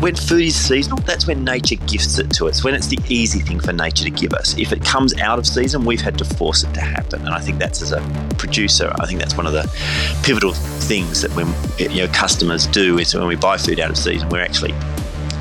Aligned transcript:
when 0.00 0.14
food 0.14 0.42
is 0.42 0.56
seasonal, 0.56 0.98
that's 1.00 1.26
when 1.26 1.44
nature 1.44 1.76
gifts 1.86 2.18
it 2.18 2.30
to 2.30 2.48
us, 2.48 2.64
when 2.64 2.74
it's 2.74 2.86
the 2.86 2.98
easy 3.08 3.40
thing 3.40 3.60
for 3.60 3.72
nature 3.72 4.04
to 4.04 4.10
give 4.10 4.32
us. 4.32 4.56
If 4.56 4.72
it 4.72 4.82
comes 4.82 5.18
out 5.20 5.38
of 5.38 5.46
season, 5.46 5.84
we've 5.84 6.00
had 6.00 6.16
to 6.18 6.24
force 6.24 6.64
it 6.64 6.72
to 6.74 6.80
happen. 6.80 7.20
And 7.20 7.34
I 7.34 7.40
think 7.40 7.58
that's 7.58 7.82
as 7.82 7.92
a 7.92 8.00
producer, 8.38 8.92
I 8.98 9.06
think 9.06 9.18
that's 9.20 9.36
one 9.36 9.46
of 9.46 9.52
the 9.52 9.70
pivotal 10.22 10.54
things 10.54 11.20
that 11.20 11.30
when 11.36 11.52
you 11.78 12.06
know 12.06 12.08
customers 12.08 12.66
do 12.66 12.98
is 12.98 13.14
when 13.14 13.26
we 13.26 13.36
buy 13.36 13.58
food 13.58 13.78
out 13.78 13.90
of 13.90 13.98
season, 13.98 14.28
we're 14.30 14.42
actually 14.42 14.72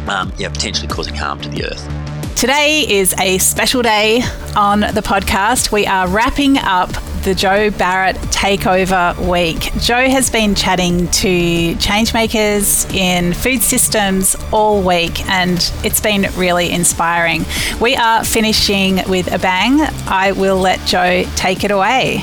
um, 0.10 0.34
yeah, 0.38 0.50
potentially 0.50 0.88
causing 0.88 1.16
harm 1.16 1.40
to 1.42 1.50
the 1.50 1.66
earth. 1.66 2.36
Today 2.36 2.86
is 2.88 3.14
a 3.20 3.38
special 3.38 3.82
day 3.82 4.22
on 4.56 4.82
the 4.82 5.02
podcast. 5.04 5.72
We 5.72 5.86
are 5.86 6.08
wrapping 6.08 6.58
up 6.58 6.92
the 7.24 7.36
Jo 7.36 7.70
Barrett 7.72 8.16
Takeover 8.32 9.16
Week. 9.30 9.72
Jo 9.82 10.10
has 10.10 10.30
been 10.30 10.56
chatting 10.56 11.08
to 11.10 11.76
changemakers 11.76 12.92
in 12.94 13.34
food 13.34 13.62
systems 13.62 14.36
all 14.52 14.82
week, 14.82 15.28
and 15.28 15.72
it's 15.84 16.00
been 16.00 16.28
really 16.36 16.72
inspiring. 16.72 17.46
We 17.82 17.96
are 17.96 18.24
finishing 18.24 19.02
with 19.10 19.32
a 19.34 19.40
bang. 19.40 19.82
I 20.08 20.32
will 20.34 20.58
let 20.58 20.86
Jo 20.86 21.24
take 21.36 21.64
it 21.64 21.72
away. 21.72 22.22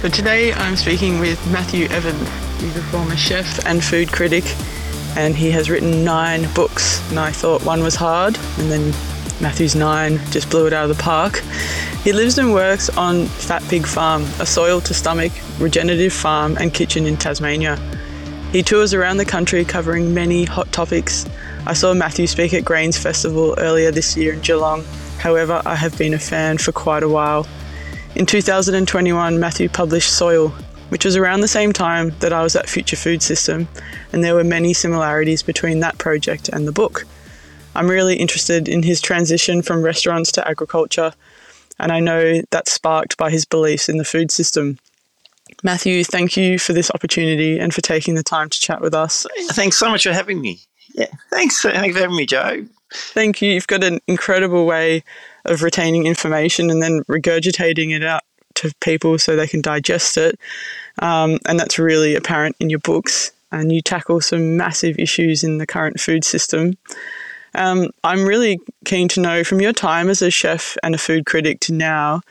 So 0.00 0.08
today 0.08 0.52
I'm 0.52 0.76
speaking 0.76 1.18
with 1.18 1.44
Matthew 1.50 1.86
Evans. 1.86 2.28
He's 2.60 2.76
a 2.76 2.82
former 2.84 3.16
chef 3.16 3.64
and 3.66 3.82
food 3.82 4.12
critic, 4.12 4.44
and 5.16 5.34
he 5.34 5.50
has 5.50 5.68
written 5.68 6.04
nine 6.04 6.52
books. 6.54 7.08
And 7.10 7.18
I 7.18 7.30
thought 7.32 7.64
one 7.64 7.82
was 7.82 7.96
hard, 7.96 8.38
and 8.58 8.70
then 8.70 8.92
Matthew's 9.42 9.74
nine 9.74 10.18
just 10.30 10.48
blew 10.50 10.68
it 10.68 10.72
out 10.72 10.88
of 10.88 10.96
the 10.96 11.02
park. 11.02 11.42
He 12.04 12.12
lives 12.12 12.38
and 12.38 12.54
works 12.54 12.88
on 12.90 13.26
Fat 13.26 13.62
Pig 13.64 13.84
Farm, 13.84 14.22
a 14.38 14.46
soil 14.46 14.80
to 14.82 14.94
stomach 14.94 15.32
regenerative 15.58 16.12
farm 16.12 16.56
and 16.60 16.72
kitchen 16.72 17.06
in 17.06 17.16
Tasmania. 17.16 17.76
He 18.52 18.62
tours 18.62 18.94
around 18.94 19.16
the 19.16 19.24
country 19.24 19.64
covering 19.64 20.14
many 20.14 20.44
hot 20.44 20.70
topics. 20.70 21.26
I 21.66 21.72
saw 21.72 21.92
Matthew 21.92 22.28
speak 22.28 22.54
at 22.54 22.64
Grains 22.64 22.96
Festival 22.96 23.56
earlier 23.58 23.90
this 23.90 24.16
year 24.16 24.34
in 24.34 24.40
Geelong. 24.42 24.84
However, 25.18 25.60
I 25.66 25.74
have 25.74 25.98
been 25.98 26.14
a 26.14 26.18
fan 26.20 26.58
for 26.58 26.70
quite 26.70 27.02
a 27.02 27.08
while. 27.08 27.46
In 28.14 28.26
2021, 28.26 29.40
Matthew 29.40 29.68
published 29.68 30.12
Soil, 30.12 30.50
which 30.90 31.04
was 31.04 31.16
around 31.16 31.40
the 31.40 31.48
same 31.48 31.72
time 31.72 32.10
that 32.20 32.32
I 32.32 32.42
was 32.42 32.54
at 32.54 32.68
Future 32.68 32.96
Food 32.96 33.22
System, 33.22 33.66
and 34.12 34.22
there 34.22 34.34
were 34.34 34.44
many 34.44 34.72
similarities 34.72 35.42
between 35.42 35.80
that 35.80 35.98
project 35.98 36.48
and 36.48 36.68
the 36.68 36.72
book. 36.72 37.06
I'm 37.74 37.88
really 37.88 38.16
interested 38.16 38.68
in 38.68 38.82
his 38.82 39.00
transition 39.00 39.62
from 39.62 39.82
restaurants 39.82 40.32
to 40.32 40.46
agriculture, 40.46 41.12
and 41.78 41.90
I 41.92 42.00
know 42.00 42.42
that's 42.50 42.72
sparked 42.72 43.16
by 43.16 43.30
his 43.30 43.44
beliefs 43.44 43.88
in 43.88 43.98
the 43.98 44.04
food 44.04 44.30
system. 44.30 44.78
Matthew, 45.62 46.04
thank 46.04 46.36
you 46.36 46.58
for 46.58 46.72
this 46.72 46.90
opportunity 46.90 47.58
and 47.58 47.72
for 47.72 47.80
taking 47.80 48.14
the 48.14 48.22
time 48.22 48.48
to 48.50 48.60
chat 48.60 48.80
with 48.80 48.94
us. 48.94 49.26
Thanks 49.50 49.78
so 49.78 49.90
much 49.90 50.02
for 50.04 50.12
having 50.12 50.40
me. 50.40 50.60
Yeah, 50.94 51.06
thanks, 51.30 51.62
thanks 51.62 51.94
for 51.94 52.00
having 52.00 52.16
me, 52.16 52.26
Jo. 52.26 52.66
Thank 52.92 53.40
you. 53.40 53.52
You've 53.52 53.66
got 53.66 53.84
an 53.84 54.00
incredible 54.06 54.66
way 54.66 55.02
of 55.44 55.62
retaining 55.62 56.06
information 56.06 56.70
and 56.70 56.82
then 56.82 57.02
regurgitating 57.04 57.94
it 57.94 58.04
out 58.04 58.22
to 58.54 58.72
people 58.80 59.18
so 59.18 59.34
they 59.34 59.46
can 59.46 59.62
digest 59.62 60.16
it. 60.16 60.38
Um, 60.98 61.38
and 61.46 61.58
that's 61.58 61.78
really 61.78 62.14
apparent 62.14 62.56
in 62.60 62.70
your 62.70 62.80
books. 62.80 63.32
And 63.50 63.72
you 63.72 63.80
tackle 63.82 64.20
some 64.20 64.56
massive 64.56 64.98
issues 64.98 65.44
in 65.44 65.58
the 65.58 65.66
current 65.66 66.00
food 66.00 66.24
system. 66.24 66.76
Um, 67.54 67.90
I'm 68.04 68.24
really 68.24 68.58
keen 68.84 69.08
to 69.08 69.20
know 69.20 69.44
from 69.44 69.60
your 69.60 69.72
time 69.72 70.08
as 70.08 70.22
a 70.22 70.30
chef 70.30 70.76
and 70.82 70.94
a 70.94 70.98
food 70.98 71.26
critic 71.26 71.60
to 71.60 71.72
now, 71.72 72.22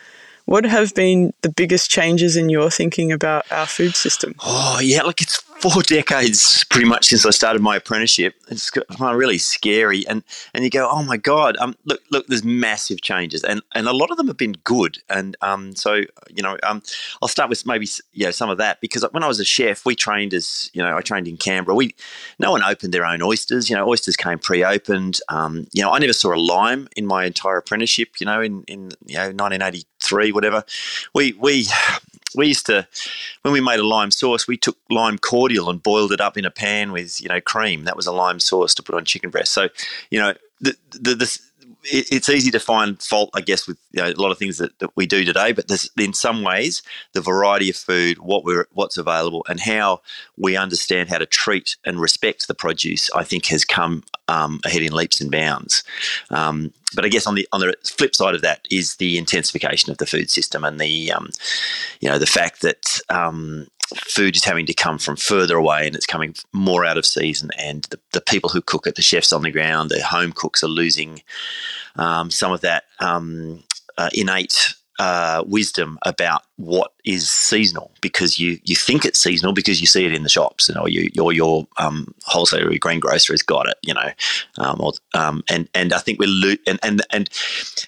what 0.52 0.66
have 0.66 0.94
been 0.94 1.34
the 1.44 1.50
biggest 1.50 1.90
changes 1.90 2.36
in 2.36 2.50
your 2.50 2.70
thinking 2.70 3.10
about 3.10 3.50
our 3.54 3.66
food 3.66 3.96
system? 3.96 4.36
Oh, 4.44 4.80
yeah, 4.82 5.02
look, 5.04 5.22
it's 5.22 5.38
four 5.38 5.82
decades 5.88 6.66
pretty 6.66 6.88
much 6.88 7.06
since 7.06 7.26
I 7.26 7.30
started 7.30 7.62
my 7.62 7.78
apprenticeship. 7.78 8.36
It's 8.50 8.70
really 9.00 9.38
scary, 9.38 10.06
and 10.08 10.24
and 10.54 10.64
you 10.64 10.70
go, 10.70 10.90
oh 10.90 11.04
my 11.04 11.18
god, 11.18 11.56
um, 11.58 11.76
look, 11.86 12.02
look, 12.12 12.28
there's 12.28 12.44
massive 12.44 13.02
changes, 13.02 13.44
and 13.44 13.62
and 13.74 13.88
a 13.88 13.94
lot 13.94 14.12
of 14.12 14.18
them 14.18 14.28
have 14.28 14.38
been 14.38 14.56
good, 14.64 14.98
and 15.10 15.38
um, 15.42 15.76
so 15.76 16.02
you 16.30 16.44
know, 16.44 16.58
um, 16.64 16.82
I'll 17.22 17.30
start 17.30 17.50
with 17.50 17.66
maybe 17.66 17.88
you 18.12 18.26
know 18.26 18.32
some 18.32 18.50
of 18.50 18.58
that 18.58 18.82
because 18.82 19.06
when 19.12 19.24
I 19.24 19.28
was 19.28 19.40
a 19.40 19.46
chef, 19.46 19.86
we 19.86 19.96
trained 19.96 20.34
as 20.34 20.70
you 20.74 20.82
know, 20.82 20.98
I 20.98 21.02
trained 21.02 21.28
in 21.28 21.38
Canberra. 21.38 21.76
We 21.76 21.96
no 22.40 22.52
one 22.52 22.64
opened 22.64 22.94
their 22.94 23.06
own 23.06 23.22
oysters. 23.22 23.70
You 23.70 23.76
know, 23.78 23.88
oysters 23.88 24.18
came 24.18 24.40
pre-opened. 24.40 25.20
Um, 25.30 25.68
you 25.72 25.82
know, 25.82 25.92
I 25.92 26.00
never 26.00 26.14
saw 26.14 26.34
a 26.34 26.42
lime 26.42 26.90
in 26.96 27.06
my 27.06 27.26
entire 27.26 27.58
apprenticeship. 27.58 28.20
You 28.20 28.26
know, 28.26 28.42
in 28.42 28.64
in 28.64 28.92
you 29.06 29.18
know 29.18 29.32
1983, 30.12 30.32
whatever. 30.32 30.64
We 31.14 31.34
we 31.34 31.66
we 32.36 32.48
used 32.48 32.66
to 32.68 32.88
when 33.42 33.54
we 33.54 33.62
made 33.62 33.80
a 33.80 33.86
lime 33.86 34.12
sauce 34.12 34.48
we 34.48 34.56
took 34.56 34.78
lime 34.90 35.18
cordial 35.18 35.70
and 35.70 35.84
boiled 35.84 36.14
it 36.14 36.22
up 36.22 36.38
in 36.38 36.46
a 36.46 36.52
pan 36.52 36.92
with 36.92 37.20
you 37.20 37.28
know 37.28 37.42
cream 37.42 37.84
that 37.84 37.98
was 37.98 38.08
a 38.08 38.12
lime 38.12 38.40
sauce 38.40 38.74
to 38.74 38.84
put 38.84 38.96
on 38.96 39.04
chicken 39.04 39.30
breast 39.30 39.52
so 39.52 39.68
you 40.10 40.20
know 40.20 40.34
the, 40.62 40.76
the, 40.92 41.40
this 41.84 42.12
it's 42.12 42.30
easy 42.30 42.52
to 42.52 42.60
find 42.60 43.02
fault, 43.02 43.30
I 43.34 43.42
guess, 43.42 43.68
with 43.68 43.78
you 43.92 44.02
know, 44.02 44.10
a 44.10 44.22
lot 44.22 44.32
of 44.32 44.38
things 44.38 44.58
that, 44.58 44.78
that 44.80 44.92
we 44.96 45.06
do 45.06 45.26
today. 45.26 45.52
But 45.52 45.72
in 45.98 46.14
some 46.14 46.44
ways, 46.44 46.82
the 47.14 47.22
variety 47.22 47.70
of 47.70 47.76
food, 47.76 48.20
what 48.20 48.44
we're, 48.44 48.68
what's 48.74 48.98
available, 48.98 49.46
and 49.50 49.60
how 49.60 50.02
we 50.38 50.56
understand 50.56 51.10
how 51.10 51.18
to 51.18 51.26
treat 51.26 51.78
and 51.86 52.00
respect 52.00 52.48
the 52.48 52.54
produce, 52.54 53.10
I 53.16 53.24
think, 53.24 53.46
has 53.48 53.66
come 53.66 54.04
um, 54.28 54.60
ahead 54.66 54.82
in 54.82 54.94
leaps 54.94 55.22
and 55.22 55.32
bounds. 55.32 55.84
Um, 56.30 56.74
but 56.96 57.06
I 57.06 57.10
guess 57.10 57.28
on 57.28 57.36
the 57.36 57.48
on 57.52 57.62
the 57.62 57.74
flip 57.84 58.16
side 58.16 58.36
of 58.36 58.42
that 58.42 58.68
is 58.70 58.96
the 58.96 59.18
intensification 59.18 59.92
of 59.92 59.98
the 59.98 60.06
food 60.06 60.30
system 60.30 60.64
and 60.64 60.80
the 60.80 61.12
um, 61.12 61.30
you 62.00 62.10
know 62.10 62.20
the 62.20 62.26
fact 62.26 62.62
that 62.62 63.00
um, 63.10 63.68
food 63.98 64.36
is 64.36 64.44
having 64.44 64.66
to 64.66 64.74
come 64.74 64.98
from 64.98 65.16
further 65.16 65.58
away 65.58 65.88
and 65.88 65.96
it's 65.96 66.06
coming 66.06 66.36
more 66.54 66.86
out 66.86 66.98
of 66.98 67.06
season 67.06 67.50
and 67.58 67.84
the, 67.86 68.00
the 68.14 68.22
people 68.22 68.50
who 68.50 68.62
cook 68.62 68.88
it 68.88 68.96
the 68.96 69.02
chefs 69.02 69.34
on 69.34 69.42
the 69.42 69.52
ground 69.52 69.90
the 69.90 70.02
home 70.04 70.32
cooks 70.32 70.64
are 70.64 70.68
losing 70.68 71.22
um, 71.96 72.32
some 72.32 72.52
of 72.52 72.62
that 72.62 72.86
um, 73.00 73.64
uh, 73.98 74.10
innate 74.14 74.74
uh, 75.02 75.44
wisdom 75.48 75.98
about 76.04 76.44
what 76.58 76.94
is 77.06 77.28
seasonal 77.28 77.92
because 78.02 78.38
you 78.38 78.60
you 78.66 78.76
think 78.76 79.04
it's 79.04 79.18
seasonal 79.18 79.52
because 79.52 79.82
you 79.82 79.88
see 79.88 80.06
it 80.06 80.14
in 80.14 80.22
the 80.22 80.30
shops, 80.30 80.70
you 80.70 80.76
know, 80.76 80.86
you, 80.86 81.10
your 81.16 81.34
your 81.34 81.68
um, 81.78 82.14
wholesaler, 82.26 82.68
or 82.68 82.70
your 82.70 82.78
greengrocer 82.78 83.34
has 83.34 83.42
got 83.42 83.68
it, 83.68 83.78
you 83.82 83.96
know, 83.96 84.12
um, 84.60 84.80
or, 84.80 84.94
um, 85.16 85.44
and 85.50 85.68
and 85.74 85.92
I 85.92 85.98
think 85.98 86.20
we're 86.20 86.30
lo- 86.30 86.62
and 86.68 86.78
and 86.84 87.02
and 87.10 87.30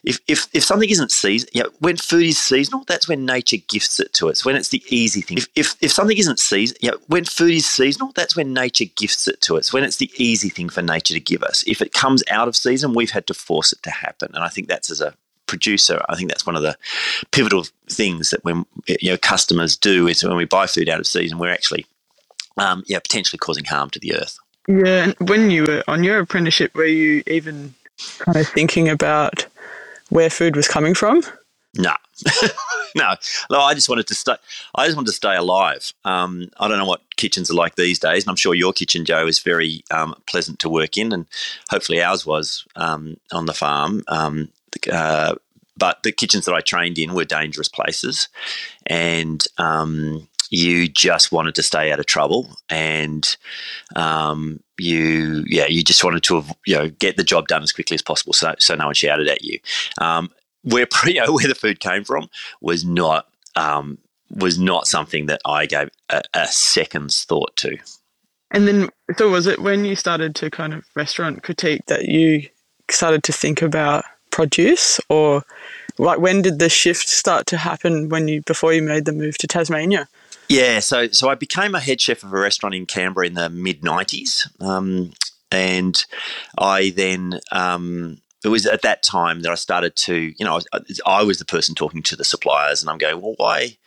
if 0.03 0.19
if 0.28 0.47
if 0.53 0.63
something 0.63 0.90
isn't 0.90 1.12
seasonal, 1.12 1.52
you 1.53 1.62
know, 1.62 1.69
when 1.81 1.97
food 1.97 2.23
is 2.23 2.41
seasonal, 2.41 2.84
that's 2.88 3.07
when 3.07 3.28
nature 3.28 3.57
gifts 3.69 4.00
it 4.00 4.12
to 4.13 4.31
us. 4.31 4.44
When 4.44 4.56
it's 4.56 4.69
the 4.69 4.81
easy 4.90 5.22
thing. 5.22 5.38
If 5.38 5.47
if, 5.53 5.75
if 5.81 5.91
something 5.91 6.18
isn't 6.18 6.40
seasonal, 6.40 6.79
you 6.81 6.91
know, 6.94 6.97
when 7.09 7.25
food 7.25 7.53
is 7.53 7.69
seasonal, 7.69 8.12
that's 8.16 8.35
when 8.35 8.56
nature 8.56 8.85
gifts 8.97 9.28
it 9.28 9.40
to 9.41 9.57
us. 9.57 9.72
When 9.72 9.84
it's 9.84 9.97
the 9.97 10.12
easy 10.18 10.50
thing 10.50 10.68
for 10.68 10.81
nature 10.81 11.13
to 11.13 11.19
give 11.19 11.44
us. 11.44 11.63
If 11.68 11.79
it 11.79 11.94
comes 11.94 12.23
out 12.31 12.47
of 12.47 12.56
season, 12.56 12.96
we've 12.96 13.12
had 13.12 13.28
to 13.28 13.35
force 13.35 13.72
it 13.72 13.84
to 13.84 13.91
happen, 13.91 14.31
and 14.34 14.44
I 14.44 14.47
think 14.47 14.68
that's 14.68 14.90
as 14.90 15.00
a 15.00 15.13
producer, 15.53 16.02
I 16.09 16.16
think 16.16 16.30
that's 16.30 16.47
one 16.47 16.56
of 16.56 16.64
the 16.64 16.75
pivotal 17.31 17.66
things 17.90 18.31
that 18.31 18.44
when 18.44 18.66
you 18.88 19.12
know 19.12 19.18
customers 19.18 19.78
do 19.78 20.08
is 20.08 20.24
when 20.24 20.36
we 20.36 20.46
buy 20.46 20.66
food 20.66 20.90
out 20.90 21.00
of 21.00 21.06
season, 21.06 21.38
we're 21.38 21.53
actually 21.53 21.86
um, 22.58 22.84
yeah 22.88 23.00
potentially 23.00 23.38
causing 23.38 23.66
harm 23.66 23.91
to 23.91 24.00
the 24.00 24.16
earth. 24.16 24.40
Yeah, 24.68 25.14
and 25.19 25.30
when 25.30 25.52
you 25.52 25.66
were 25.66 25.84
on 25.88 26.03
your 26.03 26.19
apprenticeship, 26.19 26.74
were 26.74 26.86
you 26.86 27.22
even 27.28 27.75
kind 28.19 28.38
of 28.38 28.47
thinking 28.47 28.90
about 28.90 29.46
where 30.09 30.30
food 30.30 30.56
was 30.56 30.68
coming 30.68 30.96
from? 30.96 31.22
No, 31.75 31.94
no, 32.96 33.16
no. 33.50 33.59
I 33.59 33.74
just 33.74 33.90
wanted 33.90 34.08
to 34.08 34.16
stay. 34.16 34.35
I 34.75 34.85
just 34.85 34.96
wanted 34.96 35.08
to 35.08 35.16
stay 35.16 35.35
alive. 35.35 35.91
Um, 36.06 36.50
I 36.59 36.68
don't 36.68 36.78
know 36.78 36.85
what 36.85 37.02
kitchens 37.16 37.50
are 37.50 37.56
like 37.56 37.75
these 37.75 38.00
days, 38.00 38.24
and 38.24 38.30
I'm 38.30 38.35
sure 38.35 38.53
your 38.53 38.74
kitchen, 38.74 39.06
Jo, 39.06 39.28
is 39.28 39.40
very 39.40 39.84
um, 39.91 40.16
pleasant 40.28 40.59
to 40.59 40.70
work 40.70 40.97
in, 40.97 41.12
and 41.12 41.25
hopefully 41.70 42.02
ours 42.02 42.25
was 42.25 42.66
um, 42.75 43.18
on 43.31 43.47
the 43.47 43.53
farm. 43.53 44.03
Um, 44.08 44.50
uh, 44.91 45.35
but 45.78 46.03
the 46.03 46.11
kitchens 46.11 46.45
that 46.45 46.56
I 46.56 46.61
trained 46.61 46.97
in 46.97 47.13
were 47.13 47.25
dangerous 47.25 47.69
places, 47.69 48.28
and 48.88 49.45
um, 49.57 50.28
you 50.50 50.88
just 50.88 51.31
wanted 51.31 51.56
to 51.56 51.63
stay 51.63 51.91
out 51.91 52.00
of 52.00 52.06
trouble, 52.06 52.56
and 52.69 53.35
um, 53.95 54.59
you 54.78 55.44
yeah 55.47 55.66
you 55.67 55.84
just 55.84 56.03
wanted 56.03 56.23
to 56.23 56.44
you 56.66 56.75
know 56.75 56.89
get 56.89 57.17
the 57.17 57.23
job 57.23 57.47
done 57.47 57.64
as 57.64 57.72
quickly 57.72 57.96
as 57.96 58.02
possible, 58.02 58.34
so 58.34 58.53
so 58.59 58.75
no 58.75 58.85
one 58.85 58.96
shouted 58.96 59.28
at 59.28 59.43
you. 59.43 59.59
Um, 59.99 60.29
where 60.64 60.87
you 61.05 61.25
know, 61.25 61.34
where 61.34 61.47
the 61.47 61.55
food 61.55 61.79
came 61.79 62.03
from 62.03 62.29
was 62.61 62.85
not 62.85 63.28
um, 63.55 63.97
was 64.29 64.58
not 64.58 64.87
something 64.87 65.28
that 65.28 65.41
I 65.46 65.66
gave 65.66 65.90
a, 66.09 66.23
a 66.34 66.47
second's 66.47 67.23
thought 67.23 67.55
to. 67.58 67.78
And 68.52 68.67
then, 68.67 68.90
so 69.17 69.29
was 69.29 69.47
it 69.47 69.61
when 69.61 69.84
you 69.84 69.96
started 69.96 70.35
to 70.35 70.52
kind 70.52 70.73
of 70.73 70.85
restaurant 70.96 71.41
critique 71.43 71.85
that 71.87 72.05
you 72.05 72.47
started 72.90 73.23
to 73.23 73.34
think 73.34 73.61
about 73.61 74.05
produce 74.34 75.00
or 75.09 75.44
like 76.00 76.20
when 76.20 76.41
did 76.41 76.58
the 76.58 76.70
shift 76.70 77.08
start 77.08 77.46
to 77.46 77.58
happen 77.58 78.09
when 78.09 78.28
you 78.28 78.41
before 78.41 78.74
you 78.74 78.82
made 78.82 79.06
the 79.06 79.14
move 79.14 79.38
to 79.38 79.47
Tasmania? 79.47 80.08
Yeah, 80.50 80.80
so 80.80 81.08
so 81.08 81.30
I 81.30 81.35
became 81.35 81.76
a 81.76 81.80
head 81.80 82.02
chef 82.02 82.24
of 82.24 82.34
a 82.34 82.40
restaurant 82.40 82.76
in 82.76 82.85
Canberra 82.85 83.28
in 83.28 83.35
the 83.35 83.50
mid 83.50 83.82
'90s, 83.82 84.50
um, 84.59 85.14
and 85.52 86.03
I 86.58 86.90
then 86.90 87.40
um, 87.52 88.18
it 88.44 88.50
was 88.50 88.66
at 88.66 88.82
that 88.82 89.03
time 89.03 89.44
that 89.44 89.52
I 89.52 89.56
started 89.56 89.96
to 90.08 90.34
you 90.38 90.46
know 90.46 90.59
I, 90.74 90.79
I 91.06 91.24
was 91.24 91.38
the 91.38 91.46
person 91.46 91.76
talking 91.76 92.02
to 92.03 92.16
the 92.16 92.26
suppliers, 92.26 92.82
and 92.82 92.90
I'm 92.90 92.97
going, 92.97 93.22
well, 93.22 93.36
why 93.38 93.78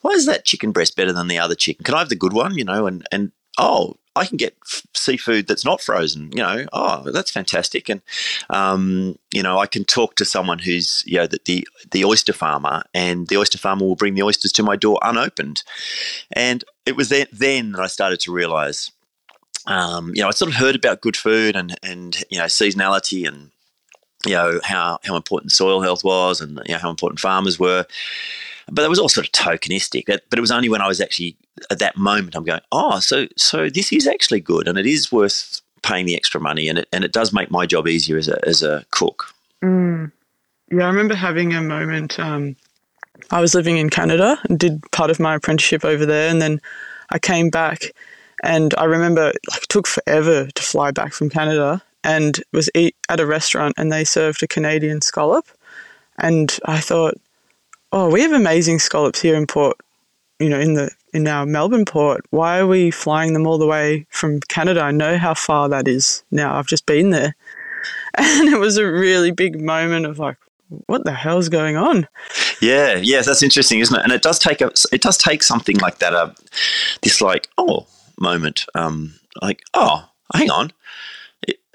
why 0.00 0.12
is 0.12 0.26
that 0.26 0.44
chicken 0.44 0.70
breast 0.70 0.96
better 0.96 1.12
than 1.12 1.28
the 1.28 1.38
other 1.38 1.56
chicken? 1.56 1.84
Can 1.84 1.94
I 1.94 1.98
have 1.98 2.08
the 2.08 2.16
good 2.16 2.32
one? 2.32 2.54
You 2.56 2.64
know, 2.64 2.86
and 2.86 3.06
and 3.10 3.32
oh 3.58 3.96
I 4.18 4.26
can 4.26 4.36
get 4.36 4.56
f- 4.66 4.82
seafood 4.94 5.46
that's 5.46 5.64
not 5.64 5.80
frozen. 5.80 6.30
You 6.32 6.42
know, 6.42 6.66
oh, 6.72 7.10
that's 7.10 7.30
fantastic. 7.30 7.88
And 7.88 8.02
um, 8.50 9.18
you 9.32 9.42
know, 9.42 9.58
I 9.58 9.66
can 9.66 9.84
talk 9.84 10.16
to 10.16 10.24
someone 10.24 10.58
who's 10.58 11.02
you 11.06 11.18
know 11.18 11.26
the, 11.26 11.40
the 11.44 11.68
the 11.90 12.04
oyster 12.04 12.32
farmer, 12.32 12.82
and 12.92 13.28
the 13.28 13.36
oyster 13.36 13.58
farmer 13.58 13.84
will 13.84 13.96
bring 13.96 14.14
the 14.14 14.22
oysters 14.22 14.52
to 14.52 14.62
my 14.62 14.76
door 14.76 14.98
unopened. 15.02 15.62
And 16.32 16.64
it 16.86 16.96
was 16.96 17.08
then, 17.08 17.26
then 17.32 17.72
that 17.72 17.82
I 17.82 17.86
started 17.86 18.20
to 18.20 18.32
realise. 18.32 18.90
Um, 19.66 20.12
you 20.14 20.22
know, 20.22 20.28
I 20.28 20.30
sort 20.30 20.50
of 20.50 20.56
heard 20.56 20.76
about 20.76 21.00
good 21.00 21.16
food 21.16 21.56
and 21.56 21.76
and 21.82 22.16
you 22.30 22.38
know 22.38 22.46
seasonality 22.46 23.26
and 23.26 23.50
you 24.26 24.32
know 24.32 24.60
how 24.64 24.98
how 25.04 25.16
important 25.16 25.52
soil 25.52 25.80
health 25.80 26.02
was 26.02 26.40
and 26.40 26.60
you 26.66 26.72
know 26.72 26.78
how 26.78 26.90
important 26.90 27.20
farmers 27.20 27.58
were 27.58 27.86
but 28.70 28.84
it 28.84 28.88
was 28.88 28.98
all 28.98 29.08
sort 29.08 29.26
of 29.26 29.32
tokenistic. 29.32 30.04
But 30.06 30.38
it 30.38 30.40
was 30.40 30.50
only 30.50 30.68
when 30.68 30.80
I 30.80 30.88
was 30.88 31.00
actually 31.00 31.36
at 31.70 31.78
that 31.78 31.96
moment 31.96 32.36
I'm 32.36 32.44
going, 32.44 32.60
oh, 32.72 33.00
so 33.00 33.26
so 33.36 33.68
this 33.68 33.92
is 33.92 34.06
actually 34.06 34.40
good, 34.40 34.68
and 34.68 34.78
it 34.78 34.86
is 34.86 35.12
worth 35.12 35.60
paying 35.82 36.06
the 36.06 36.16
extra 36.16 36.40
money, 36.40 36.68
and 36.68 36.78
it 36.78 36.88
and 36.92 37.04
it 37.04 37.12
does 37.12 37.32
make 37.32 37.50
my 37.50 37.66
job 37.66 37.88
easier 37.88 38.16
as 38.16 38.28
a 38.28 38.46
as 38.46 38.62
a 38.62 38.84
cook. 38.90 39.34
Mm. 39.62 40.12
Yeah, 40.70 40.84
I 40.84 40.88
remember 40.88 41.14
having 41.14 41.54
a 41.54 41.62
moment. 41.62 42.18
Um, 42.18 42.56
I 43.30 43.40
was 43.40 43.54
living 43.54 43.78
in 43.78 43.90
Canada 43.90 44.38
and 44.48 44.58
did 44.58 44.82
part 44.92 45.10
of 45.10 45.18
my 45.18 45.34
apprenticeship 45.34 45.84
over 45.84 46.06
there, 46.06 46.28
and 46.28 46.40
then 46.40 46.60
I 47.10 47.18
came 47.18 47.50
back, 47.50 47.92
and 48.42 48.74
I 48.76 48.84
remember 48.84 49.32
like 49.50 49.62
it 49.62 49.68
took 49.68 49.86
forever 49.86 50.46
to 50.46 50.62
fly 50.62 50.90
back 50.90 51.12
from 51.12 51.30
Canada, 51.30 51.82
and 52.04 52.42
was 52.52 52.70
eat 52.74 52.96
at 53.08 53.20
a 53.20 53.26
restaurant, 53.26 53.74
and 53.78 53.90
they 53.90 54.04
served 54.04 54.42
a 54.42 54.46
Canadian 54.46 55.00
scallop, 55.00 55.46
and 56.18 56.58
I 56.64 56.80
thought 56.80 57.18
oh, 57.92 58.10
we 58.10 58.22
have 58.22 58.32
amazing 58.32 58.78
scallops 58.78 59.20
here 59.20 59.36
in 59.36 59.46
Port, 59.46 59.76
you 60.38 60.48
know, 60.48 60.58
in 60.58 60.74
the 60.74 60.90
in 61.14 61.26
our 61.26 61.46
Melbourne 61.46 61.84
port. 61.84 62.24
Why 62.30 62.58
are 62.58 62.66
we 62.66 62.90
flying 62.90 63.32
them 63.32 63.46
all 63.46 63.58
the 63.58 63.66
way 63.66 64.06
from 64.10 64.40
Canada? 64.40 64.82
I 64.82 64.90
know 64.90 65.16
how 65.16 65.34
far 65.34 65.68
that 65.68 65.88
is 65.88 66.22
now. 66.30 66.56
I've 66.56 66.66
just 66.66 66.86
been 66.86 67.10
there. 67.10 67.34
And 68.16 68.48
it 68.48 68.58
was 68.58 68.78
a 68.78 68.86
really 68.86 69.30
big 69.30 69.60
moment 69.60 70.04
of 70.04 70.18
like, 70.18 70.38
what 70.86 71.04
the 71.04 71.12
hell's 71.12 71.48
going 71.48 71.76
on? 71.76 72.08
Yeah, 72.60 72.96
yeah, 72.96 73.22
that's 73.22 73.44
interesting, 73.44 73.78
isn't 73.78 73.96
it? 73.96 74.02
And 74.02 74.12
it 74.12 74.22
does 74.22 74.40
take 74.40 74.60
a, 74.60 74.72
it 74.90 75.02
does 75.02 75.16
take 75.16 75.42
something 75.42 75.76
like 75.76 75.98
that, 75.98 76.14
uh, 76.14 76.32
this 77.02 77.20
like 77.20 77.48
oh 77.58 77.86
moment, 78.18 78.66
um, 78.74 79.14
like 79.40 79.62
oh, 79.74 80.08
hang 80.34 80.50
on, 80.50 80.72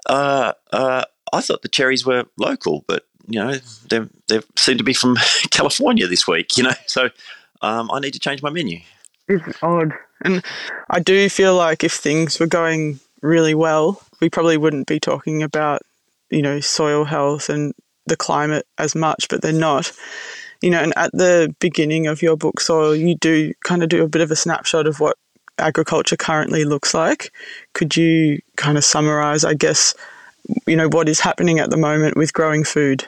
uh, 0.07 0.54
uh, 0.71 1.06
I 1.31 1.42
thought 1.42 1.62
the 1.62 1.69
cherries 1.69 2.06
were 2.06 2.25
local, 2.38 2.83
but 2.88 3.06
you 3.28 3.40
know, 3.40 3.54
they 3.90 4.02
they 4.28 4.42
seem 4.58 4.78
to 4.78 4.84
be 4.84 4.94
from 4.94 5.18
California 5.52 6.08
this 6.08 6.28
week. 6.28 6.58
You 6.58 6.64
know, 6.64 6.74
so 6.88 7.10
um, 7.62 7.90
I 7.92 8.00
need 8.00 8.14
to 8.14 8.20
change 8.20 8.42
my 8.42 8.50
menu. 8.50 8.80
It's 9.28 9.58
odd, 9.62 9.94
and 10.22 10.44
I 10.90 11.00
do 11.00 11.30
feel 11.30 11.56
like 11.56 11.84
if 11.84 11.94
things 11.94 12.40
were 12.40 12.48
going 12.48 13.00
really 13.22 13.56
well, 13.56 14.02
we 14.20 14.30
probably 14.30 14.58
wouldn't 14.58 14.88
be 14.88 15.00
talking 15.00 15.44
about 15.44 15.81
you 16.30 16.42
know 16.42 16.60
soil 16.60 17.06
health 17.06 17.50
and 17.50 17.74
the 18.06 18.18
climate 18.18 18.66
as 18.78 18.96
much, 18.96 19.28
but 19.30 19.42
they're 19.42 19.54
not. 19.54 19.92
You 20.62 20.69
know, 20.69 20.81
and 20.81 20.94
at 20.96 21.12
the 21.12 21.54
beginning 21.60 22.08
of 22.08 22.22
your 22.22 22.38
book, 22.38 22.62
Soil, 22.62 22.96
you 22.96 23.16
do 23.16 23.54
kind 23.66 23.84
of 23.84 23.90
do 23.90 24.02
a 24.02 24.08
bit 24.08 24.22
of 24.22 24.31
a 24.31 24.36
snapshot 24.36 24.88
of 24.88 25.02
what 25.02 25.18
agriculture 25.58 26.16
currently 26.16 26.64
looks 26.64 26.94
like. 26.94 27.34
Could 27.74 27.98
you 27.98 28.40
kind 28.56 28.78
of 28.78 28.86
summarize, 28.86 29.44
I 29.44 29.56
guess, 29.56 29.94
you 30.68 30.75
know 30.75 30.90
what 30.90 31.07
is 31.07 31.19
happening 31.19 31.60
at 31.60 31.69
the 31.69 31.78
moment 31.78 32.18
with 32.18 32.34
growing 32.34 32.63
food 32.63 33.07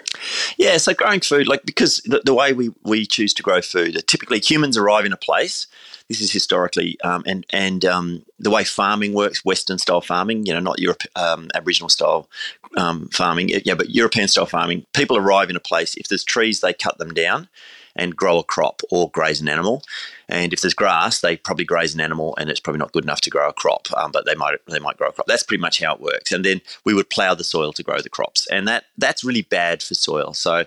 yeah 0.57 0.77
so 0.77 0.93
growing 0.93 1.19
food 1.19 1.47
like 1.47 1.65
because 1.65 1.97
the, 2.05 2.21
the 2.23 2.33
way 2.33 2.53
we, 2.53 2.71
we 2.83 3.05
choose 3.05 3.33
to 3.33 3.43
grow 3.43 3.61
food 3.61 4.01
typically 4.07 4.39
humans 4.39 4.77
arrive 4.77 5.05
in 5.05 5.11
a 5.11 5.17
place 5.17 5.67
this 6.07 6.21
is 6.21 6.31
historically 6.31 6.97
um, 7.01 7.23
and 7.25 7.45
and 7.49 7.83
um, 7.83 8.23
the 8.39 8.49
way 8.49 8.63
farming 8.63 9.13
works 9.13 9.43
western 9.43 9.77
style 9.77 10.01
farming 10.01 10.45
you 10.45 10.53
know 10.53 10.59
not 10.59 10.79
europe 10.79 11.03
um, 11.15 11.49
aboriginal 11.53 11.89
style 11.89 12.29
um, 12.77 13.09
farming 13.09 13.49
yeah 13.65 13.75
but 13.75 13.89
european 13.89 14.27
style 14.27 14.45
farming 14.45 14.85
people 14.93 15.17
arrive 15.17 15.49
in 15.49 15.55
a 15.55 15.61
place 15.61 15.95
if 15.95 16.07
there's 16.07 16.23
trees 16.23 16.61
they 16.61 16.73
cut 16.73 16.97
them 16.97 17.13
down 17.13 17.49
and 17.95 18.15
grow 18.15 18.37
a 18.39 18.43
crop 18.43 18.81
or 18.91 19.09
graze 19.11 19.41
an 19.41 19.47
animal. 19.47 19.83
And 20.27 20.53
if 20.53 20.61
there's 20.61 20.73
grass, 20.73 21.21
they 21.21 21.37
probably 21.37 21.65
graze 21.65 21.93
an 21.93 22.01
animal, 22.01 22.35
and 22.39 22.49
it's 22.49 22.59
probably 22.59 22.79
not 22.79 22.91
good 22.91 23.03
enough 23.03 23.21
to 23.21 23.29
grow 23.29 23.49
a 23.49 23.53
crop. 23.53 23.87
Um, 23.95 24.11
but 24.11 24.25
they 24.25 24.35
might 24.35 24.57
they 24.67 24.79
might 24.79 24.97
grow 24.97 25.09
a 25.09 25.11
crop. 25.11 25.27
That's 25.27 25.43
pretty 25.43 25.61
much 25.61 25.81
how 25.81 25.93
it 25.95 26.01
works. 26.01 26.31
And 26.31 26.43
then 26.43 26.61
we 26.83 26.93
would 26.93 27.09
plough 27.09 27.35
the 27.35 27.43
soil 27.43 27.73
to 27.73 27.83
grow 27.83 27.99
the 27.99 28.09
crops, 28.09 28.47
and 28.51 28.67
that 28.67 28.85
that's 28.97 29.23
really 29.23 29.43
bad 29.43 29.83
for 29.83 29.93
soil. 29.93 30.33
So, 30.33 30.65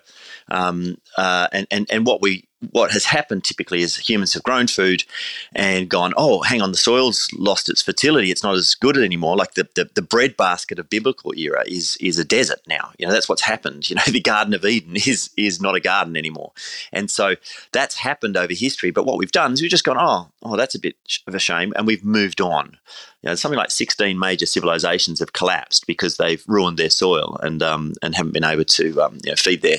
um, 0.50 0.98
uh, 1.16 1.48
and 1.52 1.66
and 1.70 1.86
and 1.90 2.06
what 2.06 2.22
we 2.22 2.48
what 2.72 2.90
has 2.90 3.04
happened 3.04 3.44
typically 3.44 3.82
is 3.82 3.96
humans 3.96 4.34
have 4.34 4.42
grown 4.42 4.66
food 4.66 5.04
and 5.54 5.88
gone, 5.88 6.12
oh, 6.16 6.42
hang 6.42 6.60
on, 6.60 6.72
the 6.72 6.76
soil's 6.76 7.28
lost 7.32 7.70
its 7.70 7.82
fertility. 7.82 8.30
It's 8.30 8.42
not 8.42 8.56
as 8.56 8.74
good 8.74 8.96
anymore. 8.96 9.36
Like 9.36 9.54
the, 9.54 9.68
the, 9.76 9.88
the 9.94 10.02
bread 10.02 10.36
basket 10.36 10.78
of 10.78 10.90
biblical 10.90 11.32
era 11.36 11.62
is 11.66 11.96
is 12.00 12.18
a 12.18 12.24
desert 12.24 12.60
now. 12.66 12.90
You 12.98 13.06
know, 13.06 13.12
that's 13.12 13.28
what's 13.28 13.42
happened. 13.42 13.88
You 13.88 13.96
know, 13.96 14.02
the 14.10 14.20
Garden 14.20 14.54
of 14.54 14.64
Eden 14.64 14.96
is 14.96 15.30
is 15.36 15.60
not 15.60 15.76
a 15.76 15.80
garden 15.80 16.16
anymore. 16.16 16.52
And 16.92 17.10
so 17.10 17.36
that's 17.72 17.96
happened 17.96 18.36
over 18.36 18.52
history. 18.52 18.90
But 18.90 19.06
what 19.06 19.18
we've 19.18 19.32
done 19.32 19.47
is 19.52 19.62
we've 19.62 19.70
just 19.70 19.84
gone, 19.84 19.96
oh, 19.98 20.28
oh, 20.42 20.56
that's 20.56 20.74
a 20.74 20.80
bit 20.80 20.96
of 21.26 21.34
a 21.34 21.38
shame. 21.38 21.72
And 21.76 21.86
we've 21.86 22.04
moved 22.04 22.40
on 22.40 22.76
you 23.22 23.28
know, 23.28 23.34
something 23.34 23.58
like 23.58 23.70
16 23.70 24.16
major 24.18 24.46
civilizations 24.46 25.18
have 25.18 25.32
collapsed 25.32 25.86
because 25.88 26.16
they've 26.16 26.42
ruined 26.46 26.78
their 26.78 26.90
soil 26.90 27.36
and 27.42 27.62
um, 27.64 27.94
and 28.00 28.14
haven't 28.14 28.32
been 28.32 28.44
able 28.44 28.64
to 28.64 29.02
um, 29.02 29.18
you 29.24 29.32
know, 29.32 29.36
feed 29.36 29.62
their 29.62 29.78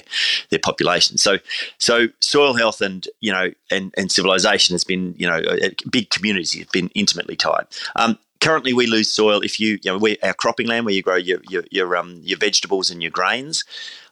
their 0.49 0.59
population. 0.59 1.17
So 1.17 1.37
so 1.77 2.07
soil 2.19 2.53
health 2.53 2.81
and 2.81 3.07
you 3.21 3.31
know 3.31 3.51
and, 3.71 3.93
and 3.97 4.11
civilization 4.11 4.73
has 4.73 4.83
been 4.83 5.15
you 5.17 5.25
know 5.25 5.41
big 5.89 6.09
communities 6.09 6.53
have 6.59 6.71
been 6.71 6.89
intimately 6.95 7.37
tied. 7.37 7.65
Um, 7.95 8.19
currently 8.41 8.73
we 8.73 8.87
lose 8.87 9.11
soil 9.11 9.41
if 9.41 9.59
you, 9.59 9.79
you 9.83 9.91
know, 9.91 9.97
we, 9.97 10.17
our 10.23 10.33
cropping 10.33 10.67
land 10.67 10.85
where 10.85 10.93
you 10.93 11.01
grow 11.01 11.15
your 11.15 11.39
your 11.49 11.63
your, 11.71 11.95
um, 11.97 12.19
your 12.23 12.37
vegetables 12.37 12.89
and 12.89 13.01
your 13.01 13.11
grains. 13.11 13.63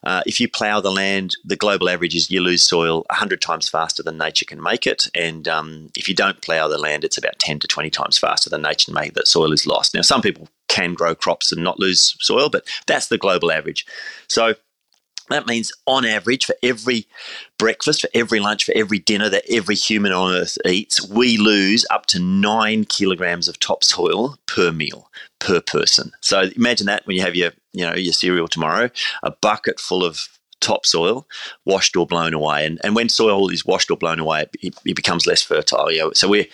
Uh, 0.04 0.22
if 0.26 0.40
you 0.40 0.48
plough 0.48 0.80
the 0.80 0.92
land, 0.92 1.34
the 1.44 1.56
global 1.56 1.88
average 1.88 2.14
is 2.14 2.30
you 2.30 2.40
lose 2.40 2.62
soil 2.62 3.04
100 3.10 3.40
times 3.40 3.68
faster 3.68 4.02
than 4.02 4.16
nature 4.16 4.44
can 4.44 4.62
make 4.62 4.86
it. 4.86 5.08
And 5.14 5.48
um, 5.48 5.90
if 5.96 6.08
you 6.08 6.14
don't 6.14 6.40
plough 6.40 6.68
the 6.68 6.78
land, 6.78 7.04
it's 7.04 7.18
about 7.18 7.38
10 7.40 7.58
to 7.60 7.66
20 7.66 7.90
times 7.90 8.16
faster 8.16 8.48
than 8.48 8.62
nature 8.62 8.86
can 8.86 8.94
make 8.94 9.08
it, 9.08 9.14
that 9.14 9.28
soil 9.28 9.52
is 9.52 9.66
lost. 9.66 9.94
Now, 9.94 10.02
some 10.02 10.22
people 10.22 10.48
can 10.68 10.94
grow 10.94 11.14
crops 11.14 11.50
and 11.50 11.64
not 11.64 11.80
lose 11.80 12.16
soil, 12.20 12.48
but 12.48 12.64
that's 12.86 13.08
the 13.08 13.18
global 13.18 13.50
average. 13.50 13.84
So 14.28 14.54
that 15.30 15.46
means, 15.46 15.72
on 15.86 16.04
average, 16.04 16.44
for 16.44 16.54
every 16.62 17.06
breakfast, 17.58 18.00
for 18.02 18.08
every 18.14 18.40
lunch, 18.40 18.64
for 18.64 18.72
every 18.74 18.98
dinner 18.98 19.28
that 19.28 19.44
every 19.50 19.74
human 19.74 20.12
on 20.12 20.34
Earth 20.34 20.58
eats, 20.64 21.06
we 21.08 21.36
lose 21.36 21.84
up 21.90 22.06
to 22.06 22.18
nine 22.18 22.84
kilograms 22.84 23.48
of 23.48 23.58
topsoil 23.60 24.38
per 24.46 24.72
meal 24.72 25.10
per 25.38 25.60
person. 25.60 26.12
So 26.20 26.50
imagine 26.56 26.86
that 26.86 27.06
when 27.06 27.16
you 27.16 27.22
have 27.22 27.36
your, 27.36 27.52
you 27.72 27.84
know, 27.84 27.94
your 27.94 28.12
cereal 28.12 28.48
tomorrow, 28.48 28.90
a 29.22 29.30
bucket 29.30 29.78
full 29.78 30.04
of 30.04 30.28
topsoil 30.60 31.26
washed 31.64 31.96
or 31.96 32.06
blown 32.06 32.34
away. 32.34 32.66
And, 32.66 32.80
and 32.82 32.94
when 32.94 33.08
soil 33.08 33.48
is 33.48 33.64
washed 33.64 33.90
or 33.90 33.96
blown 33.96 34.18
away, 34.18 34.46
it, 34.60 34.74
it 34.84 34.96
becomes 34.96 35.26
less 35.26 35.42
fertile. 35.42 35.90
You 35.90 35.98
know? 35.98 36.12
So 36.12 36.28
we're, 36.28 36.46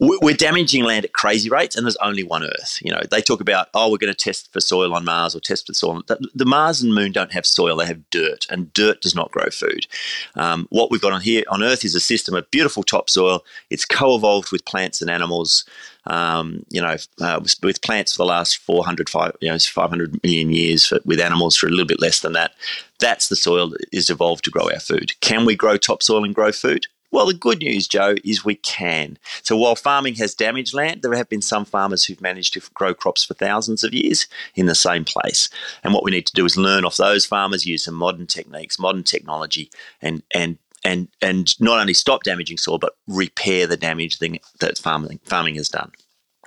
we're 0.00 0.34
damaging 0.34 0.84
land 0.84 1.04
at 1.04 1.12
crazy 1.12 1.48
rates, 1.48 1.76
and 1.76 1.86
there's 1.86 1.96
only 1.96 2.22
one 2.22 2.44
Earth. 2.44 2.78
You 2.82 2.92
know, 2.92 3.00
they 3.10 3.20
talk 3.20 3.40
about, 3.40 3.68
oh, 3.74 3.90
we're 3.90 3.98
going 3.98 4.12
to 4.12 4.18
test 4.18 4.52
for 4.52 4.60
soil 4.60 4.94
on 4.94 5.04
Mars 5.04 5.34
or 5.34 5.40
test 5.40 5.66
for 5.66 5.74
soil. 5.74 6.02
The, 6.06 6.28
the, 6.34 6.44
Mars 6.44 6.82
and 6.82 6.94
Moon 6.94 7.12
don't 7.12 7.32
have 7.32 7.46
soil; 7.46 7.76
they 7.76 7.86
have 7.86 8.08
dirt, 8.10 8.46
and 8.50 8.72
dirt 8.72 9.00
does 9.00 9.14
not 9.14 9.30
grow 9.30 9.46
food. 9.50 9.86
Um, 10.34 10.66
what 10.70 10.90
we've 10.90 11.00
got 11.00 11.12
on 11.12 11.20
here 11.20 11.44
on 11.48 11.62
Earth 11.62 11.84
is 11.84 11.94
a 11.94 12.00
system 12.00 12.34
of 12.34 12.50
beautiful 12.50 12.82
topsoil. 12.82 13.44
It's 13.70 13.84
co-evolved 13.84 14.52
with 14.52 14.64
plants 14.64 15.00
and 15.00 15.10
animals 15.10 15.64
um, 16.06 16.64
you 16.70 16.80
know, 16.80 16.96
uh, 17.20 17.40
with 17.62 17.82
plants 17.82 18.14
for 18.14 18.18
the 18.18 18.26
last 18.26 18.58
400, 18.58 19.08
five, 19.08 19.32
you 19.40 19.48
know, 19.48 19.58
500 19.58 20.22
million 20.22 20.50
years, 20.50 20.86
for, 20.86 21.00
with 21.04 21.20
animals 21.20 21.56
for 21.56 21.66
a 21.66 21.70
little 21.70 21.86
bit 21.86 22.00
less 22.00 22.20
than 22.20 22.32
that. 22.34 22.52
That's 23.00 23.28
the 23.28 23.36
soil 23.36 23.70
that 23.70 23.86
is 23.92 24.10
evolved 24.10 24.44
to 24.44 24.50
grow 24.50 24.70
our 24.70 24.80
food. 24.80 25.18
Can 25.20 25.44
we 25.44 25.56
grow 25.56 25.76
topsoil 25.76 26.24
and 26.24 26.34
grow 26.34 26.52
food? 26.52 26.86
Well, 27.14 27.26
the 27.26 27.34
good 27.34 27.60
news, 27.60 27.86
Jo, 27.86 28.16
is 28.24 28.44
we 28.44 28.56
can. 28.56 29.18
So 29.44 29.56
while 29.56 29.76
farming 29.76 30.16
has 30.16 30.34
damaged 30.34 30.74
land, 30.74 31.02
there 31.02 31.14
have 31.14 31.28
been 31.28 31.42
some 31.42 31.64
farmers 31.64 32.04
who've 32.04 32.20
managed 32.20 32.54
to 32.54 32.62
grow 32.74 32.92
crops 32.92 33.22
for 33.22 33.34
thousands 33.34 33.84
of 33.84 33.94
years 33.94 34.26
in 34.56 34.66
the 34.66 34.74
same 34.74 35.04
place. 35.04 35.48
And 35.84 35.94
what 35.94 36.02
we 36.02 36.10
need 36.10 36.26
to 36.26 36.32
do 36.32 36.44
is 36.44 36.56
learn 36.56 36.84
off 36.84 36.96
those 36.96 37.24
farmers, 37.24 37.66
use 37.66 37.84
some 37.84 37.94
modern 37.94 38.26
techniques, 38.26 38.80
modern 38.80 39.04
technology, 39.04 39.70
and 40.02 40.24
and 40.34 40.58
and 40.84 41.08
and 41.22 41.58
not 41.60 41.80
only 41.80 41.94
stop 41.94 42.22
damaging 42.22 42.58
soil 42.58 42.78
but 42.78 42.96
repair 43.06 43.66
the 43.66 43.76
damage 43.76 44.18
thing 44.18 44.38
that 44.60 44.78
farming 44.78 45.20
farming 45.24 45.54
has 45.56 45.68
done. 45.68 45.90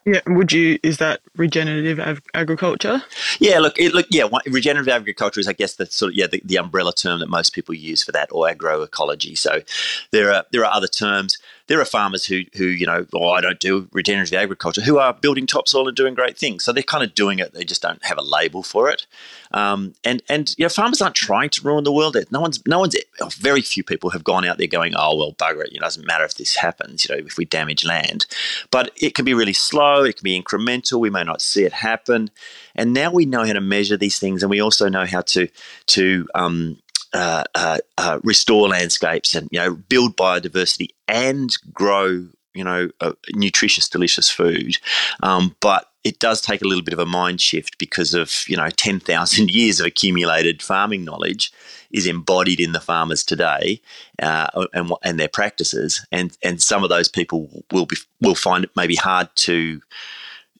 Yeah, 0.07 0.21
would 0.25 0.53
you? 0.53 0.79
Is 0.83 0.99
that 0.99 1.19
regenerative 1.35 1.99
ag- 1.99 2.23
agriculture? 2.33 3.03
Yeah, 3.39 3.59
look, 3.59 3.77
it, 3.77 3.93
look, 3.93 4.05
yeah, 4.09 4.25
regenerative 4.45 4.87
agriculture 4.87 5.41
is, 5.41 5.49
I 5.49 5.53
guess, 5.53 5.75
the 5.75 5.85
sort 5.85 6.13
of 6.13 6.17
yeah 6.17 6.27
the, 6.27 6.41
the 6.45 6.57
umbrella 6.57 6.93
term 6.93 7.19
that 7.19 7.27
most 7.27 7.53
people 7.53 7.75
use 7.75 8.03
for 8.03 8.13
that, 8.13 8.29
or 8.31 8.47
agroecology. 8.47 9.37
So 9.37 9.63
there 10.11 10.33
are 10.33 10.45
there 10.53 10.63
are 10.63 10.73
other 10.73 10.87
terms. 10.87 11.37
There 11.67 11.79
are 11.79 11.85
farmers 11.85 12.25
who 12.25 12.43
who 12.55 12.65
you 12.65 12.85
know, 12.85 13.05
oh, 13.13 13.31
I 13.31 13.41
don't 13.41 13.59
do 13.59 13.87
regenerative 13.91 14.37
agriculture, 14.37 14.81
who 14.81 14.97
are 14.97 15.13
building 15.13 15.45
topsoil 15.45 15.87
and 15.87 15.95
doing 15.95 16.13
great 16.13 16.37
things. 16.37 16.63
So 16.63 16.71
they're 16.71 16.83
kind 16.83 17.03
of 17.03 17.13
doing 17.13 17.39
it. 17.39 17.53
They 17.53 17.63
just 17.63 17.81
don't 17.81 18.03
have 18.05 18.17
a 18.17 18.23
label 18.23 18.63
for 18.63 18.89
it. 18.89 19.05
Um, 19.51 19.93
and 20.03 20.21
and 20.29 20.53
you 20.57 20.65
know, 20.65 20.69
farmers 20.69 21.01
aren't 21.01 21.15
trying 21.15 21.49
to 21.51 21.61
ruin 21.61 21.83
the 21.83 21.91
world. 21.91 22.17
No 22.31 22.39
one's 22.39 22.65
no 22.65 22.79
one's 22.79 22.95
very 23.37 23.61
few 23.61 23.83
people 23.83 24.09
have 24.11 24.23
gone 24.23 24.45
out 24.45 24.57
there 24.57 24.67
going, 24.67 24.93
oh 24.95 25.15
well, 25.15 25.33
bugger 25.33 25.63
it. 25.63 25.73
It 25.73 25.79
doesn't 25.79 26.07
matter 26.07 26.23
if 26.23 26.35
this 26.35 26.55
happens. 26.55 27.07
You 27.07 27.15
know, 27.15 27.25
if 27.25 27.37
we 27.37 27.45
damage 27.45 27.85
land, 27.85 28.25
but 28.71 28.91
it 28.95 29.13
can 29.13 29.25
be 29.25 29.33
really 29.33 29.53
slow. 29.53 30.03
It 30.03 30.17
can 30.17 30.23
be 30.23 30.41
incremental. 30.41 30.99
We 30.99 31.09
may 31.09 31.23
not 31.23 31.41
see 31.41 31.63
it 31.63 31.73
happen. 31.73 32.29
And 32.75 32.93
now 32.93 33.11
we 33.11 33.25
know 33.25 33.43
how 33.43 33.53
to 33.53 33.61
measure 33.61 33.97
these 33.97 34.19
things, 34.19 34.43
and 34.43 34.49
we 34.49 34.61
also 34.61 34.87
know 34.87 35.05
how 35.05 35.21
to 35.21 35.47
to 35.87 36.27
um, 36.35 36.77
uh, 37.17 37.43
uh, 37.55 37.77
uh, 37.97 38.19
restore 38.23 38.69
landscapes 38.69 39.33
and 39.33 39.49
you 39.51 39.57
know 39.57 39.73
build 39.73 40.15
biodiversity 40.15 40.89
and 41.07 41.57
grow 41.73 42.27
you 42.53 42.63
know 42.63 42.91
nutritious, 43.33 43.89
delicious 43.89 44.29
food. 44.29 44.77
Um, 45.23 45.55
but 45.59 45.89
it 46.03 46.19
does 46.19 46.41
take 46.41 46.61
a 46.61 46.67
little 46.67 46.83
bit 46.83 46.93
of 46.93 46.99
a 46.99 47.07
mind 47.07 47.41
shift 47.41 47.79
because 47.79 48.13
of 48.13 48.43
you 48.47 48.55
know 48.55 48.69
ten 48.69 48.99
thousand 48.99 49.49
years 49.59 49.79
of 49.79 49.87
accumulated 49.87 50.61
farming 50.61 51.03
knowledge 51.05 51.51
is 51.89 52.05
embodied 52.05 52.59
in 52.59 52.73
the 52.73 52.79
farmers 52.79 53.23
today 53.23 53.81
uh, 54.21 54.67
and 54.73 54.91
and 55.03 55.19
their 55.19 55.27
practices, 55.27 56.05
and 56.11 56.37
and 56.43 56.61
some 56.61 56.83
of 56.83 56.89
those 56.91 57.09
people 57.09 57.63
will 57.71 57.87
be 57.87 57.95
will 58.21 58.35
find 58.35 58.63
it 58.63 58.69
maybe 58.75 58.95
hard 58.95 59.27
to 59.37 59.81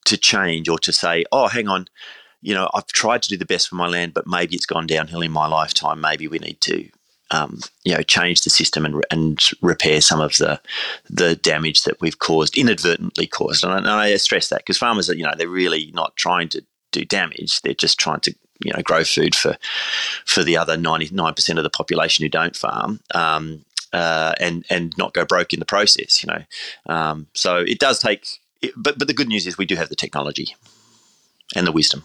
to 0.06 0.18
change 0.18 0.70
or 0.70 0.80
to 0.80 0.94
say, 0.94 1.26
oh, 1.32 1.48
hang 1.50 1.68
on, 1.68 1.86
you 2.42 2.54
know, 2.54 2.70
I've 2.74 2.88
tried 2.88 3.24
to 3.24 3.30
do 3.30 3.38
the 3.38 3.46
best 3.46 3.68
for 3.68 3.76
my 3.76 3.88
land, 3.88 4.14
but 4.14 4.28
maybe 4.28 4.56
it's 4.56 4.66
gone 4.66 4.88
downhill 4.88 5.22
in 5.22 5.32
my 5.32 5.48
lifetime. 5.48 6.02
Maybe 6.02 6.28
we 6.28 6.40
need 6.40 6.62
to, 6.62 6.90
um, 7.32 7.60
you 7.84 7.96
know, 7.96 8.04
change 8.04 8.42
the 8.42 8.50
system 8.50 8.86
and, 8.86 9.04
and 9.12 9.40
repair 9.62 10.02
some 10.02 10.22
of 10.22 10.38
the 10.38 10.60
the 11.10 11.36
damage 11.36 11.84
that 11.84 12.00
we've 12.02 12.20
caused, 12.20 12.58
inadvertently 12.58 13.28
caused. 13.28 13.64
And 13.64 13.74
I, 13.74 13.78
and 13.78 13.90
I 13.90 14.16
stress 14.18 14.50
that 14.50 14.60
because 14.60 14.78
farmers 14.78 15.10
are, 15.10 15.16
you 15.16 15.24
know, 15.24 15.34
they're 15.38 15.50
really 15.50 15.92
not 15.94 16.16
trying 16.16 16.50
to 16.50 16.64
do 16.92 17.04
damage. 17.06 17.62
They're 17.62 17.74
just 17.74 18.00
trying 18.00 18.22
to, 18.22 18.36
you 18.64 18.74
know, 18.74 18.82
grow 18.82 19.04
food 19.04 19.36
for 19.36 19.58
for 20.26 20.44
the 20.44 20.58
other 20.58 20.78
ninety 20.78 21.10
nine 21.14 21.34
percent 21.34 21.60
of 21.60 21.64
the 21.64 21.70
population 21.70 22.24
who 22.24 22.30
don't 22.30 22.56
farm. 22.56 23.00
Um, 23.14 23.64
uh, 23.94 24.34
and 24.40 24.66
and 24.70 24.94
not 24.98 25.14
go 25.14 25.24
broke 25.24 25.54
in 25.54 25.60
the 25.60 25.66
process, 25.66 26.22
you 26.22 26.28
know. 26.28 26.94
Um, 26.94 27.28
so 27.34 27.60
it 27.60 27.80
does 27.80 28.00
take 28.00 28.28
but 28.76 28.98
but 28.98 29.08
the 29.08 29.14
good 29.14 29.28
news 29.28 29.48
is 29.48 29.58
we 29.58 29.66
do 29.66 29.76
have 29.76 29.90
the 29.90 29.96
technology 29.96 30.56
and 31.56 31.66
the 31.66 31.72
wisdom. 31.72 32.04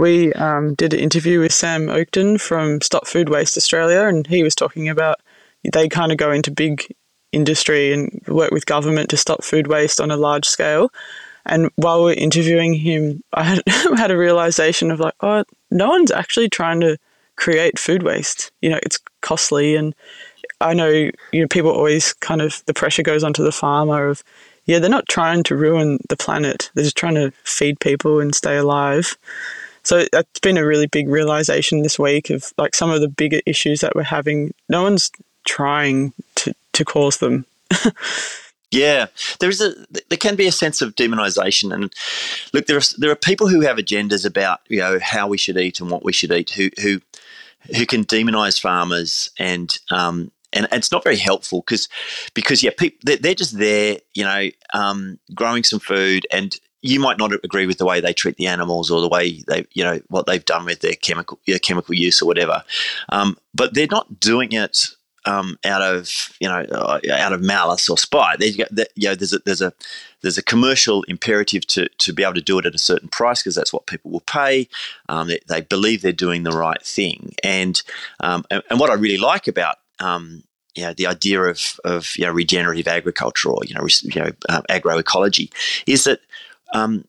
We 0.00 0.32
um, 0.32 0.72
did 0.76 0.94
an 0.94 1.00
interview 1.00 1.40
with 1.40 1.52
Sam 1.52 1.88
Oakton 1.88 2.40
from 2.40 2.80
Stop 2.80 3.06
Food 3.06 3.28
Waste 3.28 3.58
Australia, 3.58 4.04
and 4.04 4.26
he 4.26 4.42
was 4.42 4.54
talking 4.54 4.88
about 4.88 5.20
they 5.74 5.90
kind 5.90 6.10
of 6.10 6.16
go 6.16 6.32
into 6.32 6.50
big 6.50 6.86
industry 7.32 7.92
and 7.92 8.22
work 8.26 8.50
with 8.50 8.64
government 8.64 9.10
to 9.10 9.18
stop 9.18 9.44
food 9.44 9.66
waste 9.66 10.00
on 10.00 10.10
a 10.10 10.16
large 10.16 10.46
scale. 10.46 10.90
And 11.44 11.70
while 11.76 12.02
we 12.02 12.12
are 12.12 12.14
interviewing 12.14 12.72
him, 12.72 13.22
I 13.34 13.42
had, 13.42 13.62
had 13.68 14.10
a 14.10 14.16
realization 14.16 14.90
of 14.90 15.00
like, 15.00 15.12
oh, 15.20 15.44
no 15.70 15.90
one's 15.90 16.10
actually 16.10 16.48
trying 16.48 16.80
to 16.80 16.96
create 17.36 17.78
food 17.78 18.02
waste. 18.02 18.52
You 18.62 18.70
know, 18.70 18.80
it's 18.82 18.98
costly, 19.20 19.76
and 19.76 19.94
I 20.62 20.72
know 20.72 20.88
you 20.88 21.12
know 21.34 21.46
people 21.46 21.72
always 21.72 22.14
kind 22.14 22.40
of 22.40 22.62
the 22.64 22.72
pressure 22.72 23.02
goes 23.02 23.22
onto 23.22 23.44
the 23.44 23.52
farmer 23.52 24.08
of 24.08 24.24
yeah, 24.64 24.78
they're 24.78 24.88
not 24.88 25.10
trying 25.10 25.42
to 25.42 25.56
ruin 25.56 25.98
the 26.08 26.16
planet. 26.16 26.70
They're 26.74 26.84
just 26.84 26.96
trying 26.96 27.16
to 27.16 27.32
feed 27.44 27.80
people 27.80 28.18
and 28.18 28.34
stay 28.34 28.56
alive. 28.56 29.18
So 29.82 30.04
that's 30.12 30.40
been 30.40 30.58
a 30.58 30.66
really 30.66 30.86
big 30.86 31.08
realization 31.08 31.82
this 31.82 31.98
week 31.98 32.30
of 32.30 32.52
like 32.58 32.74
some 32.74 32.90
of 32.90 33.00
the 33.00 33.08
bigger 33.08 33.40
issues 33.46 33.80
that 33.80 33.94
we're 33.94 34.02
having. 34.02 34.52
No 34.68 34.82
one's 34.82 35.10
trying 35.46 36.12
to, 36.36 36.54
to 36.72 36.84
cause 36.84 37.18
them. 37.18 37.46
yeah, 38.70 39.06
there 39.38 39.48
is 39.48 39.60
a 39.60 39.74
there 40.08 40.18
can 40.18 40.36
be 40.36 40.46
a 40.46 40.52
sense 40.52 40.82
of 40.82 40.94
demonization, 40.96 41.72
and 41.72 41.92
look, 42.52 42.66
there 42.66 42.76
are 42.76 42.82
there 42.98 43.10
are 43.10 43.16
people 43.16 43.48
who 43.48 43.60
have 43.60 43.76
agendas 43.76 44.26
about 44.26 44.60
you 44.68 44.78
know 44.78 44.98
how 45.00 45.28
we 45.28 45.38
should 45.38 45.56
eat 45.56 45.80
and 45.80 45.90
what 45.90 46.04
we 46.04 46.12
should 46.12 46.32
eat 46.32 46.50
who 46.50 46.70
who 46.80 47.00
who 47.76 47.86
can 47.86 48.04
demonize 48.04 48.60
farmers 48.60 49.30
and 49.38 49.78
um, 49.90 50.30
and 50.52 50.66
it's 50.72 50.92
not 50.92 51.04
very 51.04 51.16
helpful 51.16 51.60
because 51.60 51.88
because 52.34 52.62
yeah 52.62 52.70
people 52.76 52.98
they're, 53.02 53.16
they're 53.16 53.34
just 53.34 53.58
there 53.58 53.98
you 54.14 54.24
know 54.24 54.48
um, 54.72 55.18
growing 55.34 55.64
some 55.64 55.80
food 55.80 56.26
and 56.32 56.58
you 56.82 56.98
might 56.98 57.18
not 57.18 57.32
agree 57.44 57.66
with 57.66 57.78
the 57.78 57.84
way 57.84 58.00
they 58.00 58.12
treat 58.12 58.36
the 58.36 58.46
animals 58.46 58.90
or 58.90 59.00
the 59.00 59.08
way 59.08 59.42
they 59.46 59.66
you 59.72 59.84
know 59.84 60.00
what 60.08 60.26
they've 60.26 60.44
done 60.44 60.64
with 60.64 60.80
their 60.80 60.94
chemical 60.94 61.38
their 61.46 61.58
chemical 61.58 61.94
use 61.94 62.20
or 62.22 62.26
whatever 62.26 62.62
um, 63.10 63.36
but 63.54 63.74
they're 63.74 63.86
not 63.90 64.20
doing 64.20 64.52
it 64.52 64.88
um, 65.26 65.58
out 65.64 65.82
of 65.82 66.34
you 66.40 66.48
know 66.48 66.60
uh, 66.70 67.00
out 67.12 67.32
of 67.32 67.42
malice 67.42 67.88
or 67.88 67.98
spite. 67.98 68.38
They, 68.38 68.48
you 68.48 69.08
know, 69.08 69.14
there's 69.14 69.32
a 69.32 69.38
there's 69.40 69.60
a 69.60 69.72
there's 70.22 70.38
a 70.38 70.42
commercial 70.42 71.02
imperative 71.04 71.66
to 71.68 71.88
to 71.88 72.12
be 72.12 72.22
able 72.22 72.34
to 72.34 72.40
do 72.40 72.58
it 72.58 72.66
at 72.66 72.74
a 72.74 72.78
certain 72.78 73.08
price 73.08 73.42
because 73.42 73.54
that's 73.54 73.72
what 73.72 73.86
people 73.86 74.10
will 74.10 74.20
pay. 74.20 74.68
Um, 75.08 75.28
they, 75.28 75.40
they, 75.46 75.60
believe 75.60 76.02
they're 76.02 76.12
doing 76.12 76.42
the 76.42 76.52
right 76.52 76.82
thing, 76.82 77.34
and, 77.44 77.82
um, 78.20 78.44
and, 78.50 78.62
and 78.70 78.80
what 78.80 78.90
I 78.90 78.94
really 78.94 79.18
like 79.18 79.46
about 79.46 79.76
um, 79.98 80.42
you 80.74 80.84
know, 80.84 80.94
the 80.94 81.06
idea 81.06 81.42
of, 81.42 81.80
of 81.84 82.16
you 82.16 82.24
know, 82.24 82.32
regenerative 82.32 82.88
agriculture 82.88 83.50
or 83.50 83.60
you 83.64 83.74
know, 83.74 83.86
you 84.02 84.20
know 84.20 84.30
uh, 84.48 84.62
agroecology 84.70 85.52
is 85.86 86.04
that 86.04 86.20
um, 86.72 87.04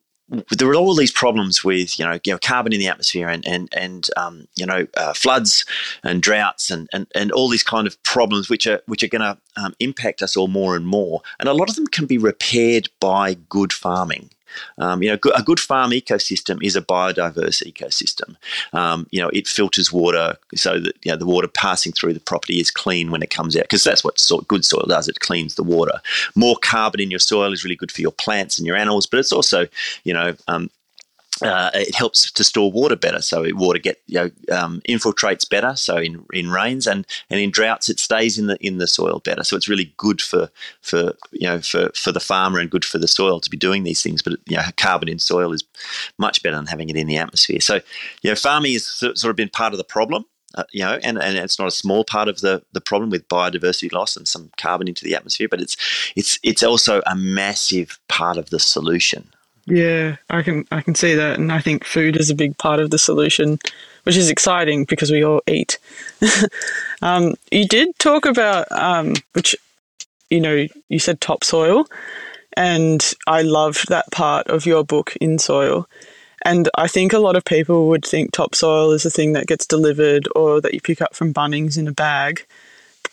there 0.49 0.69
are 0.69 0.75
all 0.75 0.95
these 0.95 1.11
problems 1.11 1.63
with 1.63 1.99
you 1.99 2.05
know, 2.05 2.17
you 2.23 2.31
know 2.31 2.39
carbon 2.39 2.73
in 2.73 2.79
the 2.79 2.87
atmosphere 2.87 3.27
and 3.27 3.45
and 3.45 3.69
and 3.75 4.09
um, 4.17 4.47
you 4.55 4.65
know 4.65 4.87
uh, 4.95 5.13
floods 5.13 5.65
and 6.03 6.21
droughts 6.21 6.71
and, 6.71 6.87
and 6.93 7.07
and 7.15 7.31
all 7.31 7.49
these 7.49 7.63
kind 7.63 7.85
of 7.85 8.01
problems 8.03 8.49
which 8.49 8.65
are 8.65 8.81
which 8.85 9.03
are 9.03 9.07
going 9.07 9.21
to 9.21 9.37
um, 9.61 9.73
impact 9.79 10.21
us 10.21 10.37
all 10.37 10.47
more 10.47 10.75
and 10.75 10.85
more. 10.85 11.21
And 11.39 11.49
a 11.49 11.53
lot 11.53 11.69
of 11.69 11.75
them 11.75 11.87
can 11.87 12.05
be 12.05 12.17
repaired 12.17 12.89
by 12.99 13.35
good 13.49 13.73
farming 13.73 14.29
um, 14.77 15.01
you 15.01 15.09
know, 15.09 15.17
a 15.35 15.43
good 15.43 15.59
farm 15.59 15.91
ecosystem 15.91 16.61
is 16.63 16.75
a 16.75 16.81
biodiverse 16.81 17.63
ecosystem. 17.63 18.35
Um, 18.73 19.07
you 19.11 19.21
know, 19.21 19.29
it 19.29 19.47
filters 19.47 19.91
water 19.91 20.37
so 20.55 20.79
that 20.79 20.93
you 21.03 21.11
know, 21.11 21.17
the 21.17 21.25
water 21.25 21.47
passing 21.47 21.91
through 21.91 22.13
the 22.13 22.19
property 22.19 22.59
is 22.59 22.71
clean 22.71 23.11
when 23.11 23.23
it 23.23 23.29
comes 23.29 23.55
out 23.55 23.63
because 23.63 23.83
that's 23.83 24.03
what 24.03 24.19
so- 24.19 24.41
good 24.41 24.65
soil 24.65 24.85
does. 24.87 25.07
It 25.07 25.19
cleans 25.19 25.55
the 25.55 25.63
water. 25.63 25.99
More 26.35 26.55
carbon 26.61 27.01
in 27.01 27.11
your 27.11 27.19
soil 27.19 27.53
is 27.53 27.63
really 27.63 27.75
good 27.75 27.91
for 27.91 28.01
your 28.01 28.11
plants 28.11 28.57
and 28.57 28.65
your 28.65 28.75
animals, 28.75 29.05
but 29.05 29.19
it's 29.19 29.31
also, 29.31 29.67
you 30.03 30.13
know, 30.13 30.35
um, 30.47 30.69
uh, 31.41 31.71
it 31.73 31.95
helps 31.95 32.31
to 32.31 32.43
store 32.43 32.71
water 32.71 32.95
better. 32.95 33.21
So 33.21 33.45
water 33.53 33.79
get 33.79 34.01
you 34.07 34.15
know 34.15 34.55
um, 34.55 34.81
infiltrates 34.87 35.47
better. 35.49 35.75
So 35.75 35.97
in, 35.97 36.23
in 36.33 36.51
rains 36.51 36.87
and, 36.87 37.05
and 37.29 37.39
in 37.39 37.51
droughts, 37.51 37.89
it 37.89 37.99
stays 37.99 38.37
in 38.37 38.47
the 38.47 38.57
in 38.65 38.77
the 38.77 38.87
soil 38.87 39.19
better. 39.19 39.43
So 39.43 39.55
it's 39.55 39.69
really 39.69 39.93
good 39.97 40.21
for 40.21 40.49
for 40.81 41.13
you 41.31 41.47
know 41.47 41.61
for, 41.61 41.91
for 41.95 42.11
the 42.11 42.19
farmer 42.19 42.59
and 42.59 42.69
good 42.69 42.85
for 42.85 42.97
the 42.97 43.07
soil 43.07 43.39
to 43.39 43.49
be 43.49 43.57
doing 43.57 43.83
these 43.83 44.03
things. 44.03 44.21
But 44.21 44.33
you 44.47 44.57
know 44.57 44.63
carbon 44.77 45.09
in 45.09 45.19
soil 45.19 45.53
is 45.53 45.63
much 46.17 46.43
better 46.43 46.55
than 46.55 46.67
having 46.67 46.89
it 46.89 46.97
in 46.97 47.07
the 47.07 47.17
atmosphere. 47.17 47.59
So 47.59 47.75
you 48.21 48.29
know 48.29 48.35
farming 48.35 48.73
has 48.73 48.85
sort 48.85 49.25
of 49.25 49.35
been 49.35 49.49
part 49.49 49.73
of 49.73 49.77
the 49.77 49.83
problem. 49.83 50.25
Uh, 50.53 50.65
you 50.73 50.83
know, 50.83 50.99
and, 51.01 51.17
and 51.17 51.37
it's 51.37 51.57
not 51.57 51.69
a 51.69 51.71
small 51.71 52.03
part 52.03 52.27
of 52.27 52.41
the, 52.41 52.61
the 52.73 52.81
problem 52.81 53.09
with 53.09 53.25
biodiversity 53.29 53.89
loss 53.93 54.17
and 54.17 54.27
some 54.27 54.51
carbon 54.57 54.85
into 54.85 55.05
the 55.05 55.15
atmosphere, 55.15 55.47
but 55.49 55.61
it's 55.61 55.77
it's 56.17 56.39
it's 56.43 56.61
also 56.61 57.01
a 57.05 57.15
massive 57.15 57.97
part 58.09 58.37
of 58.37 58.49
the 58.49 58.59
solution. 58.59 59.29
Yeah, 59.65 60.17
I 60.29 60.41
can 60.41 60.65
I 60.71 60.81
can 60.81 60.95
see 60.95 61.15
that, 61.15 61.39
and 61.39 61.51
I 61.51 61.59
think 61.61 61.85
food 61.85 62.17
is 62.17 62.29
a 62.29 62.35
big 62.35 62.57
part 62.57 62.79
of 62.79 62.89
the 62.89 62.97
solution, 62.97 63.59
which 64.03 64.17
is 64.17 64.29
exciting 64.29 64.85
because 64.85 65.11
we 65.11 65.23
all 65.23 65.41
eat. 65.47 65.77
um, 67.01 67.35
you 67.51 67.67
did 67.67 67.97
talk 67.99 68.25
about 68.25 68.71
um, 68.71 69.13
which, 69.33 69.55
you 70.29 70.41
know, 70.41 70.65
you 70.89 70.99
said 70.99 71.21
topsoil, 71.21 71.85
and 72.57 73.13
I 73.27 73.43
loved 73.43 73.89
that 73.89 74.11
part 74.11 74.47
of 74.47 74.65
your 74.65 74.83
book 74.83 75.15
in 75.21 75.37
soil. 75.37 75.87
And 76.43 76.69
I 76.75 76.87
think 76.87 77.13
a 77.13 77.19
lot 77.19 77.35
of 77.35 77.45
people 77.45 77.87
would 77.89 78.03
think 78.03 78.31
topsoil 78.31 78.91
is 78.91 79.05
a 79.05 79.11
thing 79.11 79.33
that 79.33 79.45
gets 79.45 79.67
delivered 79.67 80.27
or 80.35 80.59
that 80.61 80.73
you 80.73 80.81
pick 80.81 80.99
up 81.01 81.15
from 81.15 81.33
Bunnings 81.33 81.77
in 81.77 81.87
a 81.87 81.91
bag. 81.91 82.45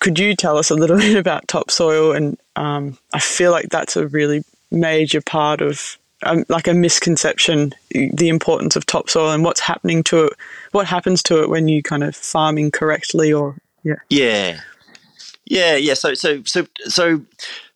Could 0.01 0.19
you 0.19 0.35
tell 0.35 0.57
us 0.57 0.71
a 0.71 0.75
little 0.75 0.97
bit 0.99 1.17
about 1.17 1.47
topsoil? 1.47 2.13
And 2.13 2.39
um, 2.57 2.97
I 3.13 3.19
feel 3.19 3.51
like 3.51 3.69
that's 3.69 3.97
a 3.97 4.07
really 4.07 4.45
major 4.71 5.21
part 5.21 5.61
of 5.61 5.99
um, 6.25 6.45
like 6.49 6.67
a 6.67 6.75
misconception 6.75 7.75
the 7.91 8.29
importance 8.29 8.77
of 8.77 8.87
topsoil 8.87 9.31
and 9.31 9.45
what's 9.45 9.61
happening 9.61 10.03
to 10.03 10.25
it 10.25 10.33
what 10.73 10.87
happens 10.87 11.23
to 11.23 11.43
it 11.43 11.49
when 11.49 11.69
you 11.69 11.83
kind 11.83 12.03
of 12.03 12.15
farm 12.17 12.59
incorrectly 12.59 13.33
or 13.33 13.57
yeah 13.85 13.95
yeah 14.11 14.61
yeah 15.45 15.77
yeah 15.77 15.95
so 15.95 16.15
so 16.15 16.43
so 16.45 16.67
so 16.85 17.21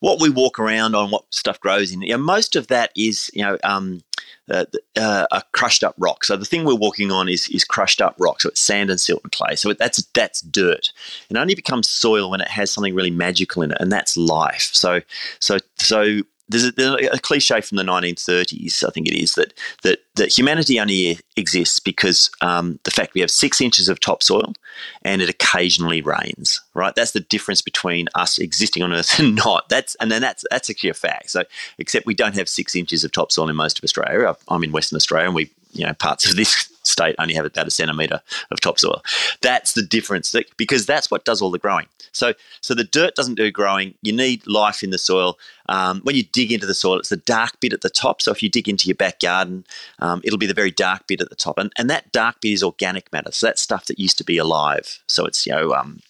what 0.00 0.20
we 0.20 0.28
walk 0.28 0.58
around 0.58 0.94
on 0.94 1.10
what 1.10 1.24
stuff 1.30 1.60
grows 1.60 1.92
in 1.92 2.00
know, 2.00 2.18
most 2.18 2.56
of 2.56 2.66
that 2.66 2.90
is 2.96 3.30
you 3.32 3.42
know 3.42 3.56
um, 3.64 4.02
uh, 4.50 4.64
uh, 4.96 5.26
a 5.30 5.42
crushed 5.52 5.84
up 5.84 5.94
rock. 5.98 6.24
So 6.24 6.36
the 6.36 6.44
thing 6.44 6.64
we're 6.64 6.74
walking 6.74 7.10
on 7.10 7.28
is 7.28 7.48
is 7.48 7.64
crushed 7.64 8.02
up 8.02 8.14
rock. 8.18 8.40
So 8.40 8.48
it's 8.48 8.60
sand 8.60 8.90
and 8.90 9.00
silt 9.00 9.22
and 9.22 9.32
clay. 9.32 9.54
So 9.54 9.72
that's 9.72 10.02
that's 10.14 10.40
dirt. 10.42 10.92
It 11.30 11.36
only 11.36 11.54
becomes 11.54 11.88
soil 11.88 12.30
when 12.30 12.40
it 12.40 12.48
has 12.48 12.70
something 12.70 12.94
really 12.94 13.10
magical 13.10 13.62
in 13.62 13.70
it, 13.70 13.78
and 13.80 13.90
that's 13.90 14.16
life. 14.16 14.70
So 14.72 15.00
so 15.38 15.58
so 15.76 16.22
there's 16.52 16.64
a, 16.64 17.14
a, 17.14 17.18
cliche 17.18 17.60
from 17.60 17.76
the 17.76 17.82
1930s, 17.82 18.86
I 18.86 18.90
think 18.90 19.08
it 19.08 19.18
is, 19.18 19.34
that 19.34 19.54
that, 19.82 20.00
that 20.14 20.36
humanity 20.36 20.78
only 20.78 21.18
exists 21.36 21.80
because 21.80 22.30
um, 22.40 22.78
the 22.84 22.90
fact 22.90 23.14
we 23.14 23.20
have 23.20 23.30
six 23.30 23.60
inches 23.60 23.88
of 23.88 24.00
topsoil 24.00 24.54
and 25.02 25.22
it 25.22 25.28
occasionally 25.28 26.02
rains. 26.02 26.60
Right, 26.74 26.94
that's 26.94 27.12
the 27.12 27.20
difference 27.20 27.62
between 27.62 28.08
us 28.14 28.38
existing 28.38 28.82
on 28.82 28.92
Earth 28.92 29.18
and 29.18 29.34
not. 29.34 29.68
That's 29.68 29.94
and 29.96 30.10
then 30.10 30.22
that's 30.22 30.44
that's 30.50 30.70
actually 30.70 30.90
a 30.90 30.94
fact. 30.94 31.30
So, 31.30 31.44
except 31.78 32.06
we 32.06 32.14
don't 32.14 32.34
have 32.34 32.48
six 32.48 32.74
inches 32.74 33.04
of 33.04 33.12
topsoil 33.12 33.48
in 33.48 33.56
most 33.56 33.78
of 33.78 33.84
Australia. 33.84 34.34
I'm 34.48 34.64
in 34.64 34.72
Western 34.72 34.96
Australia, 34.96 35.26
and 35.26 35.34
we 35.34 35.50
you 35.72 35.86
know 35.86 35.94
parts 35.94 36.28
of 36.28 36.36
this 36.36 36.71
state 36.92 37.16
only 37.18 37.34
have 37.34 37.44
about 37.44 37.66
a 37.66 37.70
centimetre 37.70 38.20
of 38.50 38.60
topsoil. 38.60 39.02
That's 39.40 39.72
the 39.72 39.82
difference 39.82 40.34
because 40.56 40.86
that's 40.86 41.10
what 41.10 41.24
does 41.24 41.42
all 41.42 41.50
the 41.50 41.58
growing. 41.58 41.86
So, 42.12 42.34
so 42.60 42.74
the 42.74 42.84
dirt 42.84 43.14
doesn't 43.14 43.36
do 43.36 43.50
growing. 43.50 43.94
You 44.02 44.12
need 44.12 44.46
life 44.46 44.82
in 44.82 44.90
the 44.90 44.98
soil. 44.98 45.38
Um, 45.68 46.00
when 46.02 46.14
you 46.14 46.24
dig 46.24 46.52
into 46.52 46.66
the 46.66 46.74
soil, 46.74 46.98
it's 46.98 47.08
the 47.08 47.16
dark 47.16 47.58
bit 47.60 47.72
at 47.72 47.80
the 47.80 47.90
top. 47.90 48.20
So 48.20 48.30
if 48.30 48.42
you 48.42 48.50
dig 48.50 48.68
into 48.68 48.86
your 48.86 48.94
back 48.94 49.20
garden, 49.20 49.64
um, 50.00 50.20
it'll 50.22 50.38
be 50.38 50.46
the 50.46 50.54
very 50.54 50.70
dark 50.70 51.06
bit 51.06 51.20
at 51.20 51.30
the 51.30 51.36
top, 51.36 51.58
and 51.58 51.72
and 51.78 51.88
that 51.88 52.12
dark 52.12 52.40
bit 52.40 52.52
is 52.52 52.62
organic 52.62 53.10
matter. 53.12 53.32
So 53.32 53.46
that's 53.46 53.62
stuff 53.62 53.86
that 53.86 53.98
used 53.98 54.18
to 54.18 54.24
be 54.24 54.36
alive. 54.36 55.00
So 55.06 55.24
it's 55.24 55.46
you 55.46 55.52
know 55.52 55.72
um, 55.72 56.00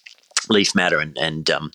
leaf 0.48 0.74
matter 0.74 0.98
and 0.98 1.16
and 1.18 1.50
um, 1.50 1.70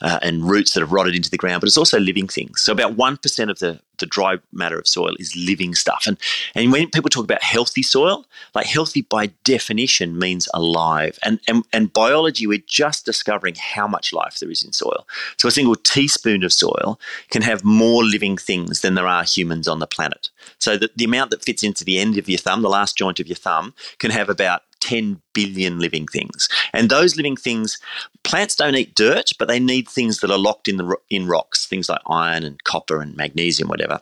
uh, 0.00 0.18
and 0.22 0.48
roots 0.48 0.74
that 0.74 0.80
have 0.80 0.92
rotted 0.92 1.14
into 1.14 1.30
the 1.30 1.36
ground, 1.36 1.60
but 1.60 1.66
it's 1.66 1.78
also 1.78 1.98
living 1.98 2.28
things. 2.28 2.60
So 2.60 2.72
about 2.72 2.96
one 2.96 3.16
percent 3.16 3.50
of 3.50 3.58
the 3.58 3.80
the 3.98 4.06
dry 4.06 4.36
matter 4.52 4.78
of 4.78 4.88
soil 4.88 5.14
is 5.18 5.36
living 5.36 5.74
stuff. 5.74 6.04
And 6.06 6.18
and 6.54 6.72
when 6.72 6.90
people 6.90 7.10
talk 7.10 7.24
about 7.24 7.42
healthy 7.42 7.82
soil, 7.82 8.26
like 8.54 8.66
healthy 8.66 9.02
by 9.02 9.26
definition 9.44 10.18
means 10.18 10.48
alive. 10.52 11.18
And 11.22 11.40
and 11.48 11.64
and 11.72 11.92
biology, 11.92 12.46
we're 12.46 12.64
just 12.66 13.04
discovering 13.04 13.54
how 13.54 13.86
much 13.86 14.12
life 14.12 14.38
there 14.40 14.50
is 14.50 14.64
in 14.64 14.72
soil. 14.72 15.06
So 15.36 15.48
a 15.48 15.52
single 15.52 15.76
teaspoon 15.76 16.42
of 16.42 16.52
soil 16.52 16.98
can 17.30 17.42
have 17.42 17.64
more 17.64 18.02
living 18.04 18.36
things 18.36 18.80
than 18.80 18.94
there 18.94 19.06
are 19.06 19.24
humans 19.24 19.68
on 19.68 19.78
the 19.78 19.86
planet. 19.86 20.30
So 20.58 20.76
the, 20.76 20.90
the 20.96 21.04
amount 21.04 21.30
that 21.30 21.44
fits 21.44 21.62
into 21.62 21.84
the 21.84 21.98
end 21.98 22.18
of 22.18 22.28
your 22.28 22.38
thumb, 22.38 22.62
the 22.62 22.68
last 22.68 22.96
joint 22.96 23.20
of 23.20 23.28
your 23.28 23.36
thumb, 23.36 23.74
can 23.98 24.10
have 24.10 24.28
about 24.28 24.62
10 24.92 25.22
billion 25.32 25.78
living 25.78 26.06
things. 26.06 26.50
And 26.74 26.90
those 26.90 27.16
living 27.16 27.36
things, 27.36 27.78
plants 28.24 28.54
don't 28.54 28.76
eat 28.76 28.94
dirt, 28.94 29.30
but 29.38 29.48
they 29.48 29.58
need 29.58 29.88
things 29.88 30.20
that 30.20 30.30
are 30.30 30.38
locked 30.38 30.68
in 30.68 30.76
the 30.76 30.96
in 31.08 31.26
rocks, 31.26 31.66
things 31.66 31.88
like 31.88 32.02
iron 32.06 32.44
and 32.44 32.62
copper 32.64 33.00
and 33.00 33.16
magnesium, 33.16 33.68
whatever. 33.68 34.00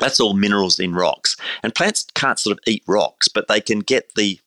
That's 0.00 0.18
all 0.18 0.34
minerals 0.34 0.80
in 0.80 0.94
rocks. 0.94 1.36
And 1.62 1.74
plants 1.74 2.06
can't 2.14 2.40
sort 2.40 2.54
of 2.54 2.58
eat 2.66 2.82
rocks, 2.88 3.28
but 3.28 3.46
they 3.46 3.60
can 3.60 3.80
get 3.80 4.14
the 4.16 4.40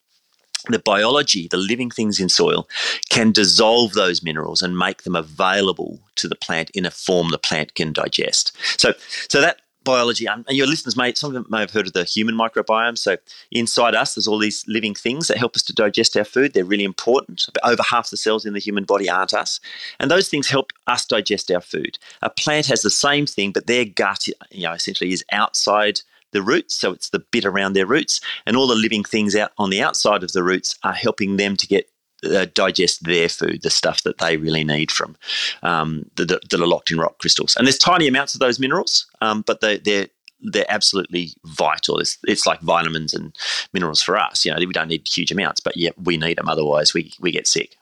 the 0.67 0.79
biology, 0.79 1.47
the 1.47 1.57
living 1.57 1.89
things 1.89 2.19
in 2.19 2.27
soil, 2.27 2.67
can 3.09 3.31
dissolve 3.31 3.93
those 3.93 4.21
minerals 4.21 4.61
and 4.61 4.77
make 4.77 5.03
them 5.03 5.15
available 5.15 6.01
to 6.15 6.27
the 6.27 6.35
plant 6.35 6.69
in 6.71 6.85
a 6.85 6.91
form 6.91 7.29
the 7.29 7.37
plant 7.37 7.73
can 7.75 7.93
digest. 7.93 8.51
So, 8.77 8.93
so 9.29 9.39
that 9.39 9.61
biology, 9.89 10.25
and 10.27 10.45
your 10.49 10.67
listeners 10.67 10.95
may 10.95 11.13
some 11.13 11.29
of 11.29 11.33
them 11.33 11.45
may 11.49 11.59
have 11.61 11.71
heard 11.71 11.87
of 11.87 11.93
the 11.93 12.03
human 12.03 12.35
microbiome. 12.35 12.97
So 12.97 13.17
inside 13.51 13.95
us, 13.95 14.15
there's 14.15 14.27
all 14.27 14.37
these 14.37 14.63
living 14.67 14.93
things 14.93 15.27
that 15.27 15.37
help 15.37 15.55
us 15.55 15.63
to 15.63 15.73
digest 15.73 16.15
our 16.15 16.23
food. 16.23 16.53
They're 16.53 16.63
really 16.63 16.83
important. 16.83 17.47
Over 17.63 17.83
half 17.83 18.09
the 18.09 18.17
cells 18.17 18.45
in 18.45 18.53
the 18.53 18.59
human 18.59 18.83
body 18.83 19.09
aren't 19.09 19.33
us, 19.33 19.59
and 19.99 20.11
those 20.11 20.29
things 20.29 20.47
help 20.47 20.71
us 20.87 21.05
digest 21.05 21.51
our 21.51 21.61
food. 21.61 21.97
A 22.21 22.29
plant 22.29 22.67
has 22.67 22.81
the 22.81 22.89
same 22.89 23.25
thing, 23.25 23.51
but 23.51 23.67
their 23.67 23.85
gut, 23.85 24.27
you 24.51 24.63
know, 24.63 24.73
essentially 24.73 25.11
is 25.11 25.25
outside 25.31 26.01
the 26.31 26.41
roots, 26.41 26.75
so 26.75 26.91
it's 26.91 27.09
the 27.09 27.19
bit 27.19 27.45
around 27.45 27.73
their 27.73 27.87
roots, 27.87 28.21
and 28.45 28.55
all 28.55 28.67
the 28.67 28.75
living 28.75 29.03
things 29.03 29.35
out 29.35 29.51
on 29.57 29.71
the 29.71 29.81
outside 29.81 30.23
of 30.23 30.31
the 30.33 30.43
roots 30.43 30.77
are 30.83 30.93
helping 30.93 31.37
them 31.37 31.57
to 31.57 31.67
get 31.67 31.89
uh, 32.23 32.45
digest 32.53 33.03
their 33.03 33.29
food, 33.29 33.61
the 33.61 33.69
stuff 33.69 34.03
that 34.03 34.17
they 34.17 34.37
really 34.37 34.63
need 34.63 34.91
from 34.91 35.15
um, 35.63 36.09
that, 36.15 36.27
that, 36.27 36.59
are 36.59 36.67
locked 36.67 36.91
in 36.91 36.99
rock 36.99 37.17
crystals. 37.19 37.55
And 37.55 37.65
there's 37.65 37.77
tiny 37.77 38.07
amounts 38.07 38.33
of 38.33 38.39
those 38.39 38.59
minerals, 38.59 39.05
um, 39.21 39.43
but 39.45 39.61
they, 39.61 39.77
they're 39.77 40.07
they're 40.41 40.65
absolutely 40.69 41.33
vital. 41.43 41.99
It's, 41.99 42.17
it's 42.23 42.45
like 42.45 42.61
vitamins 42.61 43.13
and 43.13 43.35
minerals 43.73 44.01
for 44.01 44.17
us. 44.17 44.45
You 44.45 44.53
know, 44.53 44.57
we 44.57 44.67
don't 44.67 44.87
need 44.87 45.05
huge 45.05 45.31
amounts, 45.31 45.59
but 45.59 45.75
yet 45.75 45.93
we 46.01 46.15
need 46.15 46.37
them. 46.37 46.47
Otherwise, 46.47 46.93
we 46.93 47.11
we 47.19 47.31
get 47.31 47.47
sick. 47.47 47.75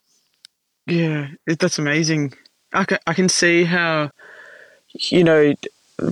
Yeah, 0.87 1.27
that's 1.45 1.77
amazing. 1.77 2.33
I 2.73 2.85
can, 2.85 2.97
I 3.07 3.13
can 3.13 3.29
see 3.29 3.63
how, 3.63 4.11
you 4.93 5.23
know, 5.23 5.53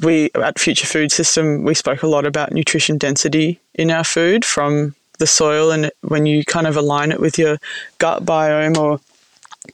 we 0.03 0.32
at 0.36 0.60
Future 0.60 0.88
Food 0.88 1.12
System 1.12 1.63
we 1.63 1.74
spoke 1.74 2.03
a 2.03 2.08
lot 2.08 2.25
about 2.25 2.51
nutrition 2.51 2.98
density 2.98 3.60
in 3.75 3.91
our 3.91 4.03
food 4.03 4.44
from 4.44 4.96
the 5.17 5.27
soil 5.27 5.72
and 5.72 5.91
when 6.01 6.25
you 6.25 6.43
kind 6.45 6.67
of 6.67 6.75
align 6.77 7.12
it 7.12 7.19
with 7.19 7.38
your 7.38 7.57
gut 7.98 8.25
biome 8.25 8.77
or 8.77 9.00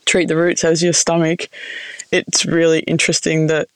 treat 0.05 0.27
the 0.27 0.35
roots 0.35 0.63
as 0.63 0.81
your 0.81 0.93
stomach, 0.93 1.49
it's 2.11 2.45
really 2.45 2.79
interesting 2.81 3.47
that, 3.47 3.67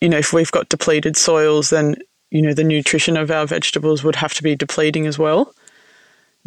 you 0.00 0.08
know, 0.08 0.18
if 0.18 0.32
we've 0.32 0.50
got 0.50 0.68
depleted 0.68 1.16
soils, 1.16 1.70
then, 1.70 1.96
you 2.30 2.42
know, 2.42 2.54
the 2.54 2.64
nutrition 2.64 3.16
of 3.16 3.30
our 3.30 3.46
vegetables 3.46 4.02
would 4.02 4.16
have 4.16 4.34
to 4.34 4.42
be 4.42 4.56
depleting 4.56 5.06
as 5.06 5.18
well. 5.18 5.54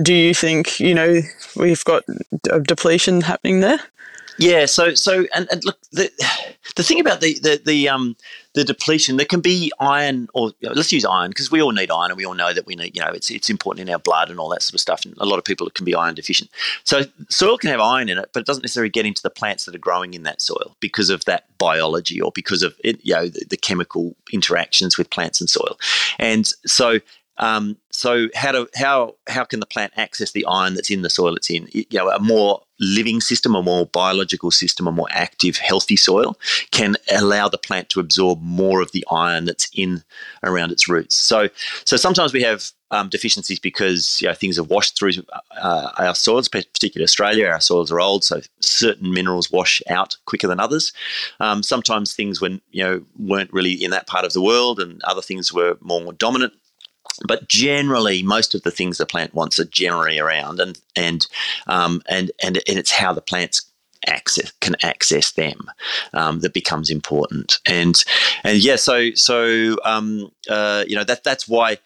Do 0.01 0.13
you 0.13 0.33
think, 0.33 0.79
you 0.79 0.93
know, 0.93 1.21
we've 1.55 1.83
got 1.83 2.03
a 2.51 2.59
depletion 2.59 3.21
happening 3.21 3.61
there? 3.61 3.79
Yeah. 4.39 4.65
So 4.65 4.93
so 4.93 5.25
and, 5.33 5.47
and 5.51 5.63
look 5.65 5.79
the 5.91 6.11
the 6.75 6.83
thing 6.83 6.99
about 6.99 7.21
the 7.21 7.39
the 7.39 7.61
the 7.65 7.89
um 7.89 8.15
the 8.53 8.63
depletion 8.63 9.17
there 9.17 9.25
can 9.25 9.39
be 9.39 9.71
iron 9.79 10.27
or 10.33 10.51
you 10.59 10.69
know, 10.69 10.73
let's 10.73 10.91
use 10.91 11.05
iron 11.05 11.29
because 11.29 11.51
we 11.51 11.61
all 11.61 11.71
need 11.71 11.91
iron 11.91 12.11
and 12.11 12.17
we 12.17 12.25
all 12.25 12.33
know 12.33 12.53
that 12.53 12.65
we 12.65 12.75
need 12.75 12.95
you 12.95 13.01
know 13.01 13.11
it's 13.11 13.29
it's 13.29 13.49
important 13.49 13.87
in 13.87 13.93
our 13.93 13.99
blood 13.99 14.29
and 14.29 14.39
all 14.39 14.49
that 14.49 14.61
sort 14.61 14.73
of 14.73 14.79
stuff 14.79 15.05
and 15.05 15.15
a 15.19 15.25
lot 15.25 15.37
of 15.37 15.45
people 15.45 15.69
can 15.71 15.85
be 15.85 15.95
iron 15.95 16.15
deficient. 16.15 16.49
So 16.83 17.03
soil 17.29 17.57
can 17.57 17.69
have 17.69 17.79
iron 17.79 18.09
in 18.09 18.17
it, 18.17 18.29
but 18.33 18.41
it 18.41 18.45
doesn't 18.45 18.63
necessarily 18.63 18.89
get 18.89 19.05
into 19.05 19.21
the 19.21 19.29
plants 19.29 19.65
that 19.65 19.75
are 19.75 19.79
growing 19.79 20.13
in 20.13 20.23
that 20.23 20.41
soil 20.41 20.75
because 20.79 21.09
of 21.09 21.25
that 21.25 21.45
biology 21.57 22.21
or 22.21 22.31
because 22.33 22.63
of 22.63 22.75
it 22.83 22.99
you 23.03 23.13
know 23.13 23.27
the, 23.27 23.45
the 23.49 23.57
chemical 23.57 24.15
interactions 24.31 24.97
with 24.97 25.09
plants 25.09 25.41
and 25.41 25.49
soil. 25.49 25.77
And 26.19 26.47
so 26.65 26.99
um, 27.39 27.77
so 27.91 28.29
how 28.35 28.51
do 28.51 28.67
how 28.75 29.15
how 29.27 29.43
can 29.43 29.59
the 29.59 29.65
plant 29.65 29.93
access 29.95 30.31
the 30.31 30.45
iron 30.45 30.73
that's 30.73 30.89
in 30.89 31.03
the 31.03 31.09
soil 31.09 31.35
it's 31.35 31.49
in? 31.49 31.67
You 31.71 31.85
know, 31.93 32.09
a 32.09 32.19
more 32.19 32.61
living 32.79 33.21
system, 33.21 33.55
a 33.55 33.61
more 33.61 33.85
biological 33.87 34.51
system, 34.51 34.87
a 34.87 34.91
more 34.91 35.07
active, 35.11 35.57
healthy 35.57 35.95
soil 35.95 36.37
can 36.71 36.95
allow 37.11 37.47
the 37.47 37.57
plant 37.57 37.89
to 37.89 37.99
absorb 37.99 38.41
more 38.41 38.81
of 38.81 38.91
the 38.91 39.05
iron 39.11 39.45
that's 39.45 39.69
in 39.73 40.03
around 40.43 40.71
its 40.71 40.87
roots. 40.87 41.15
So 41.15 41.49
so 41.85 41.97
sometimes 41.97 42.33
we 42.33 42.43
have 42.43 42.71
um, 42.91 43.09
deficiencies 43.09 43.59
because 43.59 44.21
you 44.21 44.27
know, 44.27 44.33
things 44.33 44.57
have 44.57 44.69
washed 44.69 44.97
through 44.97 45.11
uh, 45.61 45.91
our 45.97 46.15
soils, 46.15 46.47
particularly 46.47 47.03
Australia. 47.03 47.47
Our 47.47 47.59
soils 47.59 47.91
are 47.91 47.99
old, 47.99 48.23
so 48.23 48.41
certain 48.61 49.11
minerals 49.13 49.51
wash 49.51 49.81
out 49.89 50.15
quicker 50.25 50.47
than 50.47 50.59
others. 50.59 50.93
Um, 51.39 51.63
sometimes 51.63 52.13
things 52.13 52.39
when 52.39 52.61
you 52.71 52.83
know 52.83 53.03
weren't 53.17 53.51
really 53.51 53.73
in 53.73 53.91
that 53.91 54.07
part 54.07 54.25
of 54.25 54.33
the 54.33 54.41
world, 54.41 54.79
and 54.79 55.01
other 55.03 55.21
things 55.21 55.53
were 55.53 55.77
more 55.81 56.13
dominant 56.13 56.53
but 57.27 57.47
generally, 57.47 58.23
most 58.23 58.55
of 58.55 58.63
the 58.63 58.71
things 58.71 58.97
the 58.97 59.05
plant 59.05 59.33
wants 59.33 59.59
are 59.59 59.65
generally 59.65 60.19
around, 60.19 60.59
and 60.59 60.79
and 60.95 61.27
um, 61.67 62.01
and 62.07 62.31
and 62.43 62.57
and 62.67 62.77
it's 62.77 62.91
how 62.91 63.13
the 63.13 63.21
plants 63.21 63.61
access 64.05 64.51
can 64.61 64.75
access 64.83 65.31
them 65.31 65.69
um, 66.13 66.39
that 66.39 66.53
becomes 66.53 66.89
important. 66.89 67.59
And 67.65 68.03
and 68.43 68.59
yeah, 68.59 68.75
so 68.75 69.11
so 69.15 69.77
um, 69.83 70.31
uh, 70.49 70.85
you 70.87 70.95
know 70.95 71.03
that 71.03 71.23
that's 71.23 71.47
why 71.47 71.77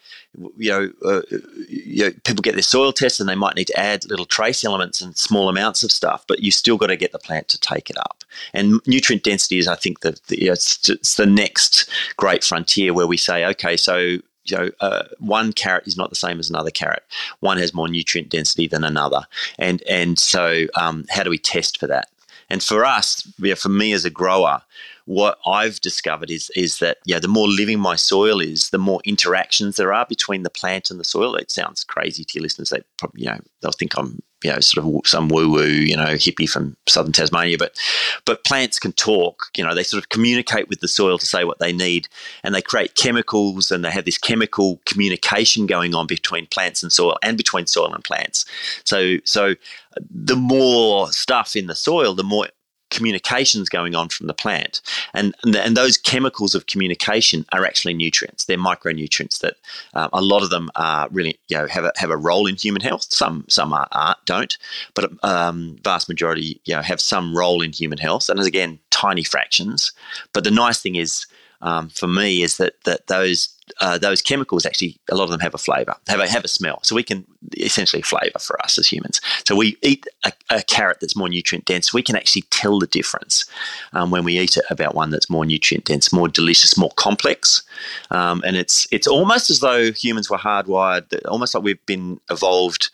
you 0.56 0.70
know, 0.70 0.90
uh, 1.04 1.22
you 1.68 2.04
know, 2.04 2.10
people 2.24 2.42
get 2.42 2.54
their 2.54 2.62
soil 2.62 2.92
tests 2.92 3.20
and 3.20 3.28
they 3.28 3.34
might 3.34 3.54
need 3.54 3.66
to 3.66 3.78
add 3.78 4.08
little 4.08 4.24
trace 4.24 4.64
elements 4.64 5.00
and 5.00 5.16
small 5.16 5.48
amounts 5.48 5.82
of 5.82 5.92
stuff, 5.92 6.24
but 6.26 6.40
you 6.40 6.50
still 6.50 6.78
got 6.78 6.86
to 6.86 6.96
get 6.96 7.12
the 7.12 7.18
plant 7.18 7.48
to 7.48 7.60
take 7.60 7.90
it 7.90 7.98
up. 7.98 8.24
And 8.54 8.80
nutrient 8.86 9.24
density 9.24 9.58
is, 9.58 9.68
I 9.68 9.74
think, 9.74 10.00
the, 10.00 10.18
the 10.28 10.40
you 10.40 10.46
know, 10.46 10.52
it's, 10.54 10.88
it's 10.88 11.16
the 11.16 11.26
next 11.26 11.88
great 12.16 12.44
frontier 12.44 12.94
where 12.94 13.06
we 13.06 13.18
say, 13.18 13.44
okay, 13.46 13.76
so 13.76 14.18
you 14.44 14.56
know, 14.56 14.70
uh, 14.80 15.04
one 15.18 15.52
carrot 15.52 15.86
is 15.86 15.96
not 15.96 16.10
the 16.10 16.16
same 16.16 16.38
as 16.38 16.50
another 16.50 16.70
carrot. 16.70 17.04
One 17.40 17.58
has 17.58 17.74
more 17.74 17.88
nutrient 17.88 18.28
density 18.28 18.66
than 18.66 18.84
another, 18.84 19.22
and 19.58 19.82
and 19.82 20.18
so 20.18 20.66
um, 20.80 21.04
how 21.10 21.22
do 21.22 21.30
we 21.30 21.38
test 21.38 21.78
for 21.78 21.86
that? 21.86 22.08
And 22.50 22.62
for 22.62 22.84
us, 22.84 23.26
for 23.56 23.68
me 23.68 23.92
as 23.92 24.04
a 24.04 24.10
grower, 24.10 24.60
what 25.06 25.38
I've 25.46 25.80
discovered 25.80 26.30
is 26.30 26.50
is 26.56 26.78
that 26.78 26.98
yeah, 27.06 27.18
the 27.18 27.28
more 27.28 27.48
living 27.48 27.80
my 27.80 27.96
soil 27.96 28.40
is, 28.40 28.70
the 28.70 28.78
more 28.78 29.00
interactions 29.04 29.76
there 29.76 29.92
are 29.92 30.06
between 30.06 30.42
the 30.42 30.50
plant 30.50 30.90
and 30.90 31.00
the 31.00 31.04
soil. 31.04 31.34
It 31.34 31.50
sounds 31.50 31.84
crazy 31.84 32.24
to 32.24 32.34
your 32.34 32.42
listeners. 32.42 32.70
They 32.70 32.82
probably 32.98 33.22
you 33.22 33.28
know 33.28 33.40
they'll 33.60 33.72
think 33.72 33.96
I'm 33.96 34.22
you 34.44 34.52
know 34.52 34.60
sort 34.60 34.86
of 34.86 35.06
some 35.06 35.28
woo 35.28 35.50
woo 35.50 35.66
you 35.66 35.96
know 35.96 36.14
hippie 36.14 36.48
from 36.48 36.76
southern 36.88 37.12
Tasmania, 37.12 37.58
but 37.58 37.76
but 38.24 38.44
plants 38.44 38.78
can 38.78 38.92
talk. 38.92 39.46
You 39.56 39.64
know 39.64 39.74
they 39.74 39.82
sort 39.82 40.02
of 40.02 40.08
communicate 40.08 40.68
with 40.68 40.80
the 40.80 40.88
soil 40.88 41.18
to 41.18 41.26
say 41.26 41.44
what 41.44 41.58
they 41.58 41.72
need, 41.72 42.08
and 42.42 42.54
they 42.54 42.62
create 42.62 42.94
chemicals, 42.94 43.70
and 43.70 43.84
they 43.84 43.90
have 43.90 44.04
this 44.04 44.18
chemical 44.18 44.80
communication 44.86 45.66
going 45.66 45.94
on 45.94 46.06
between 46.06 46.46
plants 46.46 46.82
and 46.82 46.92
soil, 46.92 47.18
and 47.22 47.36
between 47.36 47.66
soil 47.66 47.92
and 47.92 48.04
plants. 48.04 48.44
So 48.84 49.18
so 49.24 49.50
uh, 49.50 50.00
the 50.10 50.36
more 50.36 51.10
stuff 51.12 51.56
in 51.56 51.66
the 51.66 51.74
soil, 51.74 52.14
the 52.14 52.24
more 52.24 52.48
communications 52.92 53.68
going 53.68 53.94
on 53.96 54.08
from 54.08 54.28
the 54.28 54.34
plant. 54.34 54.80
And, 55.14 55.34
and, 55.42 55.76
those 55.76 55.96
chemicals 55.96 56.54
of 56.54 56.66
communication 56.66 57.44
are 57.52 57.64
actually 57.64 57.94
nutrients. 57.94 58.44
They're 58.44 58.58
micronutrients 58.58 59.40
that 59.40 59.56
um, 59.94 60.10
a 60.12 60.20
lot 60.20 60.42
of 60.42 60.50
them 60.50 60.70
are 60.76 61.08
really, 61.10 61.38
you 61.48 61.56
know, 61.56 61.66
have 61.66 61.84
a, 61.84 61.92
have 61.96 62.10
a 62.10 62.16
role 62.16 62.46
in 62.46 62.56
human 62.56 62.82
health. 62.82 63.06
Some, 63.08 63.44
some 63.48 63.72
are, 63.72 63.88
are 63.92 64.16
don't, 64.26 64.56
but 64.94 65.10
um, 65.24 65.78
vast 65.82 66.08
majority, 66.08 66.60
you 66.66 66.76
know, 66.76 66.82
have 66.82 67.00
some 67.00 67.36
role 67.36 67.62
in 67.62 67.72
human 67.72 67.98
health. 67.98 68.28
And 68.28 68.38
again, 68.38 68.78
tiny 68.90 69.24
fractions. 69.24 69.92
But 70.32 70.44
the 70.44 70.50
nice 70.50 70.80
thing 70.80 70.96
is, 70.96 71.26
um, 71.62 71.88
for 71.88 72.08
me 72.08 72.42
is 72.42 72.56
that 72.56 72.74
that 72.84 73.06
those 73.06 73.48
uh, 73.80 73.98
those 73.98 74.22
chemicals 74.22 74.66
actually 74.66 74.96
a 75.10 75.14
lot 75.14 75.24
of 75.24 75.30
them 75.30 75.40
have 75.40 75.54
a 75.54 75.58
flavor, 75.58 75.94
have 76.08 76.20
a 76.20 76.28
have 76.28 76.44
a 76.44 76.48
smell. 76.48 76.80
So 76.82 76.94
we 76.94 77.02
can 77.02 77.24
essentially 77.56 78.02
flavor 78.02 78.38
for 78.38 78.60
us 78.62 78.78
as 78.78 78.86
humans. 78.86 79.20
So 79.46 79.56
we 79.56 79.76
eat 79.82 80.06
a, 80.24 80.32
a 80.50 80.62
carrot 80.62 80.98
that's 81.00 81.16
more 81.16 81.28
nutrient 81.28 81.64
dense. 81.64 81.92
We 81.92 82.02
can 82.02 82.16
actually 82.16 82.42
tell 82.50 82.78
the 82.78 82.86
difference 82.86 83.44
um, 83.92 84.10
when 84.10 84.24
we 84.24 84.38
eat 84.38 84.56
it 84.56 84.64
about 84.70 84.94
one 84.94 85.10
that's 85.10 85.30
more 85.30 85.44
nutrient 85.44 85.84
dense, 85.84 86.12
more 86.12 86.28
delicious, 86.28 86.76
more 86.78 86.92
complex. 86.96 87.62
Um, 88.10 88.42
and 88.44 88.56
it's 88.56 88.86
it's 88.90 89.06
almost 89.06 89.50
as 89.50 89.60
though 89.60 89.92
humans 89.92 90.30
were 90.30 90.38
hardwired, 90.38 91.04
almost 91.26 91.54
like 91.54 91.64
we've 91.64 91.86
been 91.86 92.20
evolved 92.30 92.90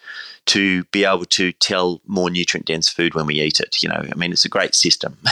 to 0.47 0.85
be 0.85 1.05
able 1.05 1.27
to 1.27 1.53
tell 1.53 2.01
more 2.07 2.31
nutrient 2.31 2.67
dense 2.67 2.89
food 2.89 3.15
when 3.15 3.27
we 3.27 3.41
eat 3.41 3.61
it. 3.61 3.83
You 3.83 3.91
know, 3.91 4.07
I 4.11 4.15
mean, 4.17 4.33
it's 4.33 4.47
a 4.47 4.49
great 4.49 4.75
system. 4.75 5.19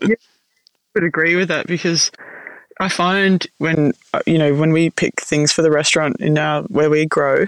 yeah, 0.00 0.14
I 0.14 0.94
would 0.94 1.04
agree 1.04 1.36
with 1.36 1.48
that 1.48 1.66
because 1.66 2.10
I 2.80 2.88
find 2.88 3.46
when 3.58 3.92
uh, 4.12 4.20
you 4.26 4.38
know 4.38 4.54
when 4.54 4.72
we 4.72 4.90
pick 4.90 5.20
things 5.20 5.52
for 5.52 5.62
the 5.62 5.70
restaurant 5.70 6.16
in 6.20 6.38
our 6.38 6.62
where 6.64 6.90
we 6.90 7.06
grow, 7.06 7.46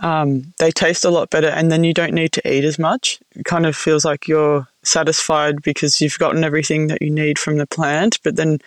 um, 0.00 0.52
they 0.58 0.70
taste 0.70 1.04
a 1.04 1.10
lot 1.10 1.30
better, 1.30 1.48
and 1.48 1.70
then 1.70 1.84
you 1.84 1.94
don't 1.94 2.14
need 2.14 2.32
to 2.32 2.50
eat 2.50 2.64
as 2.64 2.78
much. 2.78 3.18
It 3.32 3.44
kind 3.44 3.66
of 3.66 3.76
feels 3.76 4.04
like 4.04 4.28
you're 4.28 4.66
satisfied 4.82 5.62
because 5.62 6.00
you've 6.00 6.18
gotten 6.18 6.44
everything 6.44 6.86
that 6.88 7.02
you 7.02 7.10
need 7.10 7.38
from 7.38 7.56
the 7.56 7.66
plant. 7.66 8.18
But 8.22 8.36
then 8.36 8.58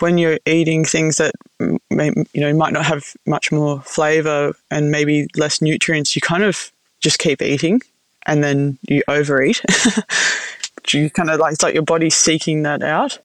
when 0.00 0.18
you're 0.18 0.38
eating 0.46 0.84
things 0.84 1.18
that 1.18 1.34
may, 1.90 2.12
you 2.32 2.40
know 2.40 2.54
might 2.54 2.72
not 2.72 2.86
have 2.86 3.14
much 3.26 3.52
more 3.52 3.80
flavor 3.82 4.54
and 4.70 4.90
maybe 4.90 5.26
less 5.36 5.60
nutrients, 5.60 6.16
you 6.16 6.22
kind 6.22 6.42
of 6.42 6.72
just 7.00 7.18
keep 7.18 7.42
eating, 7.42 7.82
and 8.26 8.42
then 8.42 8.78
you 8.88 9.02
overeat. 9.08 9.62
you 10.92 11.10
kind 11.10 11.30
of 11.30 11.38
like 11.38 11.52
it's 11.52 11.62
like 11.62 11.74
your 11.74 11.82
body's 11.82 12.14
seeking 12.14 12.62
that 12.62 12.82
out. 12.82 13.18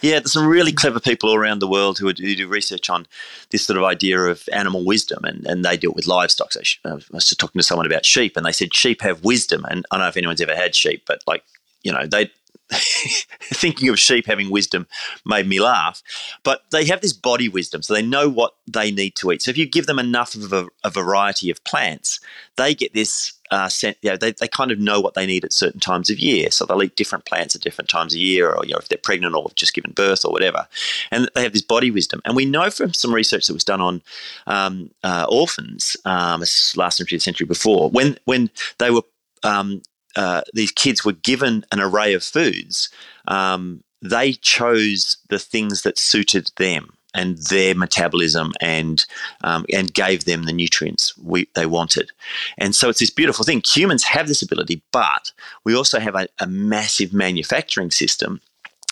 Yeah, 0.00 0.20
there's 0.20 0.32
some 0.32 0.46
really 0.46 0.72
clever 0.72 1.00
people 1.00 1.30
all 1.30 1.36
around 1.36 1.58
the 1.58 1.68
world 1.68 1.98
who, 1.98 2.12
do 2.12 2.48
research 2.48 2.88
on 2.88 3.06
this 3.50 3.64
sort 3.64 3.76
of 3.76 3.84
idea 3.84 4.20
of 4.20 4.48
animal 4.52 4.84
wisdom, 4.84 5.24
and, 5.24 5.46
and 5.46 5.64
they 5.64 5.76
deal 5.76 5.92
with 5.92 6.06
livestock. 6.06 6.52
So 6.52 6.60
uh, 6.84 6.90
I 6.90 6.94
was 7.10 7.28
just 7.28 7.40
talking 7.40 7.58
to 7.58 7.66
someone 7.66 7.86
about 7.86 8.04
sheep, 8.04 8.36
and 8.36 8.46
they 8.46 8.52
said 8.52 8.74
sheep 8.74 9.02
have 9.02 9.24
wisdom. 9.24 9.64
And 9.68 9.84
I 9.90 9.96
don't 9.96 10.04
know 10.04 10.08
if 10.08 10.16
anyone's 10.16 10.40
ever 10.40 10.54
had 10.54 10.74
sheep, 10.74 11.02
but 11.06 11.22
like, 11.26 11.42
you 11.82 11.92
know, 11.92 12.06
they 12.06 12.30
thinking 12.70 13.88
of 13.88 13.98
sheep 13.98 14.26
having 14.26 14.50
wisdom 14.50 14.86
made 15.24 15.46
me 15.46 15.60
laugh. 15.60 16.02
But 16.42 16.62
they 16.70 16.84
have 16.86 17.00
this 17.00 17.12
body 17.12 17.48
wisdom, 17.48 17.82
so 17.82 17.94
they 17.94 18.02
know 18.02 18.28
what 18.28 18.54
they 18.66 18.90
need 18.90 19.16
to 19.16 19.32
eat. 19.32 19.42
So 19.42 19.50
if 19.50 19.58
you 19.58 19.66
give 19.66 19.86
them 19.86 19.98
enough 19.98 20.34
of 20.34 20.52
a, 20.52 20.66
a 20.84 20.90
variety 20.90 21.50
of 21.50 21.62
plants, 21.64 22.20
they 22.56 22.74
get 22.74 22.94
this. 22.94 23.32
Uh, 23.50 23.68
sent, 23.68 23.96
you 24.02 24.10
know, 24.10 24.16
they, 24.16 24.32
they 24.32 24.48
kind 24.48 24.70
of 24.70 24.78
know 24.78 25.00
what 25.00 25.14
they 25.14 25.26
need 25.26 25.44
at 25.44 25.52
certain 25.52 25.80
times 25.80 26.10
of 26.10 26.18
year. 26.18 26.50
So 26.50 26.64
they'll 26.64 26.82
eat 26.82 26.96
different 26.96 27.24
plants 27.24 27.54
at 27.54 27.62
different 27.62 27.88
times 27.88 28.14
of 28.14 28.20
year, 28.20 28.50
or 28.52 28.64
you 28.64 28.72
know, 28.72 28.78
if 28.78 28.88
they're 28.88 28.98
pregnant 28.98 29.34
or 29.34 29.50
just 29.54 29.74
given 29.74 29.92
birth 29.92 30.24
or 30.24 30.32
whatever. 30.32 30.66
And 31.10 31.30
they 31.34 31.42
have 31.42 31.52
this 31.52 31.62
body 31.62 31.90
wisdom. 31.90 32.20
And 32.24 32.36
we 32.36 32.44
know 32.44 32.70
from 32.70 32.92
some 32.92 33.14
research 33.14 33.46
that 33.46 33.54
was 33.54 33.64
done 33.64 33.80
on 33.80 34.02
um, 34.46 34.90
uh, 35.02 35.26
orphans 35.28 35.96
um, 36.04 36.40
last 36.76 36.96
century, 36.96 37.16
the 37.16 37.20
century 37.20 37.46
before, 37.46 37.90
when 37.90 38.18
when 38.24 38.50
they 38.78 38.90
were 38.90 39.02
um, 39.42 39.82
uh, 40.16 40.42
these 40.52 40.72
kids 40.72 41.04
were 41.04 41.12
given 41.12 41.64
an 41.70 41.80
array 41.80 42.12
of 42.14 42.24
foods, 42.24 42.88
um, 43.28 43.82
they 44.02 44.32
chose 44.32 45.18
the 45.28 45.38
things 45.38 45.82
that 45.82 45.98
suited 45.98 46.50
them 46.56 46.97
and 47.14 47.38
their 47.38 47.74
metabolism 47.74 48.52
and 48.60 49.06
um, 49.42 49.64
and 49.72 49.94
gave 49.94 50.24
them 50.24 50.44
the 50.44 50.52
nutrients 50.52 51.16
we, 51.18 51.48
they 51.54 51.66
wanted. 51.66 52.10
And 52.58 52.74
so 52.74 52.88
it's 52.88 53.00
this 53.00 53.10
beautiful 53.10 53.44
thing. 53.44 53.62
Humans 53.64 54.04
have 54.04 54.28
this 54.28 54.42
ability, 54.42 54.82
but 54.92 55.32
we 55.64 55.74
also 55.74 56.00
have 56.00 56.14
a, 56.14 56.28
a 56.40 56.46
massive 56.46 57.12
manufacturing 57.12 57.90
system 57.90 58.40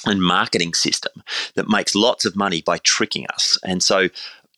and 0.06 0.22
marketing 0.22 0.74
system 0.74 1.22
that 1.54 1.68
makes 1.68 1.94
lots 1.94 2.24
of 2.24 2.36
money 2.36 2.62
by 2.62 2.78
tricking 2.78 3.26
us. 3.34 3.58
And 3.64 3.82
so 3.82 4.08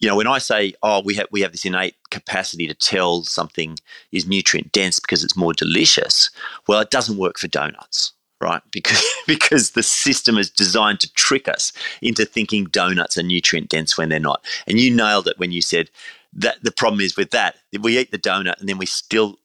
you 0.01 0.09
know, 0.09 0.16
when 0.16 0.27
I 0.27 0.38
say, 0.38 0.75
oh, 0.83 1.03
we 1.03 1.14
have 1.14 1.27
we 1.31 1.40
have 1.40 1.53
this 1.53 1.64
innate 1.64 1.97
capacity 2.11 2.66
to 2.68 2.75
tell 2.75 3.25
something 3.25 3.77
is 4.12 4.27
nutrient 4.27 4.73
dense 4.73 5.01
because 5.01 5.25
it's 5.25 5.37
more 5.37 5.53
delicious, 5.53 6.31
well, 6.68 6.81
it 6.81 6.90
doesn't 6.90 7.18
work 7.18 7.38
for 7.38 7.49
donuts, 7.49 8.12
right? 8.40 8.62
Because 8.70 9.05
because 9.27 9.72
the 9.72 9.83
system 9.83 10.38
is 10.38 10.51
designed 10.51 11.01
to 11.01 11.12
trick 11.14 11.48
us 11.48 11.72
into 12.03 12.24
thinking 12.24 12.64
donuts 12.66 13.18
are 13.18 13.22
nutrient 13.22 13.68
dense 13.68 13.96
when 13.96 14.09
they're 14.09 14.20
not. 14.20 14.44
And 14.66 14.79
you 14.79 14.94
nailed 14.94 15.29
it 15.29 15.38
when 15.38 15.53
you 15.53 15.62
said 15.62 15.90
that 16.33 16.62
the 16.62 16.72
problem 16.72 17.01
is 17.01 17.16
with 17.16 17.31
that 17.31 17.57
we 17.81 17.98
eat 17.98 18.11
the 18.11 18.18
donut 18.18 18.61
and 18.61 18.68
then 18.68 18.79
we 18.79 18.87
still 18.87 19.38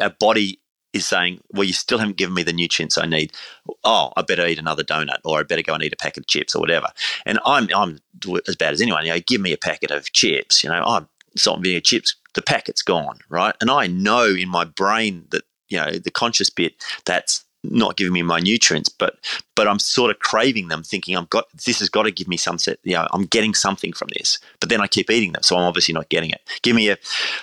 our 0.00 0.10
body 0.10 0.60
is 0.92 1.06
saying, 1.06 1.40
well, 1.50 1.64
you 1.64 1.72
still 1.72 1.98
haven't 1.98 2.16
given 2.16 2.34
me 2.34 2.42
the 2.42 2.52
nutrients 2.52 2.96
I 2.96 3.06
need. 3.06 3.32
Oh, 3.84 4.12
I 4.16 4.22
better 4.22 4.46
eat 4.46 4.58
another 4.58 4.82
donut, 4.82 5.18
or 5.24 5.40
I 5.40 5.42
better 5.42 5.62
go 5.62 5.74
and 5.74 5.82
eat 5.82 5.92
a 5.92 5.96
packet 5.96 6.18
of 6.18 6.26
chips, 6.26 6.54
or 6.54 6.60
whatever. 6.60 6.88
And 7.26 7.38
I'm 7.44 7.68
I'm 7.74 8.00
as 8.46 8.56
bad 8.56 8.72
as 8.72 8.80
anyone. 8.80 9.04
You 9.04 9.12
know, 9.12 9.20
give 9.20 9.40
me 9.40 9.52
a 9.52 9.58
packet 9.58 9.90
of 9.90 10.12
chips. 10.12 10.64
You 10.64 10.70
know, 10.70 10.82
I'm 10.82 11.08
salt 11.36 11.58
and 11.58 11.64
vinegar 11.64 11.80
chips. 11.80 12.16
The 12.34 12.42
packet's 12.42 12.82
gone, 12.82 13.18
right? 13.28 13.54
And 13.60 13.70
I 13.70 13.86
know 13.86 14.26
in 14.26 14.48
my 14.48 14.64
brain 14.64 15.26
that 15.30 15.44
you 15.68 15.78
know 15.78 15.92
the 15.92 16.10
conscious 16.10 16.50
bit 16.50 16.74
that's 17.04 17.44
not 17.64 17.96
giving 17.96 18.12
me 18.12 18.22
my 18.22 18.38
nutrients, 18.38 18.88
but 18.88 19.18
but 19.54 19.66
I'm 19.66 19.78
sort 19.78 20.10
of 20.10 20.20
craving 20.20 20.68
them, 20.68 20.82
thinking 20.82 21.16
I've 21.16 21.30
got 21.30 21.46
this 21.66 21.80
has 21.80 21.88
got 21.88 22.04
to 22.04 22.10
give 22.10 22.28
me 22.28 22.36
some 22.36 22.58
set. 22.58 22.78
You 22.84 22.94
know, 22.94 23.06
I'm 23.12 23.24
getting 23.24 23.54
something 23.54 23.92
from 23.92 24.08
this, 24.16 24.38
but 24.60 24.68
then 24.68 24.80
I 24.80 24.86
keep 24.86 25.10
eating 25.10 25.32
them, 25.32 25.42
so 25.42 25.56
I'm 25.56 25.64
obviously 25.64 25.94
not 25.94 26.08
getting 26.08 26.30
it. 26.30 26.40
Give 26.62 26.76
me 26.76 26.88
a, 26.90 26.96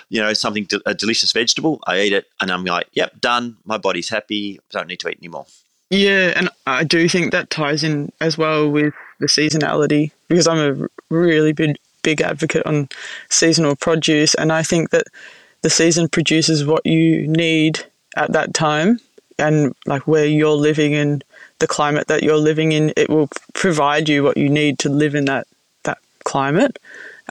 you 0.08 0.20
know, 0.20 0.32
something 0.32 0.66
a 0.86 0.94
delicious 0.94 1.32
vegetable. 1.32 1.80
I 1.86 2.00
eat 2.00 2.12
it, 2.12 2.26
and 2.40 2.50
I'm 2.50 2.64
like, 2.64 2.88
yep, 2.92 3.20
done. 3.20 3.56
My 3.64 3.78
body's 3.78 4.08
happy. 4.08 4.60
Don't 4.70 4.88
need 4.88 5.00
to 5.00 5.08
eat 5.08 5.18
anymore. 5.18 5.46
Yeah, 5.90 6.32
and 6.34 6.48
I 6.66 6.84
do 6.84 7.08
think 7.08 7.32
that 7.32 7.50
ties 7.50 7.84
in 7.84 8.10
as 8.20 8.36
well 8.36 8.68
with 8.68 8.94
the 9.20 9.26
seasonality 9.26 10.10
because 10.28 10.48
I'm 10.48 10.58
a 10.82 10.88
really 11.10 11.52
big 11.52 11.76
big 12.02 12.20
advocate 12.20 12.64
on 12.66 12.88
seasonal 13.30 13.76
produce, 13.76 14.34
and 14.34 14.52
I 14.52 14.62
think 14.62 14.90
that 14.90 15.06
the 15.62 15.70
season 15.70 16.08
produces 16.08 16.64
what 16.64 16.86
you 16.86 17.26
need 17.26 17.84
at 18.16 18.32
that 18.32 18.54
time 18.54 19.00
and 19.38 19.74
like 19.86 20.06
where 20.06 20.26
you're 20.26 20.56
living 20.56 20.94
and 20.94 21.24
the 21.58 21.66
climate 21.66 22.08
that 22.08 22.22
you're 22.22 22.36
living 22.36 22.72
in, 22.72 22.92
it 22.96 23.08
will 23.08 23.28
provide 23.54 24.08
you 24.08 24.22
what 24.22 24.36
you 24.36 24.48
need 24.48 24.78
to 24.80 24.88
live 24.88 25.14
in 25.14 25.24
that 25.26 25.46
that 25.84 25.98
climate, 26.24 26.78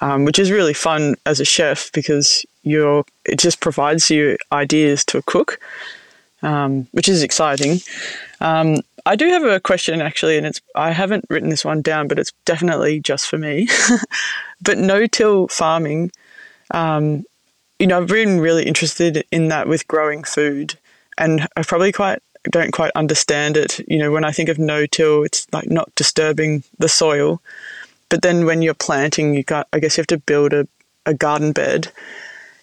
um, 0.01 0.25
which 0.25 0.39
is 0.39 0.51
really 0.51 0.73
fun 0.73 1.15
as 1.25 1.39
a 1.39 1.45
chef 1.45 1.91
because 1.93 2.45
you're 2.63 3.05
it 3.25 3.39
just 3.39 3.59
provides 3.59 4.09
you 4.09 4.37
ideas 4.51 5.05
to 5.05 5.21
cook, 5.23 5.59
um, 6.41 6.87
which 6.91 7.09
is 7.09 7.23
exciting. 7.23 7.79
Um, 8.41 8.77
I 9.07 9.15
do 9.15 9.27
have 9.29 9.43
a 9.43 9.59
question 9.59 10.01
actually, 10.01 10.37
and 10.37 10.47
it's 10.47 10.61
I 10.75 10.91
haven't 10.91 11.25
written 11.29 11.49
this 11.49 11.65
one 11.65 11.81
down, 11.81 12.07
but 12.07 12.19
it's 12.19 12.33
definitely 12.45 12.99
just 12.99 13.27
for 13.27 13.37
me. 13.37 13.67
but 14.61 14.77
no-till 14.77 15.47
farming, 15.47 16.11
um, 16.71 17.23
you 17.77 17.87
know, 17.87 17.99
I've 17.99 18.07
been 18.07 18.39
really 18.39 18.65
interested 18.65 19.23
in 19.31 19.49
that 19.49 19.67
with 19.67 19.87
growing 19.87 20.23
food 20.23 20.77
and 21.17 21.47
I 21.55 21.63
probably 21.63 21.91
quite 21.91 22.19
don't 22.51 22.71
quite 22.71 22.91
understand 22.95 23.57
it. 23.57 23.79
You 23.87 23.97
know, 23.97 24.11
when 24.11 24.23
I 24.23 24.31
think 24.31 24.49
of 24.49 24.59
no-till, 24.59 25.23
it's 25.23 25.47
like 25.51 25.69
not 25.69 25.93
disturbing 25.95 26.63
the 26.77 26.89
soil. 26.89 27.41
But 28.09 28.21
then 28.21 28.45
when 28.45 28.61
you're 28.61 28.73
planting, 28.73 29.33
you 29.33 29.43
got 29.43 29.67
I 29.73 29.79
guess 29.79 29.97
you 29.97 30.01
have 30.01 30.07
to 30.07 30.17
build 30.17 30.53
a, 30.53 30.67
a 31.05 31.13
garden 31.13 31.51
bed. 31.51 31.91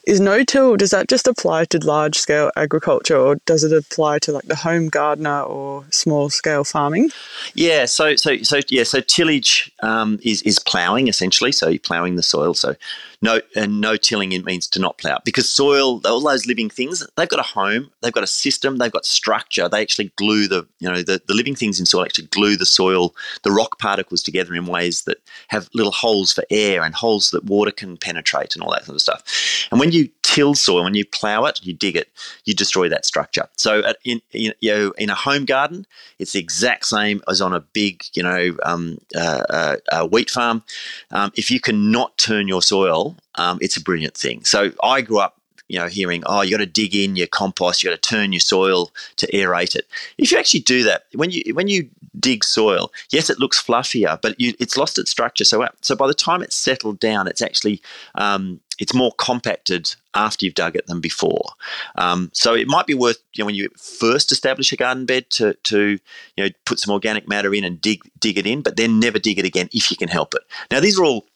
Is 0.05 0.19
no-till 0.19 0.77
does 0.77 0.91
that 0.91 1.09
just 1.09 1.29
apply 1.29 1.65
to 1.67 1.79
large 1.79 2.17
scale 2.17 2.51
agriculture, 2.57 3.17
or 3.17 3.37
does 3.47 3.63
it 3.63 3.73
apply 3.73 4.19
to 4.21 4.33
like 4.33 4.45
the 4.45 4.57
home 4.57 4.89
gardener 4.89 5.43
or 5.43 5.85
small 5.91 6.29
scale 6.29 6.65
farming? 6.65 7.11
Yeah, 7.55 7.85
so 7.85 8.17
so 8.17 8.39
so 8.39 8.61
yeah, 8.69 8.83
so 8.83 9.01
tillage 9.01 9.71
um, 9.81 10.19
is 10.23 10.43
is 10.43 10.59
ploughing 10.59 11.07
essentially. 11.07 11.53
So 11.53 11.69
you're 11.69 11.79
ploughing 11.79 12.17
the 12.17 12.23
soil. 12.23 12.55
So 12.55 12.75
no 13.23 13.41
and 13.57 13.81
no 13.81 13.97
tilling 13.97 14.33
it 14.33 14.45
means 14.45 14.69
to 14.69 14.81
not 14.81 14.99
plough. 14.99 15.21
Because 15.25 15.49
soil 15.49 16.01
all 16.05 16.21
those 16.21 16.47
living 16.47 16.69
things 16.69 17.07
they've 17.17 17.29
got 17.29 17.41
a 17.41 17.45
home 17.45 17.91
they've 18.03 18.13
got 18.13 18.25
a 18.25 18.29
system 18.29 18.79
they've 18.79 18.93
got 18.93 19.07
structure. 19.07 19.69
They 19.69 19.81
actually 19.81 20.13
glue 20.17 20.49
the 20.49 20.67
you 20.81 20.89
know 20.89 21.03
the, 21.03 21.23
the 21.27 21.35
living 21.35 21.55
things 21.55 21.81
in 21.81 21.87
soil 21.87 22.05
actually 22.05 22.27
glue 22.27 22.57
the 22.57 22.67
soil 22.67 23.15
the 23.43 23.53
rock 23.53 23.79
particles 23.79 24.23
together 24.23 24.55
in 24.55 24.67
ways 24.67 25.03
that 25.03 25.19
have 25.49 25.69
little 25.73 25.93
holes 25.93 26.33
for 26.33 26.45
air 26.51 26.83
and 26.83 26.95
holes 26.95 27.31
that 27.31 27.45
water 27.45 27.71
can 27.71 27.97
penetrate 27.97 28.55
and 28.55 28.63
all 28.63 28.73
that 28.73 28.85
sort 28.85 28.97
of 28.97 29.01
stuff. 29.01 29.69
And 29.71 29.81
when 29.81 29.93
you 29.93 30.09
till 30.33 30.55
soil 30.55 30.85
when 30.85 30.95
you 30.95 31.05
plough 31.05 31.45
it 31.45 31.61
you 31.63 31.73
dig 31.73 31.97
it 31.97 32.09
you 32.45 32.55
destroy 32.55 32.89
that 32.89 33.05
structure 33.05 33.47
so 33.57 33.83
in, 34.05 34.21
in 34.33 34.53
you 34.61 34.73
know 34.73 34.91
in 34.99 35.11
a 35.11 35.15
home 35.15 35.45
garden 35.45 35.87
it's 36.19 36.33
the 36.33 36.39
exact 36.41 36.87
same 36.87 37.21
as 37.29 37.41
on 37.41 37.53
a 37.53 37.61
big 37.61 38.03
you 38.15 38.23
know 38.23 38.57
um, 38.65 38.99
uh, 39.15 39.45
uh, 39.51 39.77
uh, 39.91 40.07
wheat 40.09 40.31
farm 40.31 40.63
um, 41.11 41.31
if 41.37 41.51
you 41.51 41.61
cannot 41.61 42.17
turn 42.17 42.49
your 42.49 42.63
soil 42.63 43.17
um, 43.37 43.59
it's 43.61 43.77
a 43.77 43.83
brilliant 43.83 44.17
thing. 44.17 44.45
So 44.45 44.73
I 44.83 45.01
grew 45.01 45.19
up 45.19 45.39
you 45.69 45.79
know, 45.79 45.87
hearing, 45.87 46.23
oh, 46.27 46.43
you 46.43 46.51
got 46.51 46.59
to 46.59 46.67
dig 46.67 46.95
in 46.95 47.17
your 47.17 47.27
compost, 47.27 47.83
you 47.83 47.91
got 47.91 48.01
to 48.01 48.09
turn 48.09 48.33
your 48.33 48.41
soil 48.41 48.91
to 49.17 49.31
aerate 49.33 49.75
it. 49.75 49.87
If 50.19 50.33
you 50.33 50.39
actually 50.39 50.61
do 50.61 50.83
that, 50.85 51.07
when 51.15 51.31
you 51.31 51.55
when 51.55 51.69
you 51.69 51.89
dig 52.19 52.45
soil, 52.45 52.93
yes, 53.11 53.31
it 53.31 53.39
looks 53.39 53.63
fluffier, 53.63 54.21
but 54.21 54.39
you, 54.39 54.55
it's 54.59 54.77
lost 54.77 54.99
its 54.99 55.11
structure. 55.11 55.45
So 55.45 55.67
so 55.81 55.97
by 55.97 56.07
the 56.07 56.15
time 56.15 56.43
it's 56.43 56.57
settled 56.57 57.01
down, 57.01 57.27
it's 57.27 57.43
actually 57.43 57.81
um, 58.15 58.61
it's 58.79 58.95
more 58.95 59.13
compacted 59.13 59.95
after 60.15 60.45
you've 60.45 60.55
dug 60.55 60.77
it 60.77 60.87
than 60.87 61.01
before. 61.01 61.53
Um, 61.97 62.31
so 62.35 62.55
it 62.55 62.69
might 62.69 62.87
be 62.87 62.95
worth 62.95 63.19
you 63.35 63.43
know 63.43 63.47
when 63.47 63.55
you 63.55 63.69
first 63.77 64.33
establish 64.33 64.73
a 64.73 64.77
garden 64.77 65.07
bed 65.07 65.31
to 65.31 65.55
to 65.55 65.99
you 66.37 66.45
know 66.45 66.51
put 66.65 66.79
some 66.79 66.93
organic 66.93 67.29
matter 67.29 67.55
in 67.55 67.65
and 67.65 67.81
dig 67.81 68.03
dig 68.21 68.39
it 68.39 68.47
in, 68.47 68.63
but 68.63 68.77
then 68.77 69.01
never 69.01 69.19
dig 69.19 69.39
it 69.39 69.45
again 69.45 69.69
if 69.73 69.91
you 69.91 69.97
can 69.97 70.09
help 70.09 70.35
it. 70.35 70.43
Now 70.71 70.81
these 70.81 70.99
are 70.99 71.05
all 71.05 71.27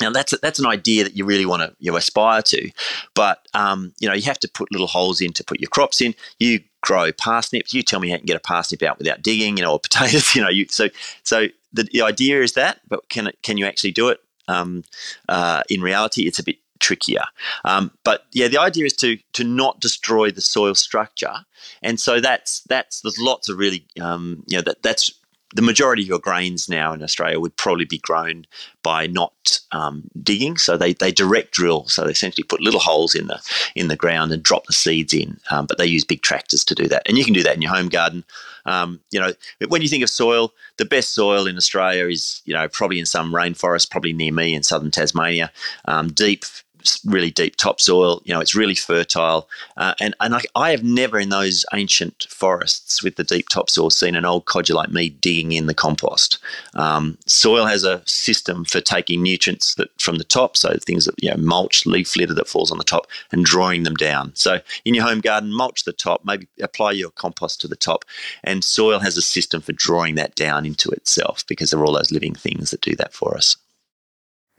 now 0.00 0.10
that's 0.10 0.36
that's 0.38 0.58
an 0.58 0.66
idea 0.66 1.04
that 1.04 1.16
you 1.16 1.24
really 1.24 1.46
want 1.46 1.62
to 1.62 1.74
you 1.78 1.96
aspire 1.96 2.42
to, 2.42 2.70
but 3.14 3.46
um, 3.54 3.92
you 3.98 4.08
know 4.08 4.14
you 4.14 4.22
have 4.22 4.38
to 4.40 4.48
put 4.48 4.72
little 4.72 4.86
holes 4.86 5.20
in 5.20 5.32
to 5.34 5.44
put 5.44 5.60
your 5.60 5.68
crops 5.68 6.00
in. 6.00 6.14
You 6.38 6.60
grow 6.82 7.12
parsnips. 7.12 7.74
You 7.74 7.82
tell 7.82 8.00
me 8.00 8.08
how 8.08 8.14
you 8.14 8.20
can 8.20 8.26
get 8.26 8.36
a 8.36 8.40
parsnip 8.40 8.82
out 8.82 8.98
without 8.98 9.22
digging, 9.22 9.56
you 9.56 9.62
know, 9.62 9.72
or 9.72 9.80
potatoes. 9.80 10.34
You 10.34 10.42
know, 10.42 10.48
you 10.48 10.66
so 10.68 10.88
so 11.22 11.48
the, 11.72 11.84
the 11.84 12.02
idea 12.02 12.42
is 12.42 12.54
that, 12.54 12.80
but 12.88 13.08
can 13.08 13.28
it, 13.28 13.38
can 13.42 13.56
you 13.56 13.66
actually 13.66 13.92
do 13.92 14.08
it? 14.08 14.20
Um, 14.48 14.84
uh, 15.28 15.62
in 15.68 15.80
reality, 15.80 16.26
it's 16.26 16.38
a 16.38 16.42
bit 16.42 16.56
trickier. 16.80 17.24
Um, 17.64 17.92
but 18.04 18.24
yeah, 18.32 18.48
the 18.48 18.58
idea 18.58 18.86
is 18.86 18.96
to 18.96 19.18
to 19.34 19.44
not 19.44 19.80
destroy 19.80 20.30
the 20.30 20.40
soil 20.40 20.74
structure, 20.74 21.34
and 21.82 22.00
so 22.00 22.20
that's 22.20 22.60
that's 22.68 23.02
there's 23.02 23.18
lots 23.18 23.48
of 23.48 23.58
really 23.58 23.86
um, 24.00 24.42
you 24.48 24.56
know 24.56 24.62
that 24.62 24.82
that's 24.82 25.12
the 25.54 25.62
majority 25.62 26.02
of 26.02 26.08
your 26.08 26.18
grains 26.18 26.68
now 26.68 26.92
in 26.92 27.02
Australia 27.02 27.40
would 27.40 27.56
probably 27.56 27.84
be 27.84 27.98
grown 27.98 28.46
by 28.82 29.06
not 29.06 29.60
um, 29.72 30.08
digging. 30.22 30.56
So 30.56 30.76
they, 30.76 30.92
they 30.92 31.10
direct 31.10 31.52
drill. 31.52 31.86
So 31.88 32.04
they 32.04 32.12
essentially 32.12 32.44
put 32.44 32.60
little 32.60 32.80
holes 32.80 33.14
in 33.14 33.26
the 33.26 33.40
in 33.74 33.88
the 33.88 33.96
ground 33.96 34.32
and 34.32 34.42
drop 34.42 34.66
the 34.66 34.72
seeds 34.72 35.12
in. 35.12 35.38
Um, 35.50 35.66
but 35.66 35.78
they 35.78 35.86
use 35.86 36.04
big 36.04 36.22
tractors 36.22 36.64
to 36.66 36.74
do 36.74 36.86
that. 36.88 37.02
And 37.06 37.18
you 37.18 37.24
can 37.24 37.34
do 37.34 37.42
that 37.42 37.56
in 37.56 37.62
your 37.62 37.74
home 37.74 37.88
garden. 37.88 38.24
Um, 38.66 39.00
you 39.10 39.18
know, 39.18 39.32
when 39.68 39.82
you 39.82 39.88
think 39.88 40.02
of 40.02 40.10
soil, 40.10 40.52
the 40.76 40.84
best 40.84 41.14
soil 41.14 41.46
in 41.46 41.56
Australia 41.56 42.06
is 42.06 42.42
you 42.44 42.54
know 42.54 42.68
probably 42.68 43.00
in 43.00 43.06
some 43.06 43.32
rainforest, 43.32 43.90
probably 43.90 44.12
near 44.12 44.32
me 44.32 44.54
in 44.54 44.62
southern 44.62 44.90
Tasmania, 44.90 45.50
um, 45.86 46.12
deep 46.12 46.44
really 47.04 47.30
deep 47.30 47.56
topsoil. 47.56 48.22
You 48.24 48.34
know, 48.34 48.40
it's 48.40 48.54
really 48.54 48.74
fertile. 48.74 49.48
Uh, 49.76 49.94
and 50.00 50.14
and 50.20 50.34
I, 50.34 50.40
I, 50.54 50.70
have 50.70 50.82
never 50.82 51.18
in 51.18 51.28
those 51.28 51.64
ancient 51.72 52.26
forests 52.28 53.02
with 53.02 53.16
the 53.16 53.24
deep 53.24 53.48
topsoil 53.48 53.90
seen 53.90 54.14
an 54.14 54.24
old 54.24 54.46
codger 54.46 54.74
like 54.74 54.90
me 54.90 55.10
digging 55.10 55.52
in 55.52 55.66
the 55.66 55.74
compost. 55.74 56.38
Um, 56.74 57.18
soil 57.26 57.66
has 57.66 57.84
a 57.84 58.02
system 58.06 58.64
for 58.64 58.80
taking 58.80 59.22
nutrients 59.22 59.74
that 59.76 59.88
from 60.00 60.18
the 60.18 60.24
top, 60.24 60.56
so 60.56 60.74
things 60.80 61.04
that 61.06 61.14
you 61.22 61.30
know 61.30 61.36
mulch, 61.36 61.86
leaf 61.86 62.16
litter 62.16 62.34
that 62.34 62.48
falls 62.48 62.70
on 62.70 62.78
the 62.78 62.84
top, 62.84 63.06
and 63.32 63.44
drawing 63.44 63.82
them 63.82 63.94
down. 63.94 64.32
So 64.34 64.60
in 64.84 64.94
your 64.94 65.04
home 65.04 65.20
garden, 65.20 65.52
mulch 65.52 65.84
the 65.84 65.92
top, 65.92 66.24
maybe 66.24 66.46
apply 66.62 66.92
your 66.92 67.10
compost 67.10 67.60
to 67.62 67.68
the 67.68 67.76
top, 67.76 68.04
and 68.44 68.64
soil 68.64 68.98
has 69.00 69.16
a 69.16 69.22
system 69.22 69.60
for 69.60 69.72
drawing 69.72 70.14
that 70.16 70.34
down 70.34 70.66
into 70.66 70.90
itself 70.90 71.46
because 71.46 71.70
there 71.70 71.80
are 71.80 71.84
all 71.84 71.94
those 71.94 72.12
living 72.12 72.34
things 72.34 72.70
that 72.70 72.80
do 72.80 72.94
that 72.96 73.12
for 73.12 73.36
us 73.36 73.56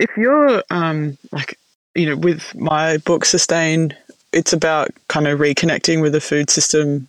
if 0.01 0.09
you're 0.17 0.63
um, 0.71 1.17
like 1.31 1.57
you 1.95 2.05
know, 2.05 2.15
with 2.15 2.55
my 2.55 2.97
book 2.97 3.25
Sustain, 3.25 3.95
it's 4.31 4.53
about 4.53 4.89
kind 5.07 5.27
of 5.27 5.39
reconnecting 5.39 6.01
with 6.01 6.13
the 6.13 6.21
food 6.21 6.49
system. 6.49 7.07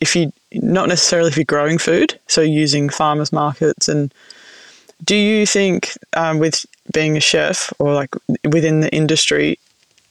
If 0.00 0.16
you 0.16 0.32
not 0.52 0.88
necessarily 0.88 1.28
if 1.28 1.36
you're 1.36 1.44
growing 1.44 1.78
food, 1.78 2.18
so 2.26 2.40
using 2.40 2.88
farmers 2.88 3.32
markets, 3.32 3.88
and 3.88 4.12
do 5.04 5.16
you 5.16 5.46
think 5.46 5.92
um, 6.14 6.38
with 6.38 6.66
being 6.92 7.16
a 7.16 7.20
chef 7.20 7.72
or 7.78 7.94
like 7.94 8.14
within 8.50 8.80
the 8.80 8.92
industry 8.92 9.58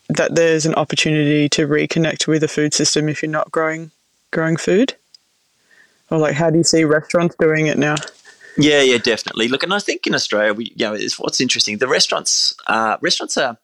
that 0.09 0.35
there's 0.35 0.65
an 0.65 0.75
opportunity 0.75 1.49
to 1.49 1.67
reconnect 1.67 2.27
with 2.27 2.41
the 2.41 2.47
food 2.47 2.73
system 2.73 3.09
if 3.09 3.21
you're 3.21 3.31
not 3.31 3.51
growing 3.51 3.91
growing 4.31 4.57
food, 4.57 4.93
or 6.09 6.17
like 6.17 6.33
how 6.33 6.49
do 6.49 6.57
you 6.57 6.63
see 6.63 6.83
restaurants 6.85 7.35
doing 7.39 7.67
it 7.67 7.77
now? 7.77 7.95
Yeah, 8.57 8.81
yeah, 8.81 8.99
definitely. 8.99 9.47
Look, 9.47 9.63
and 9.63 9.73
I 9.73 9.79
think 9.79 10.05
in 10.05 10.13
Australia, 10.13 10.53
we 10.53 10.65
you 10.75 10.85
know, 10.85 10.93
it's 10.93 11.19
what's 11.19 11.41
interesting. 11.41 11.79
The 11.79 11.87
restaurants, 11.87 12.55
uh, 12.67 12.97
restaurants 13.01 13.37
are 13.37 13.57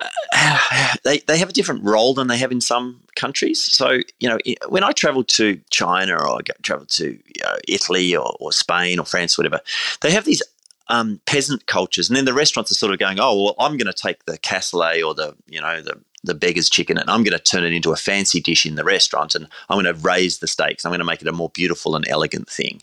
they, 1.04 1.18
they 1.18 1.38
have 1.38 1.50
a 1.50 1.52
different 1.52 1.84
role 1.84 2.14
than 2.14 2.28
they 2.28 2.38
have 2.38 2.52
in 2.52 2.60
some 2.60 3.00
countries. 3.16 3.62
So, 3.62 3.98
you 4.18 4.28
know, 4.28 4.38
when 4.68 4.84
I 4.84 4.92
travel 4.92 5.24
to 5.24 5.60
China 5.70 6.14
or 6.14 6.28
I 6.28 6.40
travel 6.62 6.86
to 6.86 7.04
you 7.04 7.42
know, 7.42 7.56
Italy 7.68 8.16
or, 8.16 8.34
or, 8.40 8.52
Spain 8.52 8.98
or 8.98 9.04
France, 9.04 9.36
whatever, 9.36 9.60
they 10.00 10.10
have 10.10 10.24
these 10.24 10.42
um, 10.88 11.20
peasant 11.26 11.66
cultures. 11.66 12.08
And 12.08 12.16
then 12.16 12.24
the 12.24 12.34
restaurants 12.34 12.70
are 12.70 12.74
sort 12.74 12.92
of 12.92 12.98
going, 12.98 13.20
oh, 13.20 13.42
well, 13.42 13.54
I'm 13.58 13.76
going 13.76 13.92
to 13.92 13.92
take 13.92 14.24
the 14.24 14.38
cassoulet 14.38 15.06
or 15.06 15.14
the, 15.14 15.36
you 15.46 15.60
know, 15.60 15.80
the 15.80 15.98
the 16.24 16.34
beggar's 16.34 16.68
chicken 16.68 16.98
and 16.98 17.08
I'm 17.08 17.22
going 17.22 17.36
to 17.36 17.42
turn 17.42 17.64
it 17.64 17.72
into 17.72 17.92
a 17.92 17.96
fancy 17.96 18.40
dish 18.40 18.66
in 18.66 18.74
the 18.74 18.84
restaurant 18.84 19.34
and 19.34 19.46
I'm 19.68 19.80
going 19.80 19.94
to 19.94 20.00
raise 20.00 20.38
the 20.38 20.46
stakes. 20.46 20.84
I'm 20.84 20.90
going 20.90 21.00
to 21.00 21.04
make 21.04 21.22
it 21.22 21.28
a 21.28 21.32
more 21.32 21.50
beautiful 21.50 21.96
and 21.96 22.06
elegant 22.08 22.48
thing. 22.48 22.82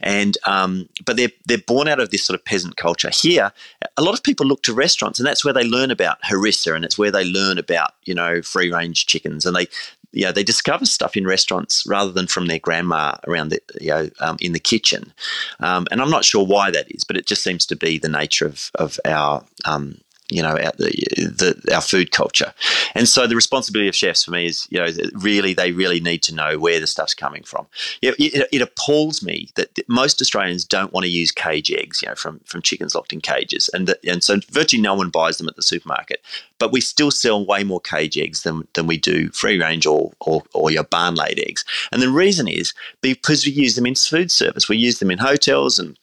And 0.00 0.38
um, 0.46 0.88
but 1.04 1.16
they're 1.16 1.32
they're 1.46 1.58
born 1.58 1.88
out 1.88 2.00
of 2.00 2.10
this 2.10 2.24
sort 2.24 2.38
of 2.38 2.44
peasant 2.44 2.76
culture. 2.76 3.10
Here, 3.10 3.52
a 3.96 4.02
lot 4.02 4.14
of 4.14 4.22
people 4.22 4.46
look 4.46 4.62
to 4.62 4.74
restaurants 4.74 5.18
and 5.18 5.26
that's 5.26 5.44
where 5.44 5.54
they 5.54 5.64
learn 5.64 5.90
about 5.90 6.22
harissa 6.22 6.74
and 6.74 6.84
it's 6.84 6.98
where 6.98 7.10
they 7.10 7.24
learn 7.24 7.58
about 7.58 7.94
you 8.04 8.14
know 8.14 8.42
free 8.42 8.72
range 8.72 9.06
chickens 9.06 9.44
and 9.44 9.56
they 9.56 9.66
you 10.12 10.24
know, 10.24 10.32
they 10.32 10.42
discover 10.42 10.84
stuff 10.86 11.16
in 11.16 11.26
restaurants 11.26 11.86
rather 11.86 12.10
than 12.10 12.26
from 12.26 12.46
their 12.46 12.58
grandma 12.58 13.14
around 13.26 13.50
the, 13.50 13.60
you 13.80 13.90
know, 13.90 14.10
um, 14.20 14.36
in 14.40 14.52
the 14.52 14.58
kitchen. 14.58 15.12
Um, 15.60 15.86
and 15.90 16.02
I'm 16.02 16.10
not 16.10 16.24
sure 16.24 16.44
why 16.44 16.70
that 16.70 16.90
is, 16.90 17.04
but 17.04 17.16
it 17.16 17.26
just 17.26 17.42
seems 17.42 17.64
to 17.66 17.76
be 17.76 17.98
the 17.98 18.08
nature 18.08 18.46
of, 18.46 18.70
of 18.74 18.98
our 19.04 19.44
um, 19.64 20.00
you 20.30 20.42
know 20.42 20.50
our, 20.50 20.72
the, 20.78 21.60
the, 21.64 21.74
our 21.74 21.80
food 21.80 22.10
culture. 22.10 22.52
And 22.94 23.08
so 23.08 23.26
the 23.26 23.36
responsibility 23.36 23.88
of 23.88 23.94
chefs 23.94 24.24
for 24.24 24.30
me 24.30 24.46
is 24.46 24.66
you 24.70 24.78
know 24.78 24.88
really 25.14 25.54
they 25.54 25.72
really 25.72 26.00
need 26.00 26.22
to 26.24 26.34
know 26.34 26.58
where 26.58 26.80
the 26.80 26.86
stuff's 26.86 27.14
coming 27.14 27.42
from. 27.42 27.66
You 28.00 28.14
it, 28.18 28.48
it, 28.52 28.62
appalls 28.62 29.22
me 29.22 29.48
that 29.56 29.78
most 29.88 30.20
Australians 30.20 30.64
don't 30.64 30.92
want 30.92 31.04
to 31.04 31.10
use 31.10 31.32
cage 31.32 31.70
eggs 31.72 32.02
you 32.02 32.08
know 32.08 32.14
from 32.14 32.40
from 32.44 32.62
chickens 32.62 32.94
locked 32.94 33.12
in 33.12 33.20
cages. 33.20 33.70
And 33.72 33.86
that, 33.86 33.98
and 34.04 34.22
so 34.22 34.38
virtually 34.50 34.82
no 34.82 34.94
one 34.94 35.10
buys 35.10 35.38
them 35.38 35.48
at 35.48 35.56
the 35.56 35.62
supermarket 35.62 36.22
but 36.60 36.70
we 36.70 36.80
still 36.80 37.10
sell 37.10 37.44
way 37.44 37.64
more 37.64 37.80
cage 37.80 38.16
eggs 38.16 38.42
than, 38.42 38.68
than 38.74 38.86
we 38.86 38.98
do 38.98 39.30
free 39.30 39.58
range 39.58 39.86
or, 39.86 40.12
or, 40.20 40.44
or 40.54 40.70
your 40.70 40.84
barn 40.84 41.16
laid 41.16 41.40
eggs. 41.40 41.64
And 41.90 42.00
the 42.00 42.10
reason 42.10 42.46
is 42.46 42.72
because 43.00 43.44
we 43.44 43.50
use 43.50 43.74
them 43.74 43.86
in 43.86 43.96
food 43.96 44.30
service. 44.30 44.68
We 44.68 44.76
use 44.76 45.00
them 45.00 45.10
in 45.10 45.18
hotels 45.18 45.78
and 45.80 45.98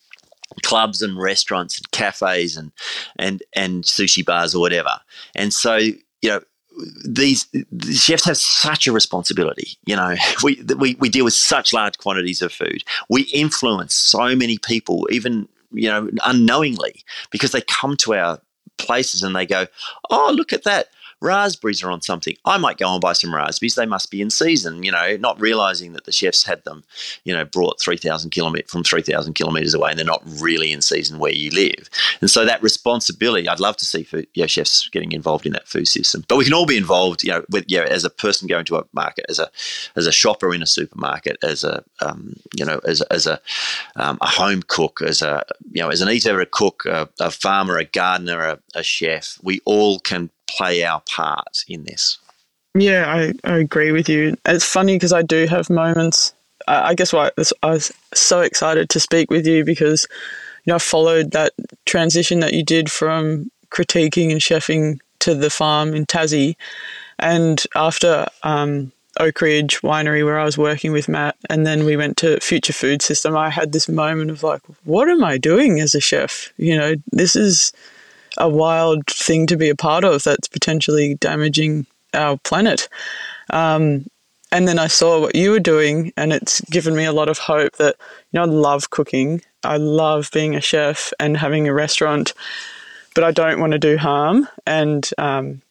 clubs 0.63 1.01
and 1.01 1.17
restaurants 1.17 1.77
and 1.77 1.91
cafes 1.91 2.57
and 2.57 2.71
and 3.17 3.43
and 3.55 3.83
sushi 3.83 4.25
bars 4.25 4.55
or 4.55 4.59
whatever. 4.59 4.99
And 5.35 5.53
so 5.53 5.75
you 5.75 5.95
know 6.23 6.41
these 7.03 7.47
the 7.71 7.93
chefs 7.93 8.25
have 8.25 8.37
such 8.37 8.87
a 8.87 8.91
responsibility. 8.91 9.77
You 9.85 9.95
know, 9.95 10.15
we, 10.43 10.61
we 10.77 10.95
we 10.95 11.09
deal 11.09 11.25
with 11.25 11.33
such 11.33 11.73
large 11.73 11.97
quantities 11.97 12.41
of 12.41 12.51
food. 12.51 12.83
We 13.09 13.23
influence 13.33 13.95
so 13.95 14.35
many 14.35 14.57
people, 14.57 15.07
even 15.11 15.47
you 15.71 15.89
know, 15.89 16.09
unknowingly, 16.25 17.03
because 17.31 17.51
they 17.51 17.61
come 17.61 17.97
to 17.97 18.15
our 18.15 18.39
places 18.77 19.23
and 19.23 19.35
they 19.35 19.45
go, 19.45 19.67
"Oh, 20.09 20.33
look 20.35 20.53
at 20.53 20.63
that! 20.63 20.89
Raspberries 21.21 21.83
are 21.83 21.91
on 21.91 22.01
something. 22.01 22.35
I 22.45 22.57
might 22.57 22.77
go 22.77 22.91
and 22.91 23.01
buy 23.01 23.13
some 23.13 23.33
raspberries. 23.33 23.75
They 23.75 23.85
must 23.85 24.11
be 24.11 24.21
in 24.21 24.29
season, 24.29 24.83
you 24.83 24.91
know, 24.91 25.17
not 25.17 25.39
realizing 25.39 25.93
that 25.93 26.05
the 26.05 26.11
chefs 26.11 26.43
had 26.43 26.63
them, 26.63 26.83
you 27.23 27.33
know, 27.33 27.45
brought 27.45 27.81
3,000 27.81 28.29
kilometers 28.29 28.69
from 28.71 28.83
3,000 28.83 29.33
kilometers 29.33 29.73
away 29.73 29.89
and 29.91 29.99
they're 29.99 30.05
not 30.05 30.23
really 30.39 30.71
in 30.71 30.81
season 30.81 31.19
where 31.19 31.31
you 31.31 31.49
live. 31.51 31.89
And 32.21 32.29
so 32.29 32.45
that 32.45 32.61
responsibility, 32.61 33.49
I'd 33.49 33.59
love 33.59 33.77
to 33.77 33.85
see 33.85 34.03
food, 34.03 34.27
you 34.33 34.43
know, 34.43 34.47
chefs 34.47 34.89
getting 34.89 35.11
involved 35.11 35.45
in 35.45 35.53
that 35.53 35.67
food 35.67 35.87
system. 35.87 36.23
But 36.27 36.37
we 36.37 36.43
can 36.43 36.53
all 36.53 36.65
be 36.65 36.77
involved, 36.77 37.23
you 37.23 37.31
know, 37.31 37.43
with, 37.49 37.65
you 37.67 37.79
know, 37.79 37.85
as 37.85 38.03
a 38.03 38.09
person 38.09 38.47
going 38.47 38.65
to 38.65 38.77
a 38.77 38.85
market, 38.93 39.25
as 39.29 39.39
a, 39.39 39.49
as 39.95 40.05
a 40.05 40.11
shopper 40.11 40.53
in 40.53 40.61
a 40.61 40.67
supermarket, 40.67 41.37
as 41.43 41.63
a, 41.63 41.83
um, 42.01 42.35
you 42.55 42.65
know, 42.65 42.79
as, 42.85 43.01
as 43.03 43.25
a, 43.25 43.39
um, 43.95 44.17
a 44.21 44.27
home 44.27 44.61
cook, 44.67 45.01
as 45.01 45.21
a, 45.21 45.43
you 45.71 45.81
know, 45.81 45.89
as 45.89 46.01
an 46.01 46.09
eater, 46.09 46.39
a 46.39 46.45
cook, 46.45 46.85
a, 46.85 47.09
a 47.19 47.31
farmer, 47.31 47.77
a 47.77 47.85
gardener, 47.85 48.41
a, 48.41 48.59
a 48.75 48.83
chef. 48.83 49.39
We 49.41 49.61
all 49.65 49.99
can 49.99 50.29
play 50.49 50.83
our 50.83 51.01
part 51.09 51.63
in 51.67 51.83
this. 51.83 52.17
Yeah, 52.75 53.05
I, 53.07 53.33
I 53.43 53.57
agree 53.57 53.91
with 53.91 54.07
you. 54.07 54.37
It's 54.45 54.65
funny 54.65 54.95
because 54.95 55.13
I 55.13 55.21
do 55.21 55.47
have 55.47 55.69
moments. 55.69 56.33
I, 56.67 56.89
I 56.89 56.93
guess 56.95 57.13
why 57.13 57.31
I 57.63 57.69
was 57.71 57.91
so 58.13 58.41
excited 58.41 58.89
to 58.89 58.99
speak 58.99 59.31
with 59.31 59.47
you 59.47 59.63
because 59.63 60.07
you 60.65 60.71
know 60.71 60.75
I 60.75 60.79
followed 60.79 61.31
that 61.31 61.53
transition 61.85 62.39
that 62.41 62.53
you 62.53 62.63
did 62.63 62.91
from 62.91 63.49
critiquing 63.71 64.31
and 64.31 64.41
chefing 64.41 64.99
to 65.19 65.33
the 65.33 65.49
farm 65.49 65.93
in 65.93 66.05
Tassie, 66.05 66.55
and 67.19 67.63
after 67.75 68.27
um, 68.43 68.91
Oakridge 69.19 69.81
Winery 69.81 70.23
where 70.23 70.39
I 70.39 70.45
was 70.45 70.57
working 70.57 70.91
with 70.91 71.09
Matt, 71.09 71.35
and 71.49 71.65
then 71.65 71.85
we 71.85 71.97
went 71.97 72.17
to 72.17 72.39
Future 72.39 72.73
Food 72.73 73.01
System. 73.01 73.35
I 73.35 73.49
had 73.49 73.71
this 73.71 73.89
moment 73.89 74.31
of 74.31 74.43
like, 74.43 74.61
what 74.83 75.09
am 75.09 75.23
I 75.23 75.37
doing 75.37 75.79
as 75.79 75.95
a 75.95 75.99
chef? 75.99 76.53
You 76.57 76.77
know, 76.77 76.95
this 77.11 77.35
is 77.35 77.71
a 78.37 78.49
wild 78.49 79.07
thing 79.07 79.47
to 79.47 79.57
be 79.57 79.69
a 79.69 79.75
part 79.75 80.03
of 80.03 80.23
that's 80.23 80.47
potentially 80.47 81.15
damaging 81.15 81.85
our 82.13 82.37
planet. 82.37 82.87
Um, 83.49 84.05
and 84.51 84.67
then 84.67 84.79
I 84.79 84.87
saw 84.87 85.19
what 85.19 85.35
you 85.35 85.51
were 85.51 85.59
doing, 85.59 86.13
and 86.15 86.31
it's 86.31 86.61
given 86.61 86.95
me 86.95 87.03
a 87.03 87.11
lot 87.11 87.27
of 87.27 87.37
hope 87.37 87.75
that, 87.77 87.95
you 88.31 88.37
know, 88.37 88.43
I 88.43 88.45
love 88.45 88.89
cooking. 88.89 89.41
I 89.63 89.77
love 89.77 90.29
being 90.31 90.55
a 90.55 90.61
chef 90.61 91.11
and 91.19 91.35
having 91.35 91.67
a 91.67 91.73
restaurant, 91.73 92.33
but 93.13 93.23
I 93.23 93.31
don't 93.31 93.59
want 93.59 93.73
to 93.73 93.79
do 93.79 93.97
harm. 93.97 94.47
And, 94.65 95.09
um, 95.17 95.61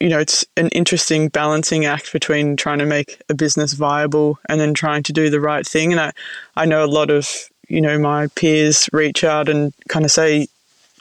you 0.00 0.08
know, 0.08 0.18
it's 0.18 0.44
an 0.56 0.68
interesting 0.68 1.28
balancing 1.28 1.84
act 1.84 2.12
between 2.12 2.56
trying 2.56 2.78
to 2.80 2.86
make 2.86 3.20
a 3.28 3.34
business 3.34 3.74
viable 3.74 4.38
and 4.48 4.60
then 4.60 4.74
trying 4.74 5.04
to 5.04 5.12
do 5.12 5.30
the 5.30 5.40
right 5.40 5.66
thing. 5.66 5.92
And 5.92 6.00
I, 6.00 6.12
I 6.56 6.64
know 6.64 6.84
a 6.84 6.86
lot 6.86 7.10
of, 7.10 7.28
you 7.68 7.80
know, 7.80 7.98
my 7.98 8.26
peers 8.28 8.88
reach 8.92 9.22
out 9.22 9.48
and 9.48 9.72
kind 9.88 10.04
of 10.04 10.10
say, 10.10 10.48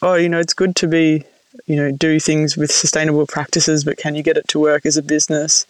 oh, 0.02 0.16
you 0.16 0.30
know, 0.30 0.40
it's 0.40 0.54
good 0.54 0.76
to 0.78 0.88
be, 0.88 1.24
you 1.66 1.76
know, 1.76 1.92
do 1.92 2.20
things 2.20 2.56
with 2.58 2.72
sustainable 2.72 3.26
practices, 3.26 3.84
but 3.84 3.98
can 3.98 4.16
you 4.16 4.24
get 4.24 4.38
it 4.38 4.48
to 4.50 4.60
work 4.60 4.86
as 4.86 4.98
a 4.98 5.04
business? 5.04 5.66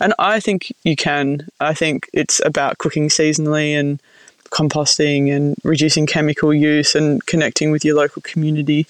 And 0.00 0.12
I 0.18 0.40
think 0.40 0.72
you 0.84 0.96
can. 0.96 1.48
I 1.60 1.74
think 1.74 2.08
it's 2.12 2.44
about 2.44 2.78
cooking 2.78 3.08
seasonally 3.08 3.78
and 3.78 4.00
composting 4.50 5.34
and 5.34 5.56
reducing 5.64 6.06
chemical 6.06 6.52
use 6.52 6.94
and 6.94 7.24
connecting 7.26 7.70
with 7.70 7.84
your 7.84 7.96
local 7.96 8.22
community. 8.22 8.86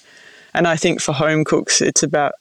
And 0.53 0.67
I 0.67 0.75
think 0.75 1.01
for 1.01 1.13
home 1.13 1.43
cooks, 1.43 1.81
it's 1.81 2.03
about 2.03 2.33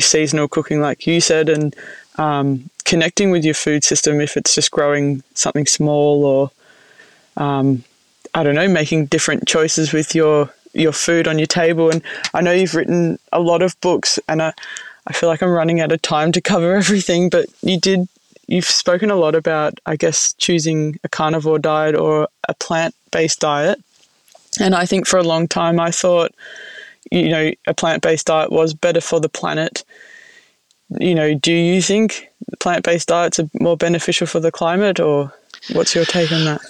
seasonal 0.00 0.48
cooking, 0.48 0.80
like 0.80 1.06
you 1.06 1.20
said, 1.20 1.48
and 1.48 1.74
um, 2.16 2.70
connecting 2.84 3.30
with 3.30 3.44
your 3.44 3.54
food 3.54 3.84
system 3.84 4.20
if 4.20 4.36
it's 4.36 4.54
just 4.54 4.70
growing 4.70 5.22
something 5.34 5.66
small 5.66 6.24
or 6.24 6.50
um, 7.36 7.84
I 8.34 8.42
don't 8.42 8.54
know, 8.54 8.68
making 8.68 9.06
different 9.06 9.46
choices 9.46 9.92
with 9.92 10.14
your 10.14 10.52
your 10.72 10.92
food 10.92 11.28
on 11.28 11.38
your 11.38 11.46
table. 11.46 11.90
And 11.90 12.02
I 12.34 12.40
know 12.40 12.52
you've 12.52 12.74
written 12.74 13.18
a 13.32 13.40
lot 13.40 13.62
of 13.62 13.80
books, 13.80 14.18
and 14.28 14.42
I 14.42 14.52
I 15.06 15.12
feel 15.12 15.28
like 15.28 15.42
I'm 15.42 15.50
running 15.50 15.80
out 15.80 15.92
of 15.92 16.00
time 16.02 16.32
to 16.32 16.40
cover 16.40 16.74
everything, 16.82 17.28
but 17.28 17.46
you 17.62 17.78
did. 17.78 18.08
You've 18.48 18.66
spoken 18.66 19.10
a 19.10 19.16
lot 19.16 19.34
about, 19.34 19.78
I 19.86 19.96
guess, 19.96 20.34
choosing 20.34 20.98
a 21.04 21.08
carnivore 21.08 21.58
diet 21.58 21.94
or 21.94 22.28
a 22.48 22.54
plant 22.54 22.94
based 23.10 23.40
diet. 23.40 23.80
And 24.60 24.74
I 24.74 24.84
think 24.84 25.06
for 25.06 25.18
a 25.18 25.22
long 25.22 25.48
time 25.48 25.80
I 25.80 25.90
thought 25.90 26.34
you 27.10 27.28
know, 27.28 27.50
a 27.66 27.74
plant 27.74 28.02
based 28.02 28.26
diet 28.26 28.50
was 28.50 28.74
better 28.74 29.00
for 29.00 29.20
the 29.20 29.28
planet. 29.28 29.84
You 30.98 31.14
know, 31.14 31.34
do 31.34 31.52
you 31.52 31.82
think 31.82 32.28
plant 32.58 32.84
based 32.84 33.08
diets 33.08 33.38
are 33.38 33.48
more 33.60 33.76
beneficial 33.76 34.26
for 34.26 34.40
the 34.40 34.52
climate, 34.52 35.00
or 35.00 35.32
what's 35.72 35.94
your 35.94 36.04
take 36.04 36.32
on 36.32 36.44
that? 36.44 36.60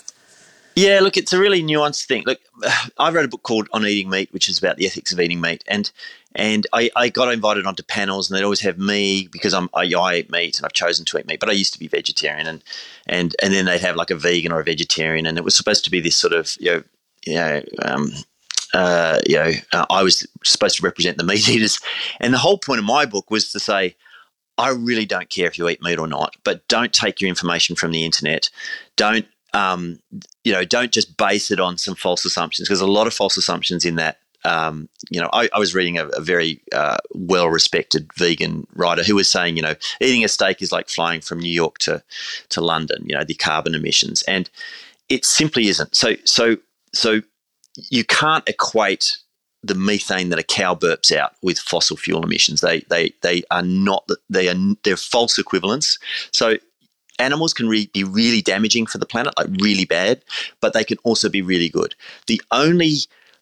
Yeah, 0.74 1.00
look, 1.00 1.16
it's 1.16 1.32
a 1.32 1.38
really 1.38 1.62
nuanced 1.62 2.06
thing. 2.06 2.24
Look, 2.26 2.40
I 2.98 3.10
wrote 3.10 3.24
a 3.24 3.28
book 3.28 3.42
called 3.42 3.68
On 3.72 3.86
Eating 3.86 4.10
Meat, 4.10 4.32
which 4.32 4.48
is 4.48 4.58
about 4.58 4.76
the 4.76 4.86
ethics 4.86 5.12
of 5.12 5.20
eating 5.20 5.40
meat, 5.40 5.64
and 5.66 5.90
and 6.34 6.66
I, 6.72 6.90
I 6.96 7.10
got 7.10 7.32
invited 7.32 7.66
onto 7.66 7.82
panels, 7.82 8.30
and 8.30 8.38
they'd 8.38 8.44
always 8.44 8.60
have 8.60 8.78
me 8.78 9.28
because 9.30 9.52
I'm 9.52 9.68
I, 9.74 9.92
I, 9.94 10.16
eat 10.16 10.30
meat 10.30 10.56
and 10.56 10.64
I've 10.64 10.72
chosen 10.72 11.04
to 11.06 11.18
eat 11.18 11.26
meat, 11.26 11.40
but 11.40 11.50
I 11.50 11.52
used 11.52 11.72
to 11.74 11.78
be 11.78 11.88
vegetarian, 11.88 12.46
and 12.46 12.64
and 13.06 13.36
and 13.42 13.52
then 13.52 13.66
they'd 13.66 13.80
have 13.80 13.96
like 13.96 14.10
a 14.10 14.16
vegan 14.16 14.52
or 14.52 14.60
a 14.60 14.64
vegetarian, 14.64 15.26
and 15.26 15.38
it 15.38 15.44
was 15.44 15.56
supposed 15.56 15.84
to 15.84 15.90
be 15.90 16.00
this 16.00 16.16
sort 16.16 16.32
of 16.32 16.56
you 16.58 16.70
know 16.70 16.82
you 17.26 17.34
know 17.34 17.62
um, 17.82 18.12
uh, 18.74 19.20
you 19.26 19.36
know, 19.36 19.52
uh, 19.72 19.86
I 19.90 20.02
was 20.02 20.26
supposed 20.44 20.78
to 20.78 20.82
represent 20.82 21.18
the 21.18 21.24
meat 21.24 21.48
eaters. 21.48 21.78
And 22.20 22.32
the 22.32 22.38
whole 22.38 22.58
point 22.58 22.78
of 22.78 22.84
my 22.84 23.04
book 23.04 23.30
was 23.30 23.52
to 23.52 23.60
say, 23.60 23.96
I 24.58 24.70
really 24.70 25.06
don't 25.06 25.30
care 25.30 25.46
if 25.46 25.58
you 25.58 25.68
eat 25.68 25.82
meat 25.82 25.98
or 25.98 26.06
not, 26.06 26.36
but 26.44 26.66
don't 26.68 26.92
take 26.92 27.20
your 27.20 27.28
information 27.28 27.74
from 27.74 27.90
the 27.90 28.04
internet. 28.04 28.50
Don't, 28.96 29.26
um, 29.54 29.98
you 30.44 30.52
know, 30.52 30.64
don't 30.64 30.92
just 30.92 31.16
base 31.16 31.50
it 31.50 31.60
on 31.60 31.78
some 31.78 31.94
false 31.94 32.24
assumptions 32.24 32.68
because 32.68 32.80
a 32.80 32.86
lot 32.86 33.06
of 33.06 33.14
false 33.14 33.36
assumptions 33.36 33.84
in 33.84 33.96
that. 33.96 34.18
Um, 34.44 34.88
you 35.08 35.20
know, 35.20 35.30
I, 35.32 35.48
I, 35.54 35.60
was 35.60 35.72
reading 35.72 35.98
a, 35.98 36.08
a 36.08 36.20
very 36.20 36.60
uh, 36.72 36.96
well-respected 37.14 38.12
vegan 38.16 38.66
writer 38.74 39.04
who 39.04 39.14
was 39.14 39.30
saying, 39.30 39.54
you 39.54 39.62
know, 39.62 39.76
eating 40.00 40.24
a 40.24 40.28
steak 40.28 40.60
is 40.60 40.72
like 40.72 40.88
flying 40.88 41.20
from 41.20 41.38
New 41.38 41.52
York 41.52 41.78
to 41.78 42.02
to 42.48 42.60
London. 42.60 43.04
You 43.06 43.14
know, 43.16 43.22
the 43.22 43.34
carbon 43.34 43.76
emissions, 43.76 44.22
and 44.22 44.50
it 45.08 45.24
simply 45.24 45.68
isn't. 45.68 45.94
So, 45.94 46.16
so, 46.24 46.56
so 46.92 47.20
you 47.88 48.04
can't 48.04 48.48
equate 48.48 49.18
the 49.62 49.74
methane 49.74 50.30
that 50.30 50.38
a 50.38 50.42
cow 50.42 50.74
burps 50.74 51.14
out 51.14 51.34
with 51.42 51.58
fossil 51.58 51.96
fuel 51.96 52.24
emissions. 52.24 52.62
They 52.62 52.80
they 52.88 53.12
they 53.22 53.44
are 53.50 53.62
not 53.62 54.08
they 54.28 54.48
are 54.48 54.56
they're 54.82 54.96
false 54.96 55.38
equivalents. 55.38 55.98
So 56.32 56.56
animals 57.22 57.54
can 57.54 57.68
re- 57.68 57.90
be 57.92 58.04
really 58.04 58.42
damaging 58.42 58.86
for 58.86 58.98
the 58.98 59.06
planet, 59.06 59.34
like 59.38 59.48
really 59.60 59.84
bad, 59.84 60.22
but 60.60 60.72
they 60.72 60.84
can 60.84 60.98
also 61.04 61.28
be 61.28 61.42
really 61.42 61.68
good. 61.68 61.94
The 62.26 62.40
only 62.50 62.96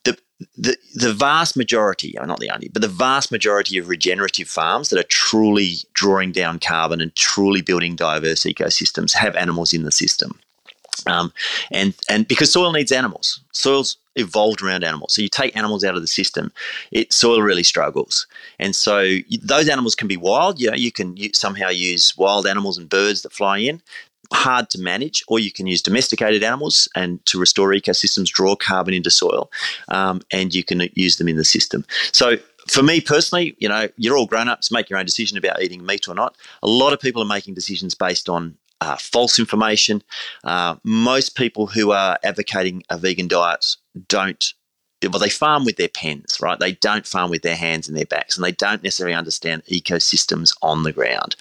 the, 0.04 0.16
the 0.56 0.76
the 0.94 1.12
vast 1.12 1.56
majority, 1.56 2.14
not 2.16 2.40
the 2.40 2.50
only, 2.50 2.68
but 2.68 2.82
the 2.82 2.88
vast 2.88 3.32
majority 3.32 3.78
of 3.78 3.88
regenerative 3.88 4.48
farms 4.48 4.88
that 4.88 4.98
are 4.98 5.08
truly 5.08 5.76
drawing 5.94 6.32
down 6.32 6.58
carbon 6.58 7.00
and 7.00 7.14
truly 7.14 7.62
building 7.62 7.96
diverse 7.96 8.42
ecosystems 8.42 9.12
have 9.12 9.36
animals 9.36 9.72
in 9.72 9.82
the 9.82 9.92
system. 9.92 10.38
Um, 11.06 11.32
and 11.70 11.94
and 12.08 12.28
because 12.28 12.52
soil 12.52 12.72
needs 12.72 12.92
animals, 12.92 13.40
soil's 13.52 13.96
evolved 14.16 14.62
around 14.62 14.84
animals. 14.84 15.14
So 15.14 15.22
you 15.22 15.28
take 15.28 15.56
animals 15.56 15.84
out 15.84 15.94
of 15.94 16.02
the 16.02 16.08
system, 16.08 16.52
it 16.90 17.12
soil 17.12 17.42
really 17.42 17.62
struggles. 17.62 18.26
And 18.58 18.74
so 18.74 19.18
those 19.42 19.68
animals 19.68 19.94
can 19.94 20.08
be 20.08 20.16
wild. 20.16 20.60
You 20.60 20.70
know, 20.70 20.76
you 20.76 20.92
can 20.92 21.16
somehow 21.34 21.68
use 21.68 22.16
wild 22.16 22.46
animals 22.46 22.78
and 22.78 22.88
birds 22.88 23.22
that 23.22 23.32
fly 23.32 23.58
in. 23.58 23.80
Hard 24.32 24.70
to 24.70 24.80
manage, 24.80 25.24
or 25.26 25.40
you 25.40 25.50
can 25.50 25.66
use 25.66 25.82
domesticated 25.82 26.44
animals 26.44 26.88
and 26.94 27.24
to 27.26 27.38
restore 27.38 27.72
ecosystems, 27.72 28.28
draw 28.28 28.54
carbon 28.54 28.94
into 28.94 29.10
soil, 29.10 29.50
um, 29.88 30.20
and 30.32 30.54
you 30.54 30.62
can 30.62 30.88
use 30.94 31.16
them 31.16 31.26
in 31.26 31.36
the 31.36 31.44
system. 31.44 31.84
So 32.12 32.36
for 32.68 32.84
me 32.84 33.00
personally, 33.00 33.56
you 33.58 33.68
know, 33.68 33.88
you're 33.96 34.16
all 34.16 34.26
grown 34.26 34.48
ups, 34.48 34.70
make 34.70 34.88
your 34.88 35.00
own 35.00 35.04
decision 35.04 35.36
about 35.36 35.60
eating 35.60 35.84
meat 35.84 36.08
or 36.08 36.14
not. 36.14 36.36
A 36.62 36.68
lot 36.68 36.92
of 36.92 37.00
people 37.00 37.20
are 37.20 37.26
making 37.26 37.54
decisions 37.54 37.96
based 37.96 38.28
on 38.28 38.56
uh, 38.80 38.96
false 38.96 39.38
information. 39.38 40.02
Uh, 40.44 40.76
most 40.84 41.36
people 41.36 41.66
who 41.66 41.90
are 41.90 42.18
advocating 42.22 42.82
a 42.88 42.96
vegan 42.96 43.28
diet 43.28 43.76
don't. 44.08 44.52
Well, 45.02 45.18
they 45.18 45.30
farm 45.30 45.64
with 45.64 45.76
their 45.76 45.88
pens, 45.88 46.38
right? 46.42 46.58
They 46.58 46.72
don't 46.72 47.06
farm 47.06 47.30
with 47.30 47.40
their 47.40 47.56
hands 47.56 47.88
and 47.88 47.96
their 47.96 48.04
backs, 48.04 48.36
and 48.36 48.44
they 48.44 48.52
don't 48.52 48.82
necessarily 48.82 49.14
understand 49.14 49.64
ecosystems 49.64 50.54
on 50.60 50.82
the 50.82 50.92
ground. 50.92 51.36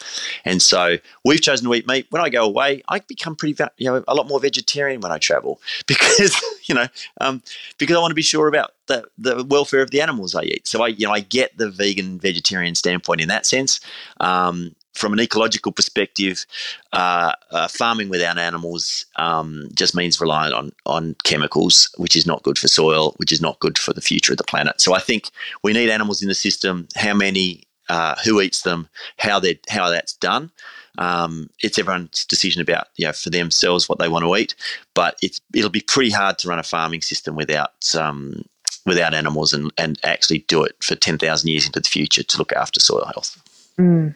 And 0.46 0.62
so 0.62 0.96
we've 1.26 1.42
chosen 1.42 1.68
to 1.68 1.74
eat 1.76 1.86
meat. 1.86 2.08
When 2.10 2.22
I 2.22 2.30
go 2.30 2.46
away, 2.46 2.84
I 2.88 3.00
become 3.00 3.36
pretty, 3.36 3.62
you 3.78 3.92
know, 3.92 4.02
a 4.08 4.16
lot 4.16 4.30
more 4.30 4.40
vegetarian 4.40 5.02
when 5.02 5.12
I 5.12 5.18
travel 5.18 5.60
because, 5.88 6.42
you 6.70 6.76
know, 6.76 6.88
um, 7.20 7.44
because 7.78 7.98
I 7.98 8.00
want 8.00 8.12
to 8.12 8.16
be 8.16 8.22
sure 8.22 8.48
about 8.48 8.72
the, 8.88 9.06
the 9.18 9.44
welfare 9.44 9.82
of 9.82 9.92
the 9.92 10.00
animals 10.00 10.36
I 10.36 10.44
eat. 10.44 10.66
So 10.66 10.82
I, 10.82 10.88
you 10.88 11.06
know, 11.06 11.12
I 11.12 11.20
get 11.20 11.58
the 11.58 11.70
vegan 11.70 12.18
vegetarian 12.18 12.76
standpoint 12.76 13.20
in 13.20 13.28
that 13.28 13.46
sense. 13.46 13.82
Um, 14.22 14.74
from 15.00 15.14
an 15.14 15.20
ecological 15.20 15.72
perspective, 15.72 16.46
uh, 16.94 17.32
uh, 17.52 17.68
farming 17.68 18.10
without 18.10 18.38
animals 18.38 19.06
um, 19.16 19.70
just 19.74 19.96
means 19.96 20.20
relying 20.20 20.54
on 20.54 20.72
on 20.86 21.16
chemicals, 21.24 21.90
which 21.98 22.16
is 22.16 22.26
not 22.26 22.44
good 22.44 22.60
for 22.60 22.68
soil, 22.68 23.14
which 23.18 23.32
is 23.32 23.42
not 23.42 23.60
good 23.60 23.78
for 23.78 23.94
the 23.94 24.02
future 24.02 24.34
of 24.34 24.38
the 24.38 24.44
planet. 24.44 24.82
So 24.82 24.94
I 24.94 25.00
think 25.00 25.32
we 25.64 25.74
need 25.74 25.90
animals 25.90 26.22
in 26.22 26.28
the 26.28 26.36
system. 26.36 26.88
How 26.96 27.14
many? 27.14 27.64
Uh, 27.88 28.14
who 28.24 28.40
eats 28.40 28.62
them? 28.62 28.88
How 29.18 29.40
they 29.40 29.60
how 29.68 29.90
that's 29.90 30.14
done? 30.14 30.52
Um, 31.00 31.50
it's 31.64 31.80
everyone's 31.80 32.24
decision 32.26 32.62
about 32.62 32.90
you 32.98 33.08
know 33.08 33.14
for 33.14 33.32
themselves 33.32 33.90
what 33.90 33.98
they 33.98 34.10
want 34.10 34.26
to 34.26 34.36
eat. 34.36 34.54
But 34.94 35.18
it's 35.24 35.42
it'll 35.56 35.72
be 35.72 35.82
pretty 35.82 36.12
hard 36.12 36.38
to 36.40 36.50
run 36.50 36.60
a 36.60 36.64
farming 36.64 37.02
system 37.02 37.36
without 37.36 37.96
um, 37.96 38.44
without 38.86 39.16
animals 39.16 39.54
and, 39.54 39.72
and 39.78 40.00
actually 40.04 40.40
do 40.48 40.64
it 40.64 40.76
for 40.82 40.96
10,000 40.96 41.50
years 41.50 41.66
into 41.66 41.80
the 41.80 41.88
future 41.88 42.24
to 42.24 42.38
look 42.38 42.54
after 42.54 42.80
soil 42.80 43.06
health. 43.06 43.42
Mm. 43.78 44.16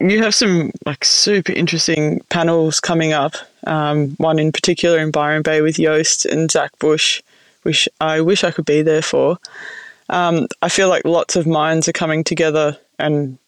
You 0.00 0.22
have 0.22 0.34
some 0.34 0.72
like 0.84 1.04
super 1.04 1.52
interesting 1.52 2.20
panels 2.28 2.80
coming 2.80 3.12
up. 3.12 3.34
Um, 3.66 4.10
one 4.16 4.38
in 4.38 4.52
particular 4.52 4.98
in 4.98 5.10
Byron 5.10 5.42
Bay 5.42 5.62
with 5.62 5.76
Joost 5.76 6.26
and 6.26 6.50
Zach 6.50 6.78
Bush, 6.78 7.22
which 7.62 7.88
I 8.00 8.20
wish 8.20 8.44
I 8.44 8.50
could 8.50 8.66
be 8.66 8.82
there 8.82 9.02
for. 9.02 9.38
Um, 10.10 10.48
I 10.60 10.68
feel 10.68 10.88
like 10.88 11.04
lots 11.04 11.34
of 11.34 11.46
minds 11.46 11.88
are 11.88 11.92
coming 11.92 12.24
together, 12.24 12.78
and 12.98 13.38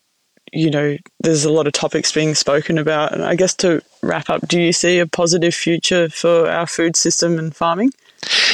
you 0.53 0.71
know, 0.71 0.97
there's 1.21 1.45
a 1.45 1.53
lot 1.53 1.67
of 1.67 1.75
topics 1.75 2.13
being 2.13 2.35
spoken 2.35 2.79
about. 2.79 3.13
And 3.13 3.23
I 3.23 3.35
guess 3.35 3.55
to 3.57 3.83
wrap 4.03 4.31
up, 4.31 4.47
do 4.49 4.61
you 4.61 4.73
see 4.73 4.99
a 4.99 5.07
positive 5.07 5.55
future 5.55 6.09
for 6.09 6.49
our 6.49 6.67
food 6.67 6.97
system 6.97 7.39
and 7.39 7.55
farming? 7.55 7.93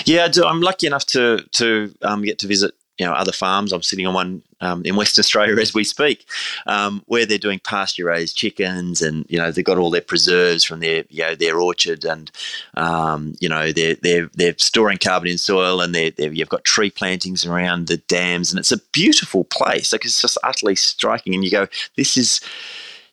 Yeah, 0.04 0.28
I'm 0.44 0.60
lucky 0.60 0.86
enough 0.86 1.06
to 1.06 1.46
to 1.52 1.94
um, 2.02 2.22
get 2.22 2.38
to 2.40 2.48
visit 2.48 2.74
you 2.98 3.06
know 3.06 3.12
other 3.12 3.32
farms. 3.32 3.72
I'm 3.72 3.82
sitting 3.82 4.06
on 4.06 4.14
one 4.14 4.42
um, 4.62 4.82
in 4.84 4.96
Western 4.96 5.20
Australia 5.20 5.60
as 5.60 5.74
we 5.74 5.84
speak, 5.84 6.26
um, 6.66 7.02
where 7.06 7.26
they're 7.26 7.36
doing 7.36 7.58
pasture 7.58 8.06
raised 8.06 8.36
chickens, 8.36 9.02
and 9.02 9.26
you 9.28 9.38
know 9.38 9.50
they've 9.50 9.64
got 9.64 9.78
all 9.78 9.90
their 9.90 10.00
preserves 10.00 10.64
from 10.64 10.80
their 10.80 11.04
you 11.10 11.22
know 11.22 11.34
their 11.34 11.60
orchard, 11.60 12.04
and 12.04 12.30
um, 12.74 13.34
you 13.40 13.48
know 13.48 13.72
they're 13.72 13.96
they're 13.96 14.30
they're 14.34 14.54
storing 14.56 14.98
carbon 14.98 15.28
in 15.28 15.38
soil, 15.38 15.80
and 15.80 15.94
they're, 15.94 16.12
they're, 16.12 16.32
you've 16.32 16.48
got 16.48 16.64
tree 16.64 16.90
plantings 16.90 17.44
around 17.44 17.88
the 17.88 17.98
dams, 17.98 18.50
and 18.50 18.58
it's 18.58 18.72
a 18.72 18.78
beautiful 18.92 19.44
place. 19.44 19.92
Like 19.92 20.04
it's 20.04 20.22
just 20.22 20.38
utterly 20.42 20.76
striking, 20.76 21.34
and 21.34 21.44
you 21.44 21.50
go, 21.50 21.66
this 21.96 22.16
is 22.16 22.40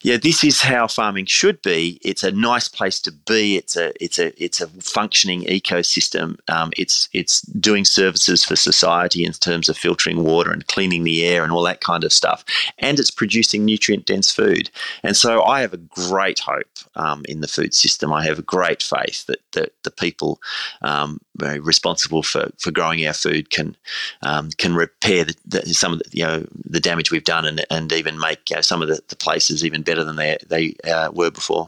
yeah, 0.02 0.18
this 0.18 0.46
is 0.46 0.62
how 0.62 0.88
farming 0.88 1.26
should 1.26 1.62
be. 1.62 2.00
It's 2.02 2.24
a 2.24 2.32
nice 2.32 2.70
place 2.70 3.02
to 3.02 3.12
be. 3.12 3.58
It's 3.58 3.76
a 3.76 3.92
it's 4.02 4.18
a 4.18 4.44
it's 4.44 4.62
a 4.62 4.68
functioning 4.68 5.44
ecosystem. 5.44 6.38
Um, 6.48 6.72
it's 6.78 7.10
it's 7.12 7.42
doing 7.42 7.84
services 7.84 8.46
for 8.46 8.56
society 8.56 9.26
in 9.26 9.34
terms 9.34 9.68
of 9.68 9.78
filtering 9.78 10.24
water 10.24 10.52
and 10.52 10.66
cleaning 10.68 11.04
the 11.04 11.26
air 11.26 11.44
and 11.44 11.52
all 11.52 11.64
that 11.64 11.82
kind 11.82 12.06
of 12.06 12.14
stuff. 12.14 12.46
And 12.78 12.98
it's 12.98 13.12
producing 13.12 13.66
nutrient 13.66 14.06
dense 14.06 14.32
food. 14.32 14.70
And 15.04 15.18
so 15.18 15.44
I 15.44 15.60
have 15.62 15.74
a 15.74 15.78
great 15.78 16.40
hope 16.40 16.80
um, 16.96 17.26
in 17.28 17.42
the 17.42 17.48
food 17.48 17.74
system. 17.74 18.14
I 18.14 18.24
have 18.24 18.40
a 18.40 18.44
great 18.44 18.82
faith 18.82 19.26
that, 19.26 19.40
that 19.52 19.74
the 19.84 19.92
people 19.92 20.40
um, 20.82 21.20
responsible 21.40 22.24
for, 22.24 22.50
for 22.58 22.72
growing 22.72 23.06
our 23.06 23.14
food 23.14 23.50
can 23.50 23.76
um, 24.24 24.50
can 24.58 24.76
repair 24.76 25.26
the, 25.26 25.36
the, 25.46 25.62
some 25.74 25.94
of 25.94 26.00
the 26.00 26.06
you 26.12 26.24
know 26.24 26.46
the 26.66 26.80
damage 26.80 27.12
we've 27.12 27.24
done 27.24 27.46
and, 27.46 27.66
and 27.70 27.92
even 27.92 28.20
make 28.20 28.50
you 28.50 28.56
know, 28.56 28.62
some 28.62 28.82
of 28.82 28.88
the, 28.88 29.02
the 29.10 29.16
places 29.16 29.66
even 29.66 29.82
better 29.90 30.04
than 30.04 30.16
they 30.16 30.38
they 30.48 30.76
uh, 30.90 31.10
were 31.12 31.32
before. 31.32 31.68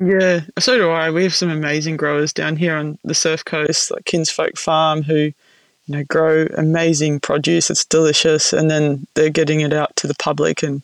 Yeah, 0.00 0.42
so 0.60 0.78
do 0.78 0.90
I. 0.90 1.10
We 1.10 1.24
have 1.24 1.34
some 1.34 1.50
amazing 1.50 1.96
growers 1.96 2.32
down 2.32 2.54
here 2.54 2.76
on 2.76 2.98
the 3.02 3.14
Surf 3.14 3.44
Coast, 3.44 3.90
like 3.90 4.04
Kinsfolk 4.04 4.56
Farm, 4.56 5.02
who 5.02 5.32
you 5.86 5.88
know 5.88 6.04
grow 6.04 6.46
amazing 6.56 7.18
produce. 7.18 7.68
It's 7.68 7.84
delicious, 7.84 8.52
and 8.52 8.70
then 8.70 9.06
they're 9.14 9.28
getting 9.28 9.60
it 9.60 9.72
out 9.72 9.96
to 9.96 10.06
the 10.06 10.14
public, 10.14 10.62
and 10.62 10.82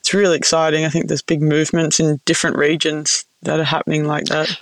it's 0.00 0.14
really 0.14 0.36
exciting. 0.36 0.86
I 0.86 0.88
think 0.88 1.08
there's 1.08 1.22
big 1.22 1.42
movements 1.42 2.00
in 2.00 2.20
different 2.24 2.56
regions 2.56 3.26
that 3.42 3.60
are 3.60 3.64
happening 3.64 4.06
like 4.06 4.24
that. 4.26 4.58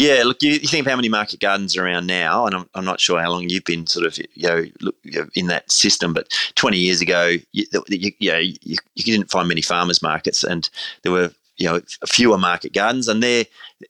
Yeah, 0.00 0.22
look, 0.24 0.42
you, 0.42 0.52
you, 0.52 0.66
think 0.66 0.86
of 0.86 0.90
how 0.90 0.96
many 0.96 1.10
market 1.10 1.40
gardens 1.40 1.76
are 1.76 1.84
around 1.84 2.06
now, 2.06 2.46
and 2.46 2.54
I'm, 2.54 2.66
I'm 2.74 2.86
not 2.86 3.00
sure 3.00 3.20
how 3.20 3.30
long 3.30 3.50
you've 3.50 3.66
been 3.66 3.86
sort 3.86 4.06
of 4.06 4.16
you 4.16 4.48
know, 4.48 5.26
in 5.34 5.48
that 5.48 5.70
system, 5.70 6.14
but 6.14 6.26
20 6.54 6.78
years 6.78 7.02
ago, 7.02 7.36
you, 7.52 7.66
you, 7.88 8.12
you, 8.18 8.32
know, 8.32 8.38
you, 8.38 8.56
you 8.94 9.04
didn't 9.04 9.30
find 9.30 9.46
many 9.46 9.60
farmers 9.60 10.00
markets, 10.00 10.42
and 10.42 10.70
there 11.02 11.12
were 11.12 11.30
you 11.58 11.68
know 11.68 11.82
fewer 12.06 12.38
market 12.38 12.72
gardens, 12.72 13.08
and 13.08 13.22
they're 13.22 13.44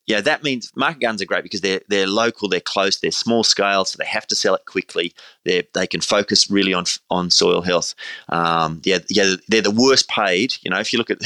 yeah 0.07 0.20
that 0.20 0.43
means 0.43 0.70
market 0.76 1.01
gardens 1.01 1.22
are 1.22 1.26
great 1.26 1.43
because 1.43 1.61
they're 1.61 1.80
they're 1.88 2.07
local, 2.07 2.49
they're 2.49 2.61
close, 2.61 3.01
they're 3.01 3.11
small 3.11 3.43
scale, 3.43 3.84
so 3.84 3.97
they 3.99 4.07
have 4.07 4.26
to 4.26 4.36
sell 4.36 4.55
it 4.55 4.64
quickly. 4.66 5.12
They 5.45 5.66
they 5.74 5.86
can 5.86 6.01
focus 6.01 6.51
really 6.51 6.72
on 6.72 6.84
on 7.11 7.30
soil 7.30 7.62
health. 7.62 7.95
Um, 8.28 8.80
yeah, 8.84 8.99
yeah, 9.09 9.34
they're 9.49 9.62
the 9.62 9.70
worst 9.70 10.09
paid. 10.09 10.55
You 10.62 10.70
know, 10.70 10.78
if 10.78 10.93
you 10.93 10.99
look 10.99 11.11
at 11.11 11.20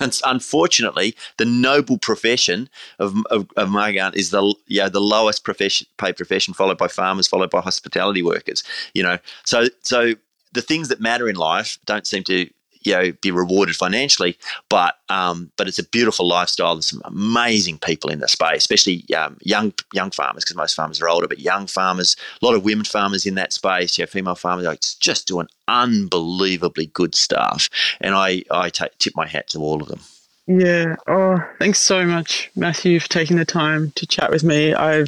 unfortunately 0.24 1.14
the 1.38 1.44
noble 1.44 1.98
profession 1.98 2.68
of, 2.98 3.14
of, 3.30 3.48
of 3.56 3.70
market 3.70 3.96
garden 3.96 4.18
is 4.18 4.30
the 4.30 4.54
yeah 4.66 4.88
the 4.88 5.00
lowest 5.00 5.44
profession 5.44 5.86
paid 5.98 6.16
profession, 6.16 6.54
followed 6.54 6.78
by 6.78 6.88
farmers, 6.88 7.26
followed 7.26 7.50
by 7.50 7.60
hospitality 7.60 8.22
workers. 8.22 8.62
You 8.94 9.02
know, 9.02 9.18
so 9.44 9.66
so 9.82 10.14
the 10.52 10.62
things 10.62 10.88
that 10.88 11.00
matter 11.00 11.28
in 11.28 11.36
life 11.36 11.78
don't 11.84 12.06
seem 12.06 12.22
to 12.24 12.48
you 12.84 12.92
know 12.92 13.12
be 13.20 13.30
rewarded 13.30 13.76
financially, 13.76 14.38
but 14.68 14.96
um, 15.08 15.50
but 15.56 15.68
it's 15.68 15.78
a 15.78 15.88
beautiful 15.88 16.26
lifestyle. 16.26 16.74
There's 16.74 16.90
some 16.90 17.02
amazing 17.04 17.78
people 17.78 18.10
in 18.10 18.20
the 18.20 18.28
space, 18.28 18.58
especially 18.58 19.04
um, 19.14 19.36
young 19.42 19.72
young 19.92 20.10
farmers 20.10 20.44
because 20.44 20.56
most 20.56 20.74
farmers 20.74 21.00
are 21.00 21.08
older, 21.08 21.28
but 21.28 21.40
young 21.40 21.66
farmers, 21.66 22.16
a 22.40 22.44
lot 22.44 22.54
of 22.54 22.64
women 22.64 22.84
farmers 22.84 23.26
in 23.26 23.34
that 23.34 23.52
space. 23.52 23.98
Yeah, 23.98 24.06
female 24.06 24.34
farmers, 24.34 24.66
like, 24.66 24.80
just 25.00 25.26
doing 25.26 25.48
unbelievably 25.68 26.86
good 26.86 27.14
stuff, 27.14 27.68
and 28.00 28.14
I 28.14 28.44
I 28.50 28.70
t- 28.70 28.84
tip 28.98 29.14
my 29.16 29.26
hat 29.26 29.48
to 29.48 29.60
all 29.60 29.82
of 29.82 29.88
them. 29.88 30.00
Yeah. 30.46 30.96
Oh, 31.06 31.42
thanks 31.58 31.80
so 31.80 32.04
much, 32.04 32.50
Matthew, 32.54 33.00
for 33.00 33.08
taking 33.08 33.38
the 33.38 33.46
time 33.46 33.92
to 33.92 34.06
chat 34.06 34.30
with 34.30 34.44
me. 34.44 34.74
I 34.74 35.04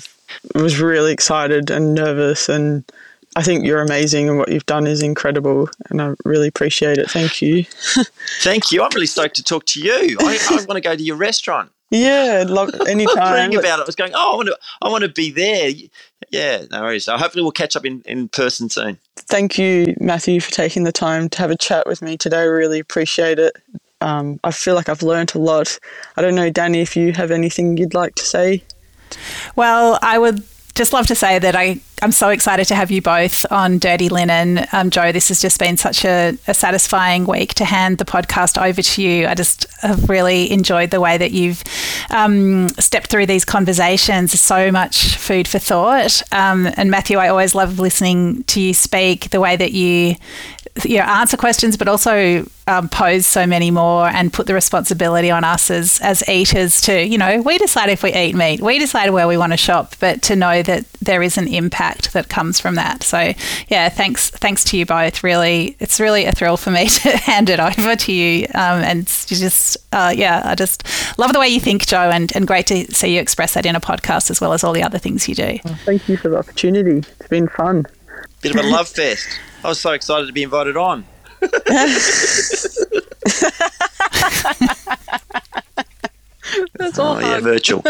was 0.54 0.80
really 0.80 1.12
excited 1.12 1.70
and 1.70 1.94
nervous 1.94 2.48
and 2.48 2.90
I 3.36 3.42
think 3.42 3.66
you're 3.66 3.82
amazing 3.82 4.30
and 4.30 4.38
what 4.38 4.50
you've 4.50 4.64
done 4.64 4.86
is 4.86 5.02
incredible 5.02 5.68
and 5.90 6.00
I 6.00 6.14
really 6.24 6.48
appreciate 6.48 6.96
it. 6.96 7.10
Thank 7.10 7.42
you. 7.42 7.64
Thank 8.40 8.72
you. 8.72 8.82
I'm 8.82 8.88
really 8.94 9.06
stoked 9.06 9.36
to 9.36 9.42
talk 9.42 9.66
to 9.66 9.80
you. 9.80 10.16
I, 10.20 10.38
I 10.50 10.54
want 10.68 10.72
to 10.72 10.80
go 10.80 10.96
to 10.96 11.02
your 11.02 11.16
restaurant. 11.16 11.70
Yeah, 11.90 12.44
love 12.48 12.70
anytime. 12.88 13.18
I 13.22 13.32
was 13.32 13.40
reading 13.40 13.58
about 13.58 13.78
it. 13.78 13.82
I 13.82 13.84
was 13.84 13.94
going, 13.94 14.12
oh, 14.14 14.32
I 14.32 14.36
want 14.36 14.48
to, 14.48 14.58
I 14.80 14.88
want 14.88 15.04
to 15.04 15.10
be 15.10 15.30
there. 15.30 15.70
Yeah, 16.30 16.64
no 16.70 16.80
worries. 16.80 17.04
So 17.04 17.16
hopefully 17.18 17.42
we'll 17.42 17.52
catch 17.52 17.76
up 17.76 17.84
in, 17.84 18.02
in 18.06 18.28
person 18.28 18.70
soon. 18.70 18.98
Thank 19.16 19.58
you, 19.58 19.94
Matthew, 20.00 20.40
for 20.40 20.50
taking 20.50 20.84
the 20.84 20.92
time 20.92 21.28
to 21.28 21.38
have 21.38 21.50
a 21.50 21.56
chat 21.56 21.86
with 21.86 22.00
me 22.00 22.16
today. 22.16 22.40
I 22.40 22.44
really 22.44 22.80
appreciate 22.80 23.38
it. 23.38 23.54
Um, 24.00 24.40
I 24.44 24.50
feel 24.50 24.74
like 24.74 24.88
I've 24.88 25.02
learned 25.02 25.34
a 25.34 25.38
lot. 25.38 25.78
I 26.16 26.22
don't 26.22 26.34
know, 26.34 26.50
Dani, 26.50 26.80
if 26.80 26.96
you 26.96 27.12
have 27.12 27.30
anything 27.30 27.76
you'd 27.76 27.94
like 27.94 28.14
to 28.14 28.24
say. 28.24 28.64
Well, 29.56 29.98
I 30.02 30.18
would 30.18 30.42
just 30.76 30.92
love 30.92 31.06
to 31.06 31.14
say 31.14 31.38
that 31.38 31.56
I, 31.56 31.80
I'm 32.02 32.12
so 32.12 32.28
excited 32.28 32.66
to 32.66 32.74
have 32.74 32.90
you 32.90 33.00
both 33.00 33.50
on 33.50 33.78
Dirty 33.78 34.10
Linen. 34.10 34.66
Um, 34.72 34.90
Jo, 34.90 35.10
this 35.10 35.28
has 35.28 35.40
just 35.40 35.58
been 35.58 35.78
such 35.78 36.04
a, 36.04 36.36
a, 36.46 36.52
satisfying 36.52 37.24
week 37.24 37.54
to 37.54 37.64
hand 37.64 37.96
the 37.96 38.04
podcast 38.04 38.62
over 38.62 38.82
to 38.82 39.02
you. 39.02 39.26
I 39.26 39.34
just 39.34 39.66
have 39.80 40.10
really 40.10 40.50
enjoyed 40.52 40.90
the 40.90 41.00
way 41.00 41.16
that 41.16 41.32
you've 41.32 41.64
um, 42.10 42.68
stepped 42.78 43.06
through 43.06 43.24
these 43.24 43.44
conversations. 43.44 44.38
So 44.38 44.70
much 44.70 45.16
food 45.16 45.48
for 45.48 45.58
thought. 45.58 46.22
Um, 46.30 46.68
and 46.76 46.90
Matthew, 46.90 47.16
I 47.16 47.28
always 47.28 47.54
love 47.54 47.78
listening 47.78 48.44
to 48.44 48.60
you 48.60 48.74
speak, 48.74 49.30
the 49.30 49.40
way 49.40 49.56
that 49.56 49.72
you 49.72 50.16
you 50.84 50.98
know, 50.98 51.04
answer 51.04 51.36
questions, 51.36 51.76
but 51.76 51.88
also 51.88 52.46
um, 52.68 52.88
pose 52.88 53.26
so 53.26 53.46
many 53.46 53.70
more 53.70 54.08
and 54.08 54.32
put 54.32 54.46
the 54.46 54.54
responsibility 54.54 55.30
on 55.30 55.44
us 55.44 55.70
as 55.70 56.00
as 56.00 56.28
eaters 56.28 56.80
to 56.80 57.06
you 57.06 57.16
know 57.16 57.40
we 57.42 57.58
decide 57.58 57.88
if 57.88 58.02
we 58.02 58.12
eat 58.12 58.34
meat, 58.34 58.60
we 58.60 58.78
decide 58.78 59.10
where 59.10 59.28
we 59.28 59.36
want 59.36 59.52
to 59.52 59.56
shop, 59.56 59.94
but 60.00 60.22
to 60.22 60.36
know 60.36 60.62
that 60.62 60.84
there 61.00 61.22
is 61.22 61.38
an 61.38 61.46
impact 61.46 62.12
that 62.12 62.28
comes 62.28 62.58
from 62.58 62.74
that. 62.74 63.02
So 63.02 63.32
yeah, 63.68 63.88
thanks 63.88 64.30
thanks 64.30 64.64
to 64.64 64.76
you 64.76 64.84
both. 64.84 65.22
Really, 65.22 65.76
it's 65.78 66.00
really 66.00 66.24
a 66.24 66.32
thrill 66.32 66.56
for 66.56 66.70
me 66.70 66.88
to 66.88 67.16
hand 67.16 67.50
it 67.50 67.60
over 67.60 67.94
to 67.94 68.12
you, 68.12 68.46
um, 68.54 68.82
and 68.82 69.06
just 69.06 69.76
uh, 69.92 70.12
yeah, 70.16 70.42
I 70.44 70.54
just 70.54 70.84
love 71.18 71.32
the 71.32 71.40
way 71.40 71.48
you 71.48 71.60
think, 71.60 71.86
Jo, 71.86 72.10
and 72.10 72.34
and 72.34 72.46
great 72.46 72.66
to 72.66 72.92
see 72.92 73.14
you 73.14 73.20
express 73.20 73.54
that 73.54 73.64
in 73.64 73.76
a 73.76 73.80
podcast 73.80 74.30
as 74.30 74.40
well 74.40 74.52
as 74.52 74.64
all 74.64 74.72
the 74.72 74.82
other 74.82 74.98
things 74.98 75.28
you 75.28 75.34
do. 75.34 75.58
Well, 75.64 75.78
thank 75.84 76.08
you 76.08 76.16
for 76.16 76.28
the 76.28 76.38
opportunity. 76.38 76.98
It's 76.98 77.28
been 77.28 77.48
fun. 77.48 77.86
Bit 78.42 78.56
of 78.56 78.64
a 78.64 78.68
love 78.68 78.88
fest. 78.88 79.26
I 79.66 79.70
was 79.70 79.80
so 79.80 79.90
excited 79.90 80.28
to 80.28 80.32
be 80.32 80.44
invited 80.44 80.76
on. 80.76 81.04
That's 81.40 82.78
all. 87.00 87.16
Oh, 87.16 87.18
yeah, 87.18 87.40
virtual. 87.40 87.82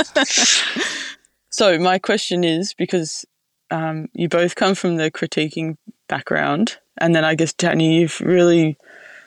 so, 1.51 1.79
my 1.79 1.99
question 1.99 2.45
is 2.45 2.73
because 2.73 3.27
um, 3.71 4.09
you 4.15 4.31
both 4.31 4.55
come 4.55 4.75
from 4.75 4.97
the 4.97 5.11
critiquing 5.11 5.77
background, 6.09 6.79
and 6.97 7.15
then 7.15 7.27
I 7.27 7.35
guess, 7.35 7.53
Dani, 7.53 8.01
you've 8.01 8.23
really 8.23 8.79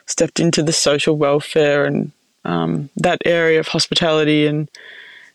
stepped 0.06 0.40
into 0.40 0.60
the 0.60 0.72
social 0.72 1.16
welfare 1.16 1.84
and 1.84 2.10
um, 2.44 2.90
that 2.96 3.22
area 3.24 3.60
of 3.60 3.68
hospitality, 3.68 4.48
and 4.48 4.68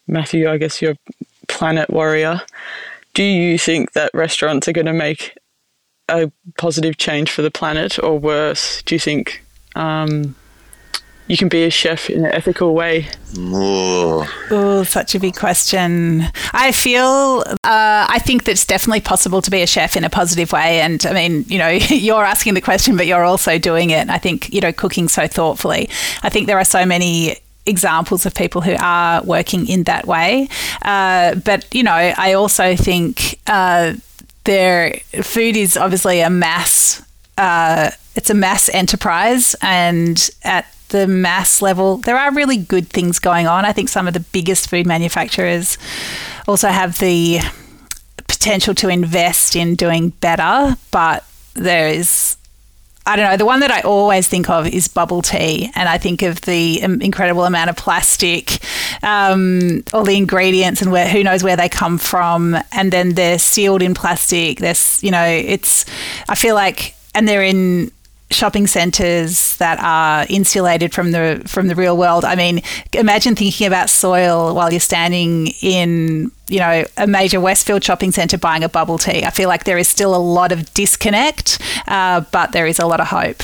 Matthew, 0.06 0.50
I 0.50 0.58
guess 0.58 0.82
you're 0.82 0.98
planet 1.48 1.90
warrior. 1.90 2.42
Do 3.14 3.24
you 3.24 3.58
think 3.58 3.94
that 3.94 4.12
restaurants 4.14 4.68
are 4.68 4.74
going 4.74 4.88
to 4.88 4.92
make 4.92 5.38
a 6.10 6.32
positive 6.58 6.98
change 6.98 7.32
for 7.32 7.42
the 7.42 7.52
planet 7.52 7.98
or 8.02 8.20
worse? 8.20 8.82
Do 8.84 8.96
you 8.96 9.00
think 9.00 9.44
um, 9.76 10.36
you 11.28 11.38
can 11.38 11.50
be 11.50 11.64
a 11.64 11.70
chef 11.70 12.10
in 12.10 12.26
an 12.26 12.32
ethical 12.32 12.76
way? 12.76 13.08
Oh, 13.38 14.84
such 14.84 15.16
a 15.16 15.20
big 15.20 15.36
question. 15.36 16.24
I 16.54 16.72
feel, 16.72 17.44
uh, 17.64 18.06
I 18.08 18.20
think 18.24 18.44
that 18.44 18.52
it's 18.52 18.66
definitely 18.66 19.02
possible 19.02 19.42
to 19.42 19.50
be 19.50 19.62
a 19.62 19.68
chef 19.68 19.96
in 19.96 20.04
a 20.04 20.10
positive 20.10 20.52
way. 20.52 20.82
And 20.82 21.04
I 21.06 21.14
mean, 21.14 21.46
you 21.48 21.58
know, 21.58 21.70
you're 21.90 22.24
asking 22.24 22.54
the 22.54 22.62
question, 22.62 22.96
but 22.96 23.08
you're 23.08 23.24
also 23.24 23.58
doing 23.58 23.90
it. 23.90 24.10
I 24.10 24.18
think, 24.18 24.54
you 24.54 24.62
know, 24.62 24.72
cooking 24.72 25.08
so 25.08 25.28
thoughtfully. 25.28 25.90
I 26.22 26.30
think 26.30 26.48
there 26.48 26.60
are 26.60 26.66
so 26.66 26.86
many 26.86 27.38
examples 27.66 28.28
of 28.28 28.36
people 28.36 28.62
who 28.62 28.76
are 28.80 29.24
working 29.24 29.68
in 29.68 29.84
that 29.84 30.06
way. 30.06 30.48
Uh, 30.84 31.34
but, 31.36 31.74
you 31.74 31.82
know, 31.82 31.92
I 31.92 32.34
also 32.34 32.76
think 32.76 33.40
uh, 33.48 33.94
there 34.46 35.00
food 35.22 35.58
is 35.58 35.76
obviously 35.78 36.22
a 36.22 36.30
mass 36.30 37.04
uh, 37.38 37.92
it's 38.16 38.30
a 38.30 38.34
mass 38.34 38.70
enterprise 38.70 39.56
and 39.62 40.30
at 40.44 40.66
the 40.90 41.08
mass 41.08 41.62
level 41.62 41.98
there 41.98 42.18
are 42.18 42.32
really 42.32 42.58
good 42.58 42.88
things 42.90 43.20
going 43.20 43.48
on. 43.48 43.66
I 43.66 43.74
think 43.74 43.90
some 43.90 44.08
of 44.08 44.14
the 44.14 44.20
biggest 44.20 44.70
food 44.70 44.86
manufacturers 44.88 45.78
also 46.48 46.70
have 46.70 47.00
the 47.00 47.40
potential 48.28 48.74
to 48.76 48.90
invest 48.90 49.56
in 49.56 49.76
doing 49.76 50.10
better 50.10 50.78
but 50.92 51.26
there 51.54 51.90
is 51.90 52.38
I 53.08 53.16
don't 53.16 53.30
know. 53.30 53.38
The 53.38 53.46
one 53.46 53.60
that 53.60 53.70
I 53.70 53.82
always 53.82 54.28
think 54.28 54.50
of 54.50 54.68
is 54.68 54.88
bubble 54.88 55.22
tea, 55.22 55.72
and 55.76 55.88
I 55.88 56.00
think 56.00 56.24
of 56.24 56.42
the 56.42 56.82
incredible 56.82 57.46
amount 57.46 57.70
of 57.70 57.76
plastic, 57.76 58.58
um, 59.04 59.84
all 59.94 60.04
the 60.04 60.18
ingredients, 60.18 60.82
and 60.82 60.92
where 60.92 61.08
who 61.08 61.24
knows 61.24 61.44
where 61.44 61.56
they 61.56 61.70
come 61.70 62.00
from, 62.00 62.58
and 62.72 62.92
then 62.92 63.14
they're 63.14 63.38
sealed 63.38 63.84
in 63.84 63.94
plastic. 63.94 64.60
There's, 64.60 65.04
you 65.04 65.12
know, 65.12 65.24
it's. 65.24 65.86
I 66.28 66.36
feel 66.36 66.56
like, 66.56 66.96
and 67.14 67.28
they're 67.28 67.44
in 67.44 67.92
shopping 68.36 68.68
centres 68.68 69.58
that 69.58 69.80
are 69.82 70.26
insulated 70.30 70.94
from 70.94 71.12
the 71.12 71.42
from 71.48 71.68
the 71.68 71.76
real 71.76 71.98
world. 71.98 72.26
I 72.26 72.36
mean, 72.36 72.62
imagine 72.94 73.36
thinking 73.36 73.68
about 73.68 73.90
soil 73.90 74.54
while 74.54 74.72
you're 74.72 74.80
standing 74.80 75.48
in 75.62 76.32
you 76.48 76.60
know 76.60 76.86
a 76.98 77.08
major 77.08 77.40
Westfield 77.40 77.84
shopping 77.84 78.12
centre 78.12 78.38
buying 78.38 78.64
a 78.64 78.70
bubble 78.70 78.98
tea. 78.98 79.24
I 79.24 79.32
feel 79.32 79.50
like 79.50 79.64
there 79.64 79.78
is 79.78 79.88
still 79.88 80.16
a 80.16 80.18
lot 80.18 80.52
of 80.52 80.74
disconnect, 80.74 81.60
uh, 81.88 82.22
but 82.32 82.52
there 82.52 82.68
is 82.68 82.80
a 82.80 82.86
lot 82.86 83.00
of 83.00 83.08
hope. 83.08 83.42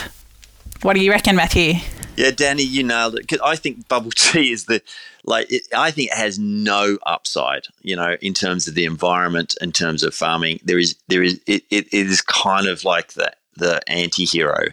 What 0.82 0.96
do 0.96 1.04
you 1.04 1.12
reckon, 1.12 1.36
Matthew? 1.36 1.76
Yeah, 2.18 2.32
Dani, 2.32 2.66
you 2.68 2.84
nailed 2.84 3.16
it. 3.16 3.28
Cause 3.28 3.40
I 3.44 3.56
think 3.56 3.88
bubble 3.88 4.12
tea 4.16 4.52
is 4.52 4.66
the 4.66 4.82
like. 5.24 5.52
It, 5.52 5.64
I 5.76 5.92
think 5.92 6.12
it 6.12 6.18
has 6.18 6.38
no 6.38 6.98
upside. 7.06 7.68
You 7.82 7.96
know, 7.96 8.18
in 8.22 8.34
terms 8.34 8.68
of 8.68 8.76
the 8.76 8.86
environment, 8.86 9.56
in 9.62 9.72
terms 9.72 10.04
of 10.04 10.14
farming, 10.14 10.60
there 10.64 10.80
is 10.80 10.96
there 11.08 11.24
is 11.24 11.40
it, 11.48 11.64
it, 11.70 11.92
is 11.94 12.22
kind 12.22 12.68
of 12.68 12.84
like 12.84 13.14
the 13.14 13.32
the 13.56 13.82
anti-hero. 13.90 14.68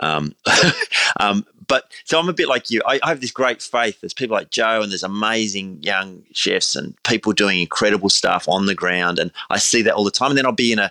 Um, 0.00 0.34
um, 1.20 1.46
but 1.68 1.92
so 2.04 2.18
I'm 2.18 2.28
a 2.28 2.32
bit 2.32 2.48
like 2.48 2.70
you. 2.70 2.80
I, 2.86 2.98
I, 3.02 3.10
have 3.10 3.20
this 3.20 3.30
great 3.30 3.62
faith. 3.62 4.00
There's 4.00 4.14
people 4.14 4.34
like 4.34 4.50
Jo, 4.50 4.80
and 4.82 4.90
there's 4.90 5.02
amazing 5.02 5.82
young 5.82 6.24
chefs 6.32 6.74
and 6.74 7.00
people 7.04 7.32
doing 7.32 7.60
incredible 7.60 8.08
stuff 8.08 8.48
on 8.48 8.66
the 8.66 8.74
ground, 8.74 9.18
and 9.18 9.30
I 9.50 9.58
see 9.58 9.82
that 9.82 9.94
all 9.94 10.04
the 10.04 10.10
time. 10.10 10.30
And 10.30 10.38
then 10.38 10.46
I'll 10.46 10.52
be 10.52 10.72
in 10.72 10.78
a 10.78 10.90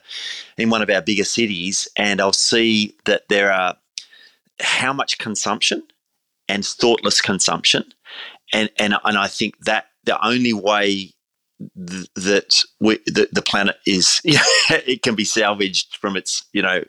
in 0.57 0.69
one 0.69 0.83
of 0.83 0.89
our 0.89 1.01
bigger 1.01 1.23
cities, 1.23 1.87
and 1.97 2.21
I'll 2.21 2.31
see 2.31 2.95
that 3.05 3.27
there 3.27 3.51
are 3.51 3.75
how 4.59 4.93
much 4.93 5.17
consumption 5.17 5.83
and 6.47 6.63
thoughtless 6.63 7.21
consumption, 7.21 7.83
and 8.53 8.69
and 8.77 8.93
and 9.03 9.17
I 9.17 9.27
think 9.27 9.57
that 9.65 9.87
the 10.03 10.23
only 10.25 10.53
way 10.53 11.13
th- 11.75 12.09
that 12.15 12.63
we, 12.79 12.97
the, 13.05 13.27
the 13.31 13.41
planet 13.41 13.77
is 13.85 14.21
it 14.25 15.01
can 15.01 15.15
be 15.15 15.25
salvaged 15.25 15.97
from 15.97 16.15
its 16.15 16.43
you 16.53 16.61
know 16.61 16.83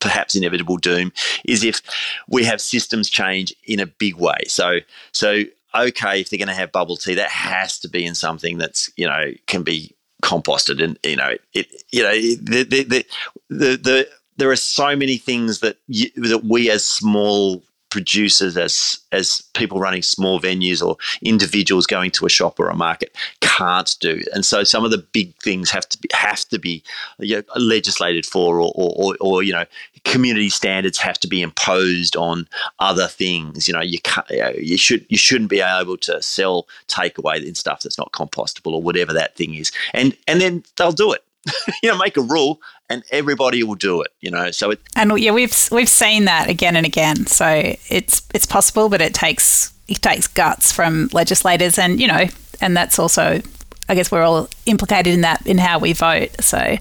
perhaps 0.00 0.34
inevitable 0.34 0.76
doom 0.76 1.12
is 1.44 1.64
if 1.64 1.82
we 2.28 2.44
have 2.44 2.60
systems 2.60 3.08
change 3.08 3.54
in 3.64 3.80
a 3.80 3.86
big 3.86 4.16
way. 4.16 4.38
So 4.46 4.78
so 5.12 5.42
okay, 5.74 6.20
if 6.20 6.30
they're 6.30 6.38
going 6.38 6.48
to 6.48 6.54
have 6.54 6.72
bubble 6.72 6.96
tea, 6.96 7.14
that 7.14 7.30
has 7.30 7.78
to 7.80 7.88
be 7.88 8.04
in 8.04 8.14
something 8.14 8.58
that's 8.58 8.90
you 8.96 9.06
know 9.06 9.32
can 9.46 9.62
be 9.62 9.94
composted 10.22 10.82
and 10.82 10.98
you 11.04 11.16
know 11.16 11.36
it 11.52 11.66
you 11.92 12.02
know 12.02 12.14
the 12.14 12.64
the 12.64 12.84
the, 12.84 13.06
the, 13.50 13.76
the 13.76 14.08
there 14.36 14.50
are 14.50 14.56
so 14.56 14.96
many 14.96 15.16
things 15.16 15.60
that 15.60 15.76
you, 15.86 16.10
that 16.16 16.44
we 16.44 16.70
as 16.70 16.84
small 16.84 17.62
producers 17.94 18.56
as 18.56 18.98
as 19.12 19.40
people 19.54 19.78
running 19.78 20.02
small 20.02 20.40
venues 20.40 20.84
or 20.84 20.96
individuals 21.22 21.86
going 21.86 22.10
to 22.10 22.26
a 22.26 22.28
shop 22.28 22.58
or 22.58 22.68
a 22.68 22.74
market 22.74 23.14
can't 23.40 23.94
do. 24.00 24.20
And 24.34 24.44
so 24.44 24.64
some 24.64 24.84
of 24.84 24.90
the 24.90 24.98
big 24.98 25.32
things 25.36 25.70
have 25.70 25.88
to 25.90 25.98
be 25.98 26.08
have 26.12 26.44
to 26.48 26.58
be 26.58 26.82
you 27.20 27.36
know, 27.36 27.42
legislated 27.54 28.26
for, 28.26 28.60
or, 28.60 28.72
or, 28.74 29.16
or, 29.20 29.42
you 29.44 29.52
know 29.52 29.64
community 30.04 30.50
standards 30.50 30.98
have 30.98 31.18
to 31.20 31.28
be 31.28 31.40
imposed 31.40 32.16
on 32.16 32.48
other 32.80 33.06
things. 33.06 33.68
You 33.68 33.74
know 33.74 33.80
you 33.80 34.00
can't 34.00 34.28
you 34.58 34.76
should 34.76 35.06
you 35.08 35.16
shouldn't 35.16 35.50
be 35.50 35.60
able 35.60 35.96
to 35.98 36.20
sell 36.20 36.66
takeaway 36.88 37.46
in 37.46 37.54
stuff 37.54 37.82
that's 37.82 37.96
not 37.96 38.10
compostable 38.10 38.72
or 38.72 38.82
whatever 38.82 39.12
that 39.12 39.36
thing 39.36 39.54
is. 39.54 39.70
And 39.92 40.16
and 40.26 40.40
then 40.40 40.64
they'll 40.76 40.90
do 40.90 41.12
it. 41.12 41.22
you 41.82 41.90
know, 41.90 41.98
make 41.98 42.16
a 42.16 42.22
rule 42.22 42.60
and 42.88 43.02
everybody 43.10 43.62
will 43.62 43.74
do 43.74 44.02
it. 44.02 44.12
You 44.20 44.30
know, 44.30 44.50
so 44.50 44.70
it 44.70 44.80
and 44.96 45.18
yeah, 45.18 45.32
we've 45.32 45.54
we've 45.70 45.88
seen 45.88 46.24
that 46.26 46.48
again 46.48 46.76
and 46.76 46.86
again. 46.86 47.26
So 47.26 47.46
it's 47.88 48.22
it's 48.34 48.46
possible, 48.46 48.88
but 48.88 49.00
it 49.00 49.14
takes 49.14 49.72
it 49.88 50.00
takes 50.02 50.26
guts 50.26 50.72
from 50.72 51.08
legislators, 51.12 51.78
and 51.78 52.00
you 52.00 52.06
know, 52.06 52.26
and 52.60 52.76
that's 52.76 52.98
also, 52.98 53.40
I 53.88 53.94
guess, 53.94 54.10
we're 54.10 54.22
all 54.22 54.48
implicated 54.66 55.12
in 55.12 55.20
that 55.22 55.46
in 55.46 55.58
how 55.58 55.78
we 55.78 55.92
vote. 55.92 56.30
So, 56.40 56.76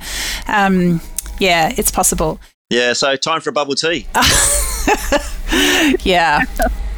um, 0.47 1.01
yeah, 1.39 1.73
it's 1.77 1.91
possible. 1.91 2.39
Yeah. 2.69 2.93
So 2.93 3.15
time 3.15 3.41
for 3.41 3.49
a 3.49 3.53
bubble 3.53 3.75
tea. 3.75 4.07
yeah. 6.03 6.43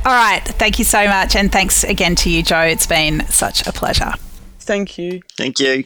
All 0.05 0.13
right. 0.13 0.41
Thank 0.43 0.77
you 0.77 0.85
so 0.85 1.07
much, 1.07 1.35
and 1.35 1.51
thanks 1.51 1.83
again 1.83 2.15
to 2.17 2.29
you, 2.29 2.43
Jo. 2.43 2.59
It's 2.59 2.87
been 2.87 3.25
such 3.27 3.65
a 3.67 3.71
pleasure. 3.71 4.13
Thank 4.59 4.97
you. 4.97 5.21
Thank 5.37 5.59
you. 5.59 5.85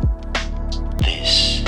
this. 1.01 1.60